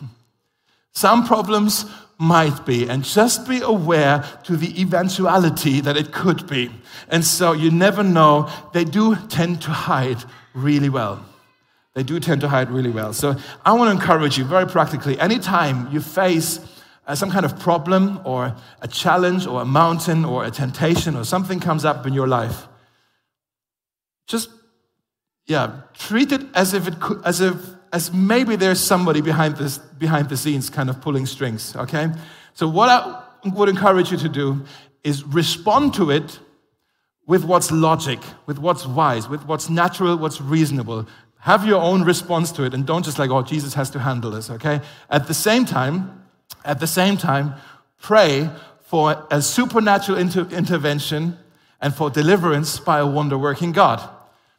Some 0.92 1.26
problems 1.26 1.86
might 2.20 2.64
be, 2.64 2.88
and 2.88 3.04
just 3.04 3.50
be 3.50 3.60
aware 3.62 4.24
to 4.44 4.56
the 4.56 4.80
eventuality 4.80 5.82
that 5.82 5.98
it 5.98 6.14
could 6.14 6.48
be. 6.48 6.70
And 7.10 7.26
so 7.26 7.54
you 7.54 7.72
never 7.72 8.04
know, 8.04 8.50
they 8.72 8.84
do 8.86 9.16
tend 9.30 9.64
to 9.64 9.72
hide 9.72 10.24
really 10.54 10.90
well. 10.90 11.26
They 11.96 12.04
do 12.04 12.20
tend 12.20 12.42
to 12.42 12.50
hide 12.50 12.70
really 12.70 12.92
well. 12.92 13.14
So 13.14 13.36
I 13.66 13.72
want 13.72 13.88
to 13.88 13.92
encourage 13.94 14.38
you 14.38 14.44
very 14.44 14.68
practically 14.68 15.18
anytime 15.20 15.92
you 15.92 16.02
face 16.02 16.60
uh, 17.08 17.16
some 17.16 17.32
kind 17.32 17.46
of 17.46 17.58
problem 17.58 18.20
or 18.26 18.54
a 18.82 18.88
challenge 18.88 19.48
or 19.48 19.62
a 19.62 19.66
mountain 19.66 20.26
or 20.26 20.44
a 20.44 20.52
temptation 20.52 21.16
or 21.16 21.24
something 21.24 21.60
comes 21.60 21.86
up 21.86 22.06
in 22.06 22.14
your 22.14 22.28
life, 22.28 22.68
just, 24.28 24.50
yeah, 25.46 25.82
treat 25.94 26.34
it 26.34 26.42
as 26.54 26.74
if 26.74 26.88
it 26.88 27.00
could, 27.00 27.24
as 27.24 27.40
if, 27.40 27.56
as 27.94 28.12
maybe 28.12 28.58
there's 28.58 28.82
somebody 28.82 29.22
behind 29.22 29.56
this, 29.56 29.78
behind 29.78 30.28
the 30.28 30.36
scenes 30.36 30.70
kind 30.70 30.90
of 30.90 31.00
pulling 31.00 31.26
strings, 31.26 31.76
okay? 31.78 32.10
So 32.56 32.68
what 32.68 32.90
I 32.90 33.24
would 33.46 33.70
encourage 33.70 34.12
you 34.12 34.18
to 34.18 34.28
do 34.28 34.66
is 35.04 35.24
respond 35.24 35.94
to 35.94 36.12
it 36.12 36.40
with 37.28 37.44
what's 37.44 37.72
logic, 37.72 38.20
with 38.48 38.60
what's 38.60 38.86
wise, 38.86 39.30
with 39.30 39.46
what's 39.46 39.70
natural, 39.70 40.18
what's 40.18 40.42
reasonable. 40.42 41.08
Have 41.46 41.64
your 41.64 41.80
own 41.80 42.04
response 42.04 42.52
to 42.54 42.64
it 42.64 42.74
and 42.74 42.88
don't 42.88 43.06
just 43.06 43.20
like, 43.20 43.30
oh, 43.30 43.44
Jesus 43.44 43.76
has 43.76 43.92
to 43.92 44.00
handle 44.00 44.32
this, 44.32 44.50
okay? 44.50 44.82
At 45.12 45.28
the 45.28 45.34
same 45.36 45.64
time, 45.64 46.24
at 46.64 46.80
the 46.80 46.88
same 46.88 47.18
time, 47.18 47.54
pray 48.02 48.50
for 48.82 49.28
a 49.30 49.44
supernatural 49.44 50.18
inter- 50.18 50.48
intervention 50.50 51.38
and 51.80 51.94
for 51.94 52.10
deliverance 52.10 52.80
by 52.80 52.98
a 52.98 53.06
wonder 53.06 53.38
working 53.38 53.72
God. 53.72 54.02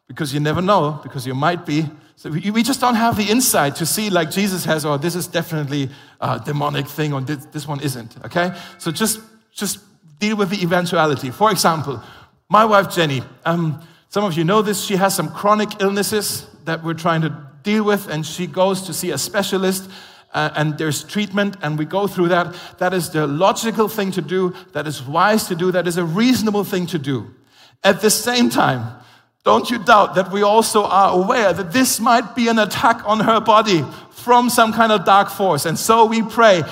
Because 0.07 0.33
you 0.33 0.39
never 0.39 0.63
know, 0.63 1.01
because 1.03 1.27
you 1.27 1.35
might 1.35 1.67
be. 1.67 1.91
So 2.15 2.31
we, 2.31 2.63
just 2.63 2.81
don't 2.81 2.95
have 2.95 3.17
the 3.17 3.25
insight 3.25 3.75
to 3.77 3.85
see, 3.85 4.09
like 4.09 4.31
Jesus 4.31 4.65
has, 4.65 4.85
or 4.85 4.95
oh, 4.95 4.97
this 4.97 5.17
is 5.17 5.27
definitely 5.27 5.91
a 6.21 6.39
demonic 6.39 6.87
thing, 6.87 7.13
or 7.13 7.21
this, 7.21 7.47
this 7.47 7.67
one 7.67 7.81
isn't, 7.81 8.17
okay? 8.27 8.57
So 8.79 8.93
just, 8.93 9.19
just 9.51 9.81
deal 10.21 10.37
with 10.37 10.51
the 10.51 10.63
eventuality. 10.63 11.33
For 11.33 11.51
example, 11.51 12.01
my 12.49 12.65
wife 12.65 12.95
Jenny, 12.95 13.25
um, 13.45 13.83
some 14.09 14.23
of 14.23 14.35
you 14.35 14.45
know 14.45 14.63
this, 14.63 14.85
she 14.85 14.95
has 14.95 15.17
some 15.17 15.31
chronic 15.31 15.81
illnesses 15.81 16.47
that 16.67 16.85
we're 16.85 16.95
trying 16.95 17.23
to 17.23 17.35
deal 17.63 17.83
with, 17.83 18.09
and 18.09 18.25
she 18.25 18.47
goes 18.47 18.83
to 18.83 18.93
see 18.93 19.11
a 19.11 19.19
specialist. 19.19 19.91
Uh, 20.35 20.51
and 20.55 20.77
there's 20.77 21.03
treatment, 21.03 21.57
and 21.63 21.79
we 21.79 21.87
go 21.87 22.07
through 22.07 22.29
that. 22.29 22.55
That 22.79 22.93
is 22.93 23.09
the 23.09 23.27
logical 23.27 23.89
thing 23.89 24.13
to 24.13 24.21
do, 24.21 24.55
that 24.73 24.87
is 24.87 25.03
wise 25.03 25.45
to 25.49 25.55
do, 25.55 25.73
that 25.73 25.87
is 25.87 25.97
a 25.97 26.05
reasonable 26.05 26.65
thing 26.65 26.87
to 26.89 26.99
do. 26.99 27.35
At 27.83 28.03
the 28.03 28.11
same 28.11 28.51
time, 28.51 29.01
don't 29.45 29.71
you 29.71 29.79
doubt 29.79 30.17
that 30.17 30.33
we 30.33 30.43
also 30.43 30.85
are 30.85 31.15
aware 31.15 31.53
that 31.53 31.73
this 31.73 32.01
might 32.01 32.35
be 32.35 32.49
an 32.49 32.59
attack 32.59 33.01
on 33.07 33.21
her 33.21 33.41
body 33.41 33.85
from 34.11 34.51
some 34.51 34.73
kind 34.73 34.93
of 34.93 35.05
dark 35.05 35.31
force. 35.31 35.65
And 35.65 35.79
so 35.79 36.05
we 36.05 36.21
pray 36.21 36.65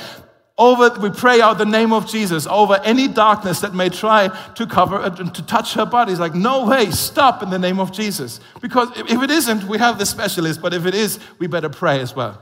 over, 0.57 1.01
we 1.01 1.11
pray 1.11 1.41
out 1.41 1.59
the 1.59 1.67
name 1.67 1.93
of 1.93 2.09
Jesus 2.09 2.47
over 2.47 2.81
any 2.85 3.09
darkness 3.09 3.61
that 3.61 3.75
may 3.75 3.89
try 3.89 4.29
to 4.55 4.67
cover, 4.67 4.97
uh, 4.97 5.11
to 5.11 5.43
touch 5.47 5.75
her 5.75 5.85
body. 5.85 6.13
It's 6.13 6.21
like, 6.21 6.35
no 6.35 6.67
way, 6.67 6.91
stop 6.93 7.43
in 7.43 7.51
the 7.51 7.59
name 7.59 7.81
of 7.81 7.91
Jesus. 7.91 8.39
Because 8.61 8.89
if 8.97 9.21
it 9.21 9.31
isn't, 9.31 9.65
we 9.65 9.79
have 9.79 9.99
the 9.99 10.07
specialist, 10.07 10.63
but 10.63 10.73
if 10.73 10.87
it 10.87 10.95
is, 10.95 11.19
we 11.41 11.49
better 11.49 11.69
pray 11.69 12.01
as 12.01 12.15
well. 12.15 12.41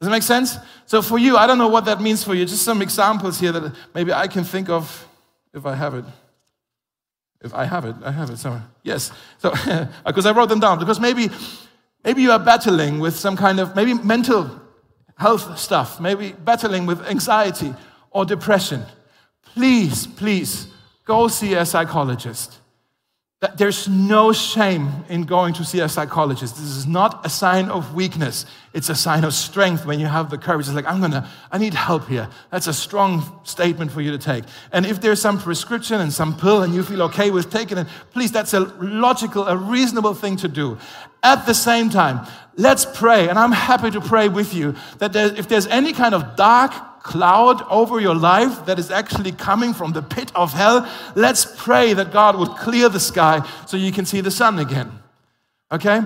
Does 0.00 0.08
that 0.08 0.10
make 0.10 0.24
sense? 0.24 0.56
So 0.86 1.00
for 1.02 1.18
you, 1.18 1.36
I 1.36 1.46
don't 1.46 1.58
know 1.58 1.68
what 1.68 1.84
that 1.84 2.00
means 2.00 2.24
for 2.24 2.34
you. 2.34 2.44
Just 2.44 2.64
some 2.64 2.82
examples 2.82 3.38
here 3.38 3.52
that 3.52 3.74
maybe 3.94 4.12
I 4.12 4.26
can 4.26 4.42
think 4.42 4.68
of 4.68 5.06
if 5.54 5.64
I 5.64 5.74
have 5.74 5.94
it. 5.94 6.04
If 7.42 7.54
I 7.54 7.64
have 7.64 7.84
it, 7.84 7.94
I 8.04 8.10
have 8.10 8.28
it 8.30 8.38
somewhere. 8.38 8.64
Yes. 8.82 9.12
So, 9.38 9.54
because 10.06 10.26
I 10.26 10.32
wrote 10.32 10.48
them 10.48 10.60
down. 10.60 10.80
Because 10.80 10.98
maybe, 10.98 11.30
maybe 12.04 12.22
you 12.22 12.32
are 12.32 12.40
battling 12.40 12.98
with 12.98 13.16
some 13.16 13.36
kind 13.36 13.60
of 13.60 13.76
maybe 13.76 13.94
mental 13.94 14.60
health 15.16 15.58
stuff, 15.58 16.00
maybe 16.00 16.32
battling 16.32 16.86
with 16.86 17.04
anxiety 17.06 17.74
or 18.10 18.24
depression, 18.24 18.82
please, 19.42 20.06
please 20.06 20.68
go 21.04 21.28
see 21.28 21.54
a 21.54 21.64
psychologist. 21.64 22.58
That 23.40 23.58
There's 23.58 23.86
no 23.86 24.32
shame 24.32 25.04
in 25.10 25.24
going 25.24 25.52
to 25.54 25.64
see 25.64 25.80
a 25.80 25.90
psychologist. 25.90 26.56
This 26.56 26.64
is 26.64 26.86
not 26.86 27.24
a 27.26 27.28
sign 27.28 27.68
of 27.68 27.94
weakness. 27.94 28.46
It's 28.72 28.88
a 28.88 28.94
sign 28.94 29.24
of 29.24 29.34
strength 29.34 29.84
when 29.84 30.00
you 30.00 30.06
have 30.06 30.30
the 30.30 30.38
courage. 30.38 30.66
It's 30.66 30.74
like, 30.74 30.86
I'm 30.86 31.02
gonna, 31.02 31.28
I 31.52 31.58
need 31.58 31.74
help 31.74 32.08
here. 32.08 32.30
That's 32.50 32.66
a 32.66 32.72
strong 32.72 33.40
statement 33.44 33.92
for 33.92 34.00
you 34.00 34.10
to 34.12 34.18
take. 34.18 34.44
And 34.72 34.86
if 34.86 35.02
there's 35.02 35.20
some 35.20 35.38
prescription 35.38 36.00
and 36.00 36.10
some 36.10 36.34
pill 36.34 36.62
and 36.62 36.74
you 36.74 36.82
feel 36.82 37.02
okay 37.02 37.30
with 37.30 37.50
taking 37.50 37.76
it, 37.76 37.86
please, 38.12 38.32
that's 38.32 38.54
a 38.54 38.60
logical, 38.60 39.46
a 39.46 39.56
reasonable 39.56 40.14
thing 40.14 40.36
to 40.38 40.48
do. 40.48 40.78
At 41.22 41.44
the 41.44 41.54
same 41.54 41.90
time, 41.90 42.26
let's 42.56 42.84
pray. 42.84 43.28
And 43.28 43.38
I'm 43.38 43.52
happy 43.52 43.90
to 43.90 44.00
pray 44.00 44.28
with 44.28 44.54
you 44.54 44.74
that 44.98 45.12
there, 45.12 45.34
if 45.34 45.48
there's 45.48 45.66
any 45.66 45.92
kind 45.92 46.14
of 46.14 46.36
dark, 46.36 46.72
cloud 47.06 47.62
over 47.70 48.00
your 48.00 48.16
life 48.16 48.66
that 48.66 48.80
is 48.80 48.90
actually 48.90 49.30
coming 49.30 49.72
from 49.72 49.92
the 49.92 50.02
pit 50.02 50.32
of 50.34 50.52
hell, 50.52 50.90
let's 51.14 51.46
pray 51.62 51.94
that 51.94 52.12
God 52.12 52.36
would 52.36 52.50
clear 52.56 52.88
the 52.88 52.98
sky 52.98 53.48
so 53.66 53.76
you 53.76 53.92
can 53.92 54.04
see 54.04 54.20
the 54.20 54.30
sun 54.30 54.58
again. 54.58 54.90
Okay? 55.70 56.00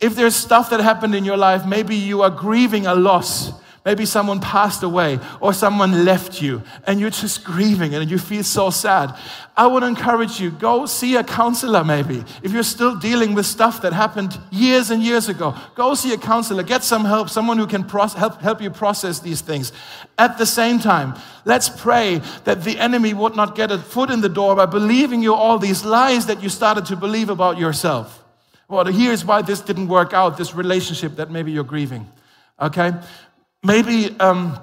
If 0.00 0.16
there's 0.16 0.34
stuff 0.34 0.70
that 0.70 0.80
happened 0.80 1.14
in 1.14 1.24
your 1.24 1.36
life, 1.36 1.66
maybe 1.66 1.96
you 1.96 2.22
are 2.22 2.30
grieving 2.30 2.86
a 2.86 2.94
loss. 2.94 3.52
Maybe 3.88 4.04
someone 4.04 4.38
passed 4.38 4.82
away 4.82 5.18
or 5.40 5.54
someone 5.54 6.04
left 6.04 6.42
you 6.42 6.62
and 6.86 7.00
you're 7.00 7.08
just 7.08 7.42
grieving 7.42 7.94
and 7.94 8.10
you 8.10 8.18
feel 8.18 8.44
so 8.44 8.68
sad. 8.68 9.16
I 9.56 9.66
would 9.66 9.82
encourage 9.82 10.38
you, 10.38 10.50
go 10.50 10.84
see 10.84 11.16
a 11.16 11.24
counselor 11.24 11.82
maybe. 11.82 12.22
If 12.42 12.52
you're 12.52 12.64
still 12.64 12.96
dealing 12.96 13.32
with 13.32 13.46
stuff 13.46 13.80
that 13.80 13.94
happened 13.94 14.38
years 14.50 14.90
and 14.90 15.02
years 15.02 15.30
ago, 15.30 15.54
go 15.74 15.94
see 15.94 16.12
a 16.12 16.18
counselor, 16.18 16.62
get 16.62 16.84
some 16.84 17.06
help, 17.06 17.30
someone 17.30 17.56
who 17.56 17.66
can 17.66 17.88
help, 17.88 18.42
help 18.42 18.60
you 18.60 18.68
process 18.70 19.20
these 19.20 19.40
things. 19.40 19.72
At 20.18 20.36
the 20.36 20.44
same 20.44 20.80
time, 20.80 21.14
let's 21.46 21.70
pray 21.70 22.20
that 22.44 22.64
the 22.64 22.78
enemy 22.78 23.14
would 23.14 23.36
not 23.36 23.54
get 23.54 23.72
a 23.72 23.78
foot 23.78 24.10
in 24.10 24.20
the 24.20 24.28
door 24.28 24.54
by 24.54 24.66
believing 24.66 25.22
you 25.22 25.32
all 25.32 25.58
these 25.58 25.82
lies 25.82 26.26
that 26.26 26.42
you 26.42 26.50
started 26.50 26.84
to 26.84 26.96
believe 26.96 27.30
about 27.30 27.56
yourself. 27.56 28.22
Well, 28.68 28.84
here's 28.84 29.24
why 29.24 29.40
this 29.40 29.62
didn't 29.62 29.88
work 29.88 30.12
out, 30.12 30.36
this 30.36 30.54
relationship 30.54 31.16
that 31.16 31.30
maybe 31.30 31.52
you're 31.52 31.64
grieving. 31.64 32.06
Okay? 32.60 32.92
Maybe 33.62 34.14
um, 34.20 34.58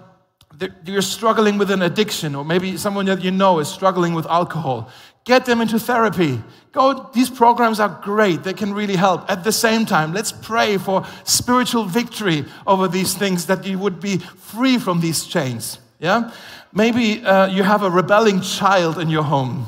you're 0.86 1.02
struggling 1.02 1.58
with 1.58 1.72
an 1.72 1.82
addiction, 1.82 2.36
or 2.36 2.46
maybe 2.46 2.78
someone 2.78 3.06
that 3.06 3.24
you 3.24 3.32
know 3.32 3.60
is 3.60 3.68
struggling 3.68 4.14
with 4.14 4.26
alcohol. 4.26 4.89
Get 5.26 5.46
them 5.46 5.60
into 5.60 5.80
therapy. 5.80 6.41
Go, 6.72 7.10
these 7.14 7.32
programs 7.32 7.80
are 7.80 8.00
great. 8.04 8.43
They 8.43 8.54
can 8.54 8.74
really 8.74 8.96
help. 8.96 9.30
At 9.30 9.43
the 9.43 9.52
same 9.52 9.86
time, 9.86 10.14
let's 10.14 10.32
pray 10.32 10.78
for 10.78 11.06
spiritual 11.24 11.86
victory 11.86 12.46
over 12.68 12.88
these 12.88 13.16
things 13.16 13.48
that 13.48 13.66
you 13.66 13.80
would 13.80 14.00
be 14.00 14.20
free 14.20 14.78
from 14.78 15.02
these 15.02 15.26
chains. 15.26 15.80
Yeah? 16.00 16.32
Maybe 16.72 17.24
uh, 17.24 17.48
you 17.48 17.64
have 17.64 17.82
a 17.82 17.89
rebelling 17.89 18.41
child 18.41 19.00
in 19.00 19.10
your 19.10 19.24
home, 19.24 19.68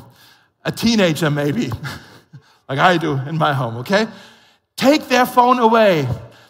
a 0.64 0.70
teenager, 0.70 1.30
maybe, 1.30 1.70
like 2.68 2.78
I 2.78 2.96
do 2.96 3.18
in 3.26 3.36
my 3.36 3.52
home, 3.52 3.78
okay? 3.78 4.06
Take 4.76 5.08
their 5.08 5.26
phone 5.26 5.58
away. 5.58 6.06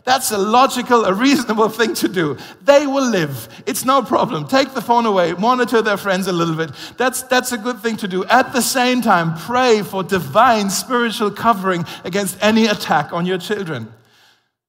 That's 0.08 0.32
a 0.32 0.38
logical, 0.38 1.04
a 1.04 1.12
reasonable 1.12 1.68
thing 1.68 1.92
to 1.96 2.08
do. 2.08 2.38
They 2.64 2.86
will 2.86 3.06
live. 3.10 3.46
It's 3.66 3.84
no 3.84 4.00
problem. 4.02 4.48
Take 4.48 4.72
the 4.72 4.80
phone 4.80 5.04
away, 5.04 5.34
monitor 5.34 5.82
their 5.82 5.98
friends 5.98 6.26
a 6.28 6.32
little 6.32 6.54
bit. 6.54 6.70
That's, 6.96 7.20
that's 7.24 7.52
a 7.52 7.58
good 7.58 7.80
thing 7.80 7.98
to 7.98 8.08
do. 8.08 8.24
At 8.24 8.54
the 8.54 8.62
same 8.62 9.02
time, 9.02 9.36
pray 9.36 9.82
for 9.82 10.02
divine 10.02 10.70
spiritual 10.70 11.30
covering 11.30 11.84
against 12.04 12.38
any 12.42 12.68
attack 12.68 13.12
on 13.12 13.26
your 13.26 13.36
children. 13.36 13.92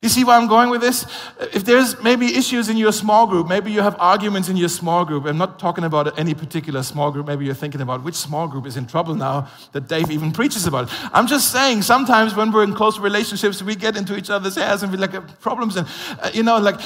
You 0.02 0.08
see 0.08 0.24
where 0.24 0.38
I'm 0.38 0.48
going 0.48 0.70
with 0.70 0.80
this? 0.80 1.06
If 1.54 1.66
there's 1.66 2.02
maybe 2.02 2.38
issues 2.38 2.70
in 2.70 2.78
your 2.78 2.94
small 2.94 3.28
group, 3.28 3.50
maybe 3.50 3.70
you 3.70 3.82
have 3.82 3.98
arguments 4.00 4.48
in 4.48 4.56
your 4.56 4.70
small 4.70 5.04
group. 5.04 5.26
I'm 5.26 5.38
not 5.38 5.60
talking 5.60 5.84
about 5.84 6.18
any 6.18 6.34
particular 6.34 6.84
small 6.84 7.12
group. 7.12 7.28
Maybe 7.28 7.44
you're 7.44 7.54
thinking 7.54 7.82
about 7.82 8.02
which 8.02 8.16
small 8.16 8.48
group 8.48 8.66
is 8.66 8.78
in 8.78 8.88
trouble 8.88 9.14
now 9.14 9.50
that 9.74 9.90
Dave 9.90 10.10
even 10.10 10.32
preaches 10.32 10.66
about. 10.66 10.90
I'm 11.12 11.28
just 11.28 11.52
saying 11.52 11.82
sometimes 11.82 12.34
when 12.34 12.54
we're 12.54 12.64
in 12.64 12.76
close 12.76 12.98
relationships, 12.98 13.62
we 13.62 13.76
get 13.76 13.98
into 13.98 14.16
each 14.16 14.30
other's 14.30 14.56
hairs 14.56 14.84
and 14.84 14.92
we 14.94 14.98
like 14.98 15.42
problems 15.42 15.76
and, 15.76 15.86
uh, 16.22 16.32
you 16.34 16.44
know, 16.44 16.60
like 16.60 16.80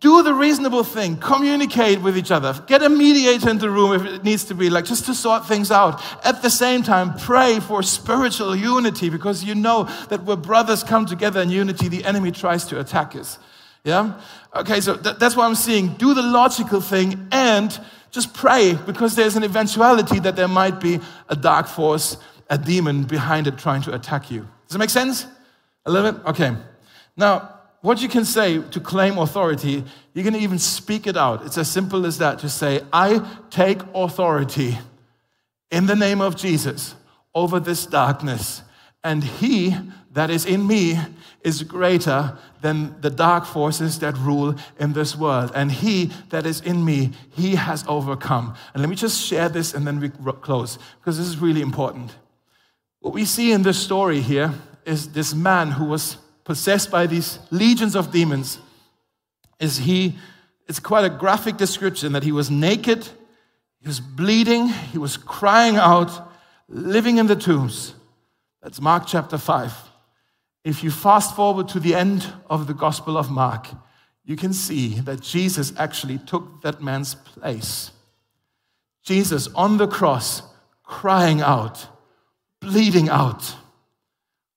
do 0.00 0.22
the 0.22 0.32
reasonable 0.32 0.84
thing. 0.84 1.16
Communicate 1.16 2.00
with 2.00 2.16
each 2.16 2.30
other. 2.30 2.54
Get 2.66 2.82
a 2.82 2.88
mediator 2.88 3.50
in 3.50 3.58
the 3.58 3.68
room 3.68 3.92
if 3.92 4.04
it 4.04 4.24
needs 4.24 4.44
to 4.44 4.54
be, 4.54 4.70
like 4.70 4.84
just 4.84 5.06
to 5.06 5.14
sort 5.14 5.46
things 5.46 5.70
out. 5.70 6.00
At 6.24 6.42
the 6.42 6.50
same 6.50 6.82
time, 6.82 7.14
pray 7.18 7.60
for 7.60 7.82
spiritual 7.82 8.54
unity 8.54 9.10
because 9.10 9.44
you 9.44 9.54
know 9.54 9.84
that 10.08 10.22
where 10.22 10.36
brothers 10.36 10.82
come 10.82 11.06
together 11.06 11.40
in 11.40 11.50
unity, 11.50 11.88
the 11.88 12.04
enemy 12.04 12.30
tries 12.30 12.64
to 12.66 12.78
attack 12.80 13.16
us. 13.16 13.38
Yeah? 13.84 14.20
Okay, 14.54 14.80
so 14.80 14.96
th- 14.96 15.16
that's 15.16 15.34
what 15.34 15.46
I'm 15.46 15.56
seeing. 15.56 15.94
Do 15.94 16.14
the 16.14 16.22
logical 16.22 16.80
thing 16.80 17.28
and 17.32 17.78
just 18.12 18.34
pray 18.34 18.78
because 18.86 19.16
there's 19.16 19.36
an 19.36 19.42
eventuality 19.42 20.20
that 20.20 20.36
there 20.36 20.48
might 20.48 20.80
be 20.80 21.00
a 21.28 21.34
dark 21.34 21.66
force, 21.66 22.16
a 22.48 22.56
demon 22.56 23.02
behind 23.02 23.46
it 23.48 23.58
trying 23.58 23.82
to 23.82 23.94
attack 23.94 24.30
you. 24.30 24.46
Does 24.68 24.76
it 24.76 24.78
make 24.78 24.90
sense? 24.90 25.26
A 25.86 25.90
little 25.90 26.12
bit? 26.12 26.26
Okay. 26.26 26.56
Now, 27.16 27.51
what 27.82 28.00
you 28.00 28.08
can 28.08 28.24
say 28.24 28.62
to 28.62 28.80
claim 28.80 29.18
authority, 29.18 29.84
you 30.14 30.22
can 30.22 30.36
even 30.36 30.58
speak 30.58 31.06
it 31.06 31.16
out. 31.16 31.44
It's 31.44 31.58
as 31.58 31.70
simple 31.70 32.06
as 32.06 32.18
that. 32.18 32.38
to 32.38 32.48
say, 32.48 32.80
I 32.92 33.20
take 33.50 33.80
authority 33.94 34.78
in 35.70 35.86
the 35.86 35.96
name 35.96 36.20
of 36.20 36.36
Jesus 36.36 36.94
over 37.34 37.60
this 37.60 37.84
darkness, 37.84 38.62
and 39.04 39.24
he 39.24 39.76
that 40.12 40.30
is 40.30 40.44
in 40.44 40.66
me 40.66 40.98
is 41.42 41.62
greater 41.62 42.38
than 42.60 43.00
the 43.00 43.10
dark 43.10 43.44
forces 43.44 43.98
that 43.98 44.16
rule 44.18 44.54
in 44.78 44.92
this 44.92 45.16
world. 45.16 45.50
And 45.54 45.72
he 45.72 46.12
that 46.28 46.46
is 46.46 46.60
in 46.60 46.84
me, 46.84 47.10
he 47.30 47.56
has 47.56 47.84
overcome. 47.88 48.54
And 48.74 48.82
let 48.82 48.90
me 48.90 48.94
just 48.94 49.26
share 49.26 49.48
this 49.48 49.74
and 49.74 49.86
then 49.86 49.98
we 49.98 50.10
close, 50.40 50.78
because 51.00 51.18
this 51.18 51.26
is 51.26 51.38
really 51.38 51.62
important. 51.62 52.14
What 53.00 53.14
we 53.14 53.24
see 53.24 53.50
in 53.50 53.62
this 53.62 53.78
story 53.78 54.20
here 54.20 54.54
is 54.84 55.08
this 55.08 55.34
man 55.34 55.72
who 55.72 55.86
was 55.86 56.18
possessed 56.44 56.90
by 56.90 57.06
these 57.06 57.38
legions 57.50 57.94
of 57.94 58.10
demons, 58.10 58.58
is 59.60 59.78
he, 59.78 60.16
it's 60.66 60.80
quite 60.80 61.04
a 61.04 61.10
graphic 61.10 61.56
description 61.56 62.12
that 62.12 62.22
he 62.22 62.32
was 62.32 62.50
naked, 62.50 63.08
he 63.80 63.88
was 63.88 64.00
bleeding, 64.00 64.68
he 64.68 64.98
was 64.98 65.16
crying 65.16 65.76
out, 65.76 66.32
living 66.68 67.18
in 67.18 67.26
the 67.26 67.36
tombs. 67.36 67.94
That's 68.62 68.80
Mark 68.80 69.04
chapter 69.06 69.38
5. 69.38 69.72
If 70.64 70.84
you 70.84 70.90
fast 70.90 71.34
forward 71.34 71.68
to 71.68 71.80
the 71.80 71.94
end 71.94 72.32
of 72.48 72.66
the 72.66 72.74
Gospel 72.74 73.16
of 73.18 73.30
Mark, 73.30 73.68
you 74.24 74.36
can 74.36 74.52
see 74.52 75.00
that 75.00 75.20
Jesus 75.20 75.72
actually 75.76 76.18
took 76.18 76.62
that 76.62 76.80
man's 76.80 77.14
place. 77.14 77.90
Jesus 79.02 79.48
on 79.54 79.78
the 79.78 79.88
cross, 79.88 80.42
crying 80.84 81.40
out, 81.40 81.88
bleeding 82.60 83.08
out, 83.08 83.56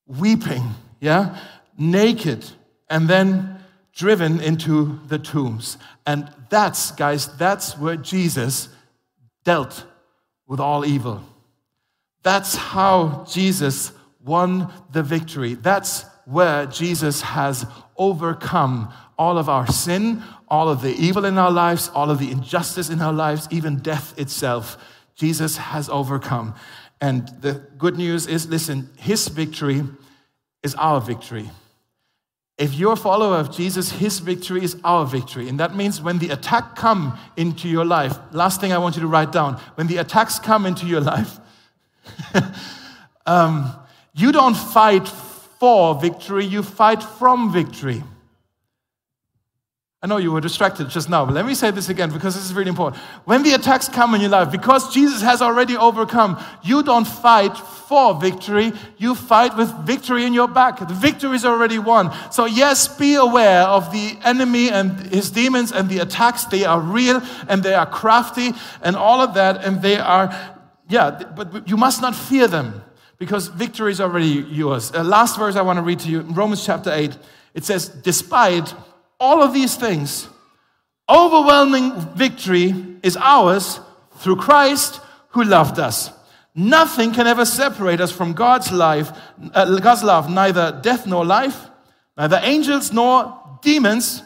weeping, 0.06 0.64
yeah? 1.00 1.36
Naked, 1.78 2.46
and 2.90 3.08
then 3.08 3.60
driven 3.94 4.42
into 4.42 5.00
the 5.08 5.18
tombs. 5.18 5.78
And 6.06 6.30
that's, 6.50 6.92
guys, 6.92 7.28
that's 7.38 7.78
where 7.78 7.96
Jesus 7.96 8.70
dealt 9.44 9.86
with 10.48 10.60
all 10.60 10.86
evil. 10.86 11.24
That's 12.24 12.56
how 12.56 13.26
Jesus 13.30 13.92
won 14.24 14.72
the 14.92 15.04
victory. 15.04 15.54
That's 15.54 16.06
where 16.26 16.66
Jesus 16.66 17.22
has 17.22 17.66
overcome 17.98 18.92
all 19.18 19.38
of 19.38 19.48
our 19.48 19.68
sin, 19.68 20.24
all 20.48 20.68
of 20.70 20.82
the 20.82 20.96
evil 20.96 21.26
in 21.26 21.38
our 21.38 21.52
lives, 21.52 21.90
all 21.94 22.10
of 22.12 22.20
the 22.20 22.32
injustice 22.32 22.90
in 22.90 23.02
our 23.02 23.14
lives, 23.14 23.48
even 23.52 23.78
death 23.78 24.18
itself. 24.20 24.78
Jesus 25.16 25.58
has 25.58 25.88
overcome. 25.88 26.56
And 27.00 27.28
the 27.42 27.54
good 27.78 27.98
news 27.98 28.28
is 28.28 28.48
listen, 28.48 28.90
his 28.98 29.28
victory 29.28 29.84
is 30.64 30.76
our 30.76 31.00
victory. 31.00 31.50
If 32.58 32.74
you're 32.74 32.94
a 32.94 32.98
follower 32.98 33.36
of 33.36 33.52
Jesus, 33.52 33.92
his 33.92 34.20
victory 34.20 34.64
is 34.64 34.78
our 34.84 35.06
victory. 35.06 35.50
And 35.50 35.60
that 35.60 35.76
means 35.76 36.02
when 36.02 36.20
the 36.20 36.30
attack 36.30 36.76
come 36.76 37.18
into 37.36 37.68
your 37.68 37.84
life, 37.84 38.18
last 38.32 38.62
thing 38.62 38.72
I 38.72 38.78
want 38.78 38.96
you 38.96 39.02
to 39.02 39.08
write 39.08 39.34
down, 39.34 39.60
when 39.76 39.88
the 39.88 39.98
attacks 39.98 40.40
come 40.40 40.66
into 40.66 40.86
your 40.86 41.02
life, 41.02 41.38
um, 43.26 43.76
you 44.14 44.32
don't 44.32 44.56
fight 44.56 45.06
for 45.60 46.00
victory, 46.00 46.46
you 46.46 46.64
fight 46.64 47.04
from 47.04 47.52
victory. 47.52 48.04
I 50.06 50.08
know 50.08 50.18
you 50.18 50.32
were 50.32 50.40
distracted 50.40 50.88
just 50.88 51.10
now, 51.10 51.26
but 51.26 51.34
let 51.34 51.48
me 51.48 51.56
say 51.56 51.72
this 51.72 51.90
again 51.90 52.12
because 52.12 52.36
this 52.36 52.46
is 52.46 52.54
really 52.54 52.70
important. 52.70 53.02
When 53.24 53.42
the 53.42 53.54
attacks 53.54 53.90
come 53.90 54.14
in 54.14 54.22
your 54.22 54.30
life, 54.30 54.52
because 54.52 54.94
Jesus 54.94 55.24
has 55.24 55.42
already 55.42 55.76
overcome, 55.76 56.40
you 56.62 56.84
don't 56.84 57.08
fight 57.08 57.58
for 57.58 58.14
victory, 58.14 58.72
you 59.00 59.16
fight 59.16 59.58
with 59.58 59.74
victory 59.80 60.24
in 60.26 60.32
your 60.32 60.48
back. 60.48 60.78
The 60.78 60.94
victory 60.94 61.36
is 61.36 61.44
already 61.44 61.80
won. 61.80 62.14
So, 62.32 62.46
yes, 62.46 62.88
be 62.88 63.16
aware 63.16 63.64
of 63.64 63.92
the 63.92 64.16
enemy 64.24 64.70
and 64.70 64.92
his 65.12 65.32
demons 65.32 65.72
and 65.72 65.90
the 65.90 65.98
attacks. 65.98 66.44
They 66.44 66.66
are 66.66 66.80
real 66.80 67.24
and 67.48 67.64
they 67.64 67.74
are 67.74 67.88
crafty 67.88 68.52
and 68.84 68.96
all 68.96 69.22
of 69.22 69.34
that, 69.34 69.66
and 69.66 69.82
they 69.82 69.98
are, 69.98 70.30
yeah, 70.88 71.24
but 71.36 71.68
you 71.68 71.78
must 71.78 72.04
not 72.04 72.16
fear 72.16 72.48
them 72.48 72.84
because 73.18 73.48
victory 73.48 73.92
is 73.92 74.00
already 74.00 74.46
yours. 74.52 74.92
Uh, 74.94 75.04
last 75.04 75.36
verse 75.36 75.56
I 75.56 75.64
want 75.64 75.78
to 75.78 75.84
read 75.84 76.02
to 76.02 76.10
you, 76.10 76.20
in 76.20 76.36
Romans 76.36 76.64
chapter 76.64 76.92
8. 76.94 77.18
It 77.56 77.66
says, 77.66 77.90
Despite 77.90 78.72
all 79.20 79.42
of 79.42 79.54
these 79.54 79.76
things, 79.76 80.28
overwhelming 81.10 81.94
victory 82.16 82.74
is 83.04 83.18
ours 83.18 83.80
through 84.18 84.38
Christ 84.38 85.02
who 85.30 85.44
loved 85.44 85.80
us. 85.80 86.12
Nothing 86.56 87.12
can 87.12 87.28
ever 87.28 87.46
separate 87.46 88.00
us 88.00 88.12
from 88.12 88.34
God's 88.34 88.72
life, 88.72 89.12
uh, 89.54 89.78
God's 89.80 90.04
love, 90.04 90.30
neither 90.30 90.80
death 90.82 91.06
nor 91.06 91.26
life, 91.26 91.70
neither 92.18 92.40
angels 92.42 92.94
nor 92.94 93.60
demons, 93.62 94.24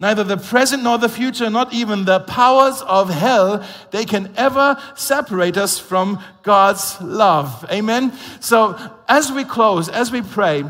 neither 0.00 0.24
the 0.24 0.38
present 0.38 0.82
nor 0.82 0.96
the 0.96 1.08
future, 1.08 1.50
not 1.50 1.72
even 1.74 2.04
the 2.04 2.20
powers 2.20 2.80
of 2.82 3.10
hell, 3.10 3.64
they 3.90 4.04
can 4.04 4.32
ever 4.36 4.80
separate 4.94 5.56
us 5.56 5.78
from 5.78 6.22
God's 6.42 7.00
love. 7.00 7.64
Amen. 7.70 8.12
So 8.40 8.78
as 9.08 9.30
we 9.30 9.44
close, 9.44 9.88
as 9.88 10.10
we 10.10 10.22
pray, 10.22 10.64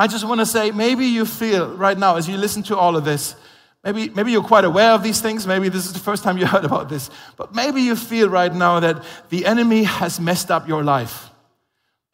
I 0.00 0.06
just 0.06 0.24
want 0.24 0.40
to 0.40 0.46
say 0.46 0.70
maybe 0.70 1.04
you 1.04 1.26
feel 1.26 1.76
right 1.76 1.98
now 1.98 2.16
as 2.16 2.26
you 2.26 2.38
listen 2.38 2.62
to 2.62 2.78
all 2.78 2.96
of 2.96 3.04
this, 3.04 3.36
maybe, 3.84 4.08
maybe 4.08 4.32
you're 4.32 4.42
quite 4.42 4.64
aware 4.64 4.92
of 4.92 5.02
these 5.02 5.20
things. 5.20 5.46
Maybe 5.46 5.68
this 5.68 5.84
is 5.84 5.92
the 5.92 5.98
first 5.98 6.24
time 6.24 6.38
you 6.38 6.46
heard 6.54 6.64
about 6.64 6.88
this. 6.88 7.10
But 7.36 7.54
maybe 7.54 7.82
you 7.82 7.94
feel 7.94 8.30
right 8.30 8.54
now 8.54 8.80
that 8.80 9.04
the 9.28 9.44
enemy 9.44 9.82
has 9.84 10.18
messed 10.18 10.50
up 10.50 10.66
your 10.66 10.82
life. 10.82 11.28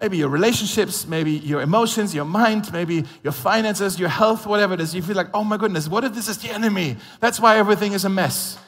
Maybe 0.01 0.17
your 0.17 0.31
relationships, 0.31 1.07
maybe 1.07 1.31
your 1.31 1.61
emotions, 1.61 2.13
your 2.13 2.25
mind, 2.25 2.73
maybe 2.73 3.05
your 3.23 3.33
finances, 3.33 4.01
your 4.01 4.09
health, 4.09 4.49
whatever 4.49 4.75
it 4.75 4.81
is. 4.81 4.93
You 4.93 5.03
feel 5.03 5.15
like, 5.15 5.31
oh 5.33 5.45
my 5.45 5.57
goodness, 5.57 5.89
what 5.89 6.03
if 6.03 6.13
this 6.13 6.29
is 6.29 6.39
the 6.39 6.51
enemy? 6.51 6.97
That's 7.21 7.39
why 7.39 7.57
everything 7.57 7.93
is 7.93 8.05
a 8.05 8.09
mess. 8.09 8.59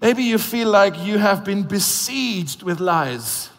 Maybe 0.00 0.22
you 0.22 0.38
feel 0.38 0.70
like 0.70 0.96
you 1.04 1.18
have 1.18 1.44
been 1.44 1.64
besieged 1.64 2.62
with 2.62 2.78
lies. 2.78 3.50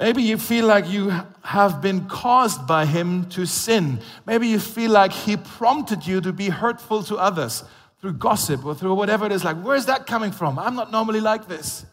Maybe 0.00 0.22
you 0.22 0.38
feel 0.38 0.66
like 0.66 0.88
you 0.88 1.12
have 1.42 1.82
been 1.82 2.08
caused 2.08 2.66
by 2.66 2.86
him 2.86 3.28
to 3.30 3.44
sin. 3.44 4.00
Maybe 4.24 4.48
you 4.48 4.58
feel 4.58 4.90
like 4.90 5.12
he 5.12 5.36
prompted 5.36 6.06
you 6.06 6.22
to 6.22 6.32
be 6.32 6.48
hurtful 6.48 7.02
to 7.04 7.16
others 7.16 7.64
through 8.00 8.14
gossip 8.14 8.64
or 8.64 8.74
through 8.74 8.94
whatever 8.94 9.26
it 9.26 9.32
is. 9.32 9.44
Like, 9.44 9.60
where's 9.62 9.84
that 9.86 10.06
coming 10.06 10.32
from? 10.32 10.58
I'm 10.58 10.74
not 10.74 10.90
normally 10.90 11.20
like 11.20 11.48
this. 11.48 11.84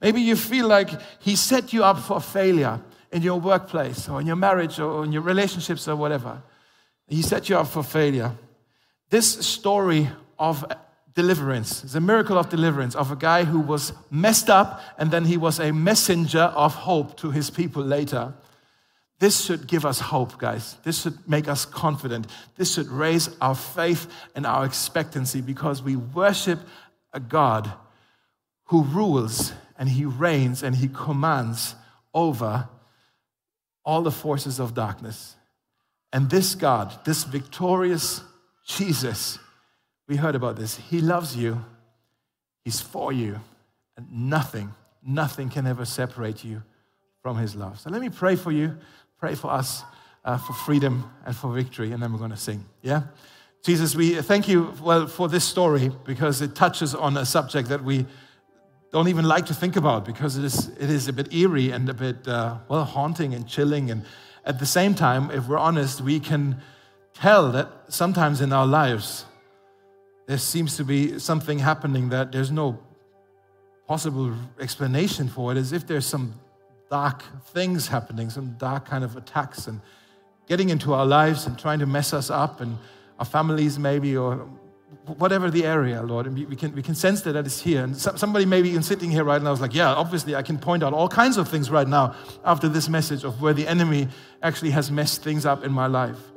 Maybe 0.00 0.22
you 0.22 0.34
feel 0.34 0.66
like 0.66 0.88
he 1.20 1.36
set 1.36 1.74
you 1.74 1.84
up 1.84 1.98
for 1.98 2.22
failure 2.22 2.80
in 3.12 3.20
your 3.20 3.38
workplace 3.38 4.08
or 4.08 4.18
in 4.22 4.26
your 4.26 4.36
marriage 4.36 4.80
or 4.80 5.04
in 5.04 5.12
your 5.12 5.22
relationships 5.22 5.86
or 5.86 5.94
whatever. 5.94 6.42
He 7.06 7.20
set 7.20 7.50
you 7.50 7.58
up 7.58 7.66
for 7.66 7.82
failure. 7.82 8.32
This 9.10 9.46
story 9.46 10.08
of 10.38 10.64
deliverance. 11.14 11.84
It's 11.84 11.94
a 11.94 12.00
miracle 12.00 12.38
of 12.38 12.48
deliverance 12.48 12.94
of 12.94 13.10
a 13.10 13.16
guy 13.16 13.44
who 13.44 13.60
was 13.60 13.92
messed 14.10 14.48
up 14.48 14.80
and 14.98 15.10
then 15.10 15.24
he 15.24 15.36
was 15.36 15.60
a 15.60 15.72
messenger 15.72 16.40
of 16.40 16.74
hope 16.74 17.16
to 17.18 17.30
his 17.30 17.50
people 17.50 17.82
later. 17.82 18.34
This 19.18 19.44
should 19.44 19.66
give 19.68 19.86
us 19.86 20.00
hope, 20.00 20.38
guys. 20.38 20.76
This 20.82 21.02
should 21.02 21.28
make 21.28 21.46
us 21.46 21.64
confident. 21.64 22.26
This 22.56 22.74
should 22.74 22.88
raise 22.88 23.28
our 23.40 23.54
faith 23.54 24.10
and 24.34 24.46
our 24.46 24.64
expectancy 24.64 25.40
because 25.40 25.82
we 25.82 25.96
worship 25.96 26.58
a 27.12 27.20
God 27.20 27.70
who 28.64 28.82
rules 28.82 29.52
and 29.78 29.88
he 29.88 30.04
reigns 30.04 30.62
and 30.62 30.74
he 30.74 30.88
commands 30.88 31.74
over 32.14 32.68
all 33.84 34.02
the 34.02 34.10
forces 34.10 34.58
of 34.58 34.74
darkness. 34.74 35.36
And 36.12 36.28
this 36.28 36.54
God, 36.54 37.04
this 37.04 37.24
victorious 37.24 38.22
Jesus, 38.66 39.38
we 40.12 40.18
heard 40.18 40.34
about 40.34 40.56
this. 40.56 40.76
He 40.76 41.00
loves 41.00 41.34
you, 41.34 41.64
He's 42.66 42.82
for 42.82 43.14
you, 43.14 43.40
and 43.96 44.06
nothing, 44.12 44.74
nothing 45.02 45.48
can 45.48 45.66
ever 45.66 45.86
separate 45.86 46.44
you 46.44 46.62
from 47.22 47.38
His 47.38 47.56
love. 47.56 47.80
So 47.80 47.88
let 47.88 48.02
me 48.02 48.10
pray 48.10 48.36
for 48.36 48.52
you, 48.52 48.76
pray 49.18 49.34
for 49.34 49.50
us 49.50 49.82
uh, 50.26 50.36
for 50.36 50.52
freedom 50.52 51.10
and 51.24 51.34
for 51.34 51.50
victory, 51.50 51.92
and 51.92 52.02
then 52.02 52.12
we're 52.12 52.18
going 52.18 52.30
to 52.30 52.36
sing. 52.36 52.62
Yeah? 52.82 53.04
Jesus, 53.64 53.96
we 53.96 54.20
thank 54.20 54.48
you 54.48 54.74
well 54.82 55.06
for 55.06 55.30
this 55.30 55.44
story 55.44 55.90
because 56.04 56.42
it 56.42 56.54
touches 56.54 56.94
on 56.94 57.16
a 57.16 57.24
subject 57.24 57.70
that 57.70 57.82
we 57.82 58.04
don't 58.90 59.08
even 59.08 59.24
like 59.24 59.46
to 59.46 59.54
think 59.54 59.76
about 59.76 60.04
because 60.04 60.36
it 60.36 60.44
is, 60.44 60.68
it 60.78 60.90
is 60.90 61.08
a 61.08 61.14
bit 61.14 61.32
eerie 61.32 61.70
and 61.70 61.88
a 61.88 61.94
bit, 61.94 62.28
uh, 62.28 62.58
well, 62.68 62.84
haunting 62.84 63.32
and 63.32 63.48
chilling. 63.48 63.90
And 63.90 64.04
at 64.44 64.58
the 64.58 64.66
same 64.66 64.94
time, 64.94 65.30
if 65.30 65.48
we're 65.48 65.56
honest, 65.56 66.02
we 66.02 66.20
can 66.20 66.60
tell 67.14 67.50
that 67.52 67.68
sometimes 67.88 68.42
in 68.42 68.52
our 68.52 68.66
lives, 68.66 69.24
there 70.32 70.38
seems 70.38 70.78
to 70.78 70.82
be 70.82 71.18
something 71.18 71.58
happening 71.58 72.08
that 72.08 72.32
there's 72.32 72.50
no 72.50 72.78
possible 73.86 74.32
explanation 74.58 75.28
for 75.28 75.52
it, 75.52 75.58
as 75.58 75.74
if 75.74 75.86
there's 75.86 76.06
some 76.06 76.32
dark 76.88 77.22
things 77.48 77.88
happening, 77.88 78.30
some 78.30 78.52
dark 78.52 78.86
kind 78.86 79.04
of 79.04 79.14
attacks 79.14 79.66
and 79.66 79.82
getting 80.48 80.70
into 80.70 80.94
our 80.94 81.04
lives 81.04 81.46
and 81.46 81.58
trying 81.58 81.80
to 81.80 81.84
mess 81.84 82.14
us 82.14 82.30
up 82.30 82.62
and 82.62 82.78
our 83.18 83.26
families 83.26 83.78
maybe 83.78 84.16
or 84.16 84.48
whatever 85.18 85.50
the 85.50 85.66
area, 85.66 86.00
Lord. 86.02 86.26
And 86.26 86.48
we 86.48 86.56
can, 86.56 86.74
we 86.74 86.82
can 86.82 86.94
sense 86.94 87.20
that 87.24 87.32
that 87.32 87.46
is 87.46 87.60
here. 87.60 87.84
And 87.84 87.94
somebody 87.94 88.46
maybe 88.46 88.70
even 88.70 88.82
sitting 88.82 89.10
here 89.10 89.24
right 89.24 89.42
now 89.42 89.52
is 89.52 89.60
like, 89.60 89.74
yeah, 89.74 89.92
obviously 89.92 90.34
I 90.34 90.40
can 90.40 90.56
point 90.56 90.82
out 90.82 90.94
all 90.94 91.10
kinds 91.10 91.36
of 91.36 91.46
things 91.46 91.70
right 91.70 91.86
now 91.86 92.14
after 92.42 92.70
this 92.70 92.88
message 92.88 93.22
of 93.22 93.42
where 93.42 93.52
the 93.52 93.68
enemy 93.68 94.08
actually 94.42 94.70
has 94.70 94.90
messed 94.90 95.22
things 95.22 95.44
up 95.44 95.62
in 95.62 95.72
my 95.72 95.88
life. 95.88 96.31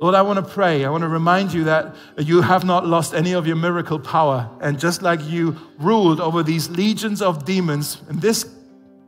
Lord, 0.00 0.14
I 0.14 0.20
want 0.20 0.44
to 0.44 0.54
pray. 0.54 0.84
I 0.84 0.90
want 0.90 1.02
to 1.02 1.08
remind 1.08 1.54
you 1.54 1.64
that 1.64 1.94
you 2.18 2.42
have 2.42 2.64
not 2.64 2.86
lost 2.86 3.14
any 3.14 3.32
of 3.32 3.46
your 3.46 3.56
miracle 3.56 3.98
power. 3.98 4.50
And 4.60 4.78
just 4.78 5.00
like 5.00 5.24
you 5.24 5.56
ruled 5.78 6.20
over 6.20 6.42
these 6.42 6.68
legions 6.68 7.22
of 7.22 7.46
demons 7.46 8.02
in 8.10 8.20
this 8.20 8.44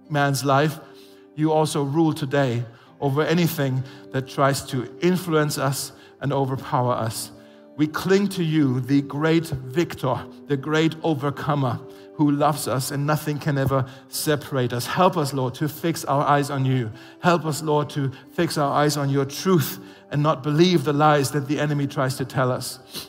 man's 0.08 0.44
life, 0.44 0.78
you 1.34 1.52
also 1.52 1.82
rule 1.82 2.14
today 2.14 2.64
over 3.00 3.22
anything 3.22 3.84
that 4.12 4.28
tries 4.28 4.62
to 4.66 4.90
influence 5.00 5.58
us 5.58 5.92
and 6.20 6.32
overpower 6.32 6.94
us. 6.94 7.32
We 7.76 7.86
cling 7.86 8.28
to 8.30 8.42
you, 8.42 8.80
the 8.80 9.02
great 9.02 9.44
victor, 9.44 10.16
the 10.46 10.56
great 10.56 10.96
overcomer 11.02 11.78
who 12.18 12.32
loves 12.32 12.66
us 12.66 12.90
and 12.90 13.06
nothing 13.06 13.38
can 13.38 13.56
ever 13.56 13.86
separate 14.08 14.72
us. 14.72 14.86
Help 14.86 15.16
us, 15.16 15.32
Lord, 15.32 15.54
to 15.54 15.68
fix 15.68 16.04
our 16.04 16.26
eyes 16.26 16.50
on 16.50 16.64
you. 16.64 16.90
Help 17.20 17.44
us, 17.44 17.62
Lord, 17.62 17.88
to 17.90 18.10
fix 18.32 18.58
our 18.58 18.72
eyes 18.72 18.96
on 18.96 19.08
your 19.08 19.24
truth 19.24 19.78
and 20.10 20.20
not 20.20 20.42
believe 20.42 20.82
the 20.82 20.92
lies 20.92 21.30
that 21.30 21.46
the 21.46 21.60
enemy 21.60 21.86
tries 21.86 22.16
to 22.16 22.24
tell 22.24 22.50
us. 22.50 23.08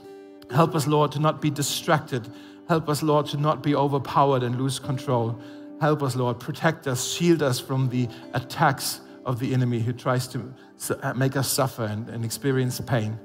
Help 0.52 0.76
us, 0.76 0.86
Lord, 0.86 1.12
to 1.14 1.20
not 1.20 1.42
be 1.42 1.50
distracted. 1.50 2.32
Help 2.68 2.88
us, 2.88 3.02
Lord, 3.02 3.26
to 3.28 3.38
not 3.38 3.64
be 3.64 3.74
overpowered 3.74 4.44
and 4.44 4.62
lose 4.62 4.78
control. 4.78 5.36
Help 5.82 6.04
us, 6.04 6.16
Lord, 6.16 6.40
protect 6.40 6.86
us, 6.86 7.12
shield 7.12 7.42
us 7.42 7.60
from 7.60 7.90
the 7.90 8.08
attacks 8.36 9.02
of 9.26 9.40
the 9.40 9.56
enemy 9.56 9.80
who 9.80 9.92
tries 9.92 10.28
to 10.28 10.54
uh, 11.02 11.16
make 11.16 11.36
us 11.36 11.52
suffer 11.52 11.86
and, 11.86 12.08
and 12.10 12.24
experience 12.24 12.80
pain. 12.82 13.18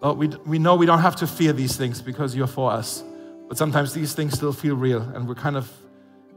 Lord, 0.00 0.16
we, 0.16 0.28
we 0.46 0.58
know 0.58 0.74
we 0.74 0.86
don't 0.86 1.00
have 1.00 1.16
to 1.16 1.26
fear 1.26 1.52
these 1.52 1.76
things 1.76 2.00
because 2.00 2.34
you're 2.34 2.46
for 2.46 2.72
us. 2.72 3.04
But 3.48 3.56
sometimes 3.56 3.94
these 3.94 4.14
things 4.14 4.34
still 4.34 4.52
feel 4.52 4.76
real, 4.76 5.02
and 5.02 5.26
we're 5.26 5.34
kind 5.34 5.56
of 5.56 5.70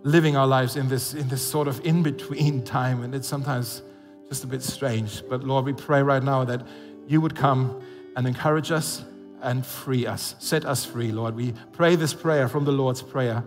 living 0.04 0.36
our 0.36 0.48
lives 0.48 0.76
in 0.76 0.88
this, 0.88 1.14
in 1.14 1.28
this 1.28 1.46
sort 1.46 1.68
of 1.68 1.86
in 1.86 2.02
between 2.04 2.64
time, 2.78 3.04
and 3.04 3.14
it's 3.14 3.28
sometimes 3.28 3.82
just 4.30 4.44
a 4.44 4.48
bit 4.48 4.64
strange. 4.64 5.24
But 5.30 5.44
Lord, 5.44 5.66
we 5.66 5.74
pray 5.74 6.02
right 6.02 6.24
now 6.24 6.46
that 6.46 6.66
you 7.08 7.20
would 7.22 7.36
come 7.36 7.82
and 8.16 8.26
encourage 8.26 8.72
us 8.72 9.04
and 9.42 9.66
free 9.66 10.06
us, 10.06 10.36
set 10.40 10.66
us 10.66 10.86
free, 10.86 11.12
Lord. 11.12 11.36
We 11.36 11.54
pray 11.74 11.96
this 11.96 12.14
prayer 12.14 12.48
from 12.48 12.64
the 12.64 12.72
Lord's 12.72 13.02
Prayer 13.02 13.44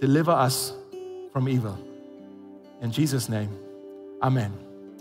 deliver 0.00 0.32
us 0.32 0.74
from 1.32 1.48
evil. 1.48 1.78
In 2.82 2.92
Jesus' 2.92 3.28
name, 3.28 3.50
amen. 4.22 4.65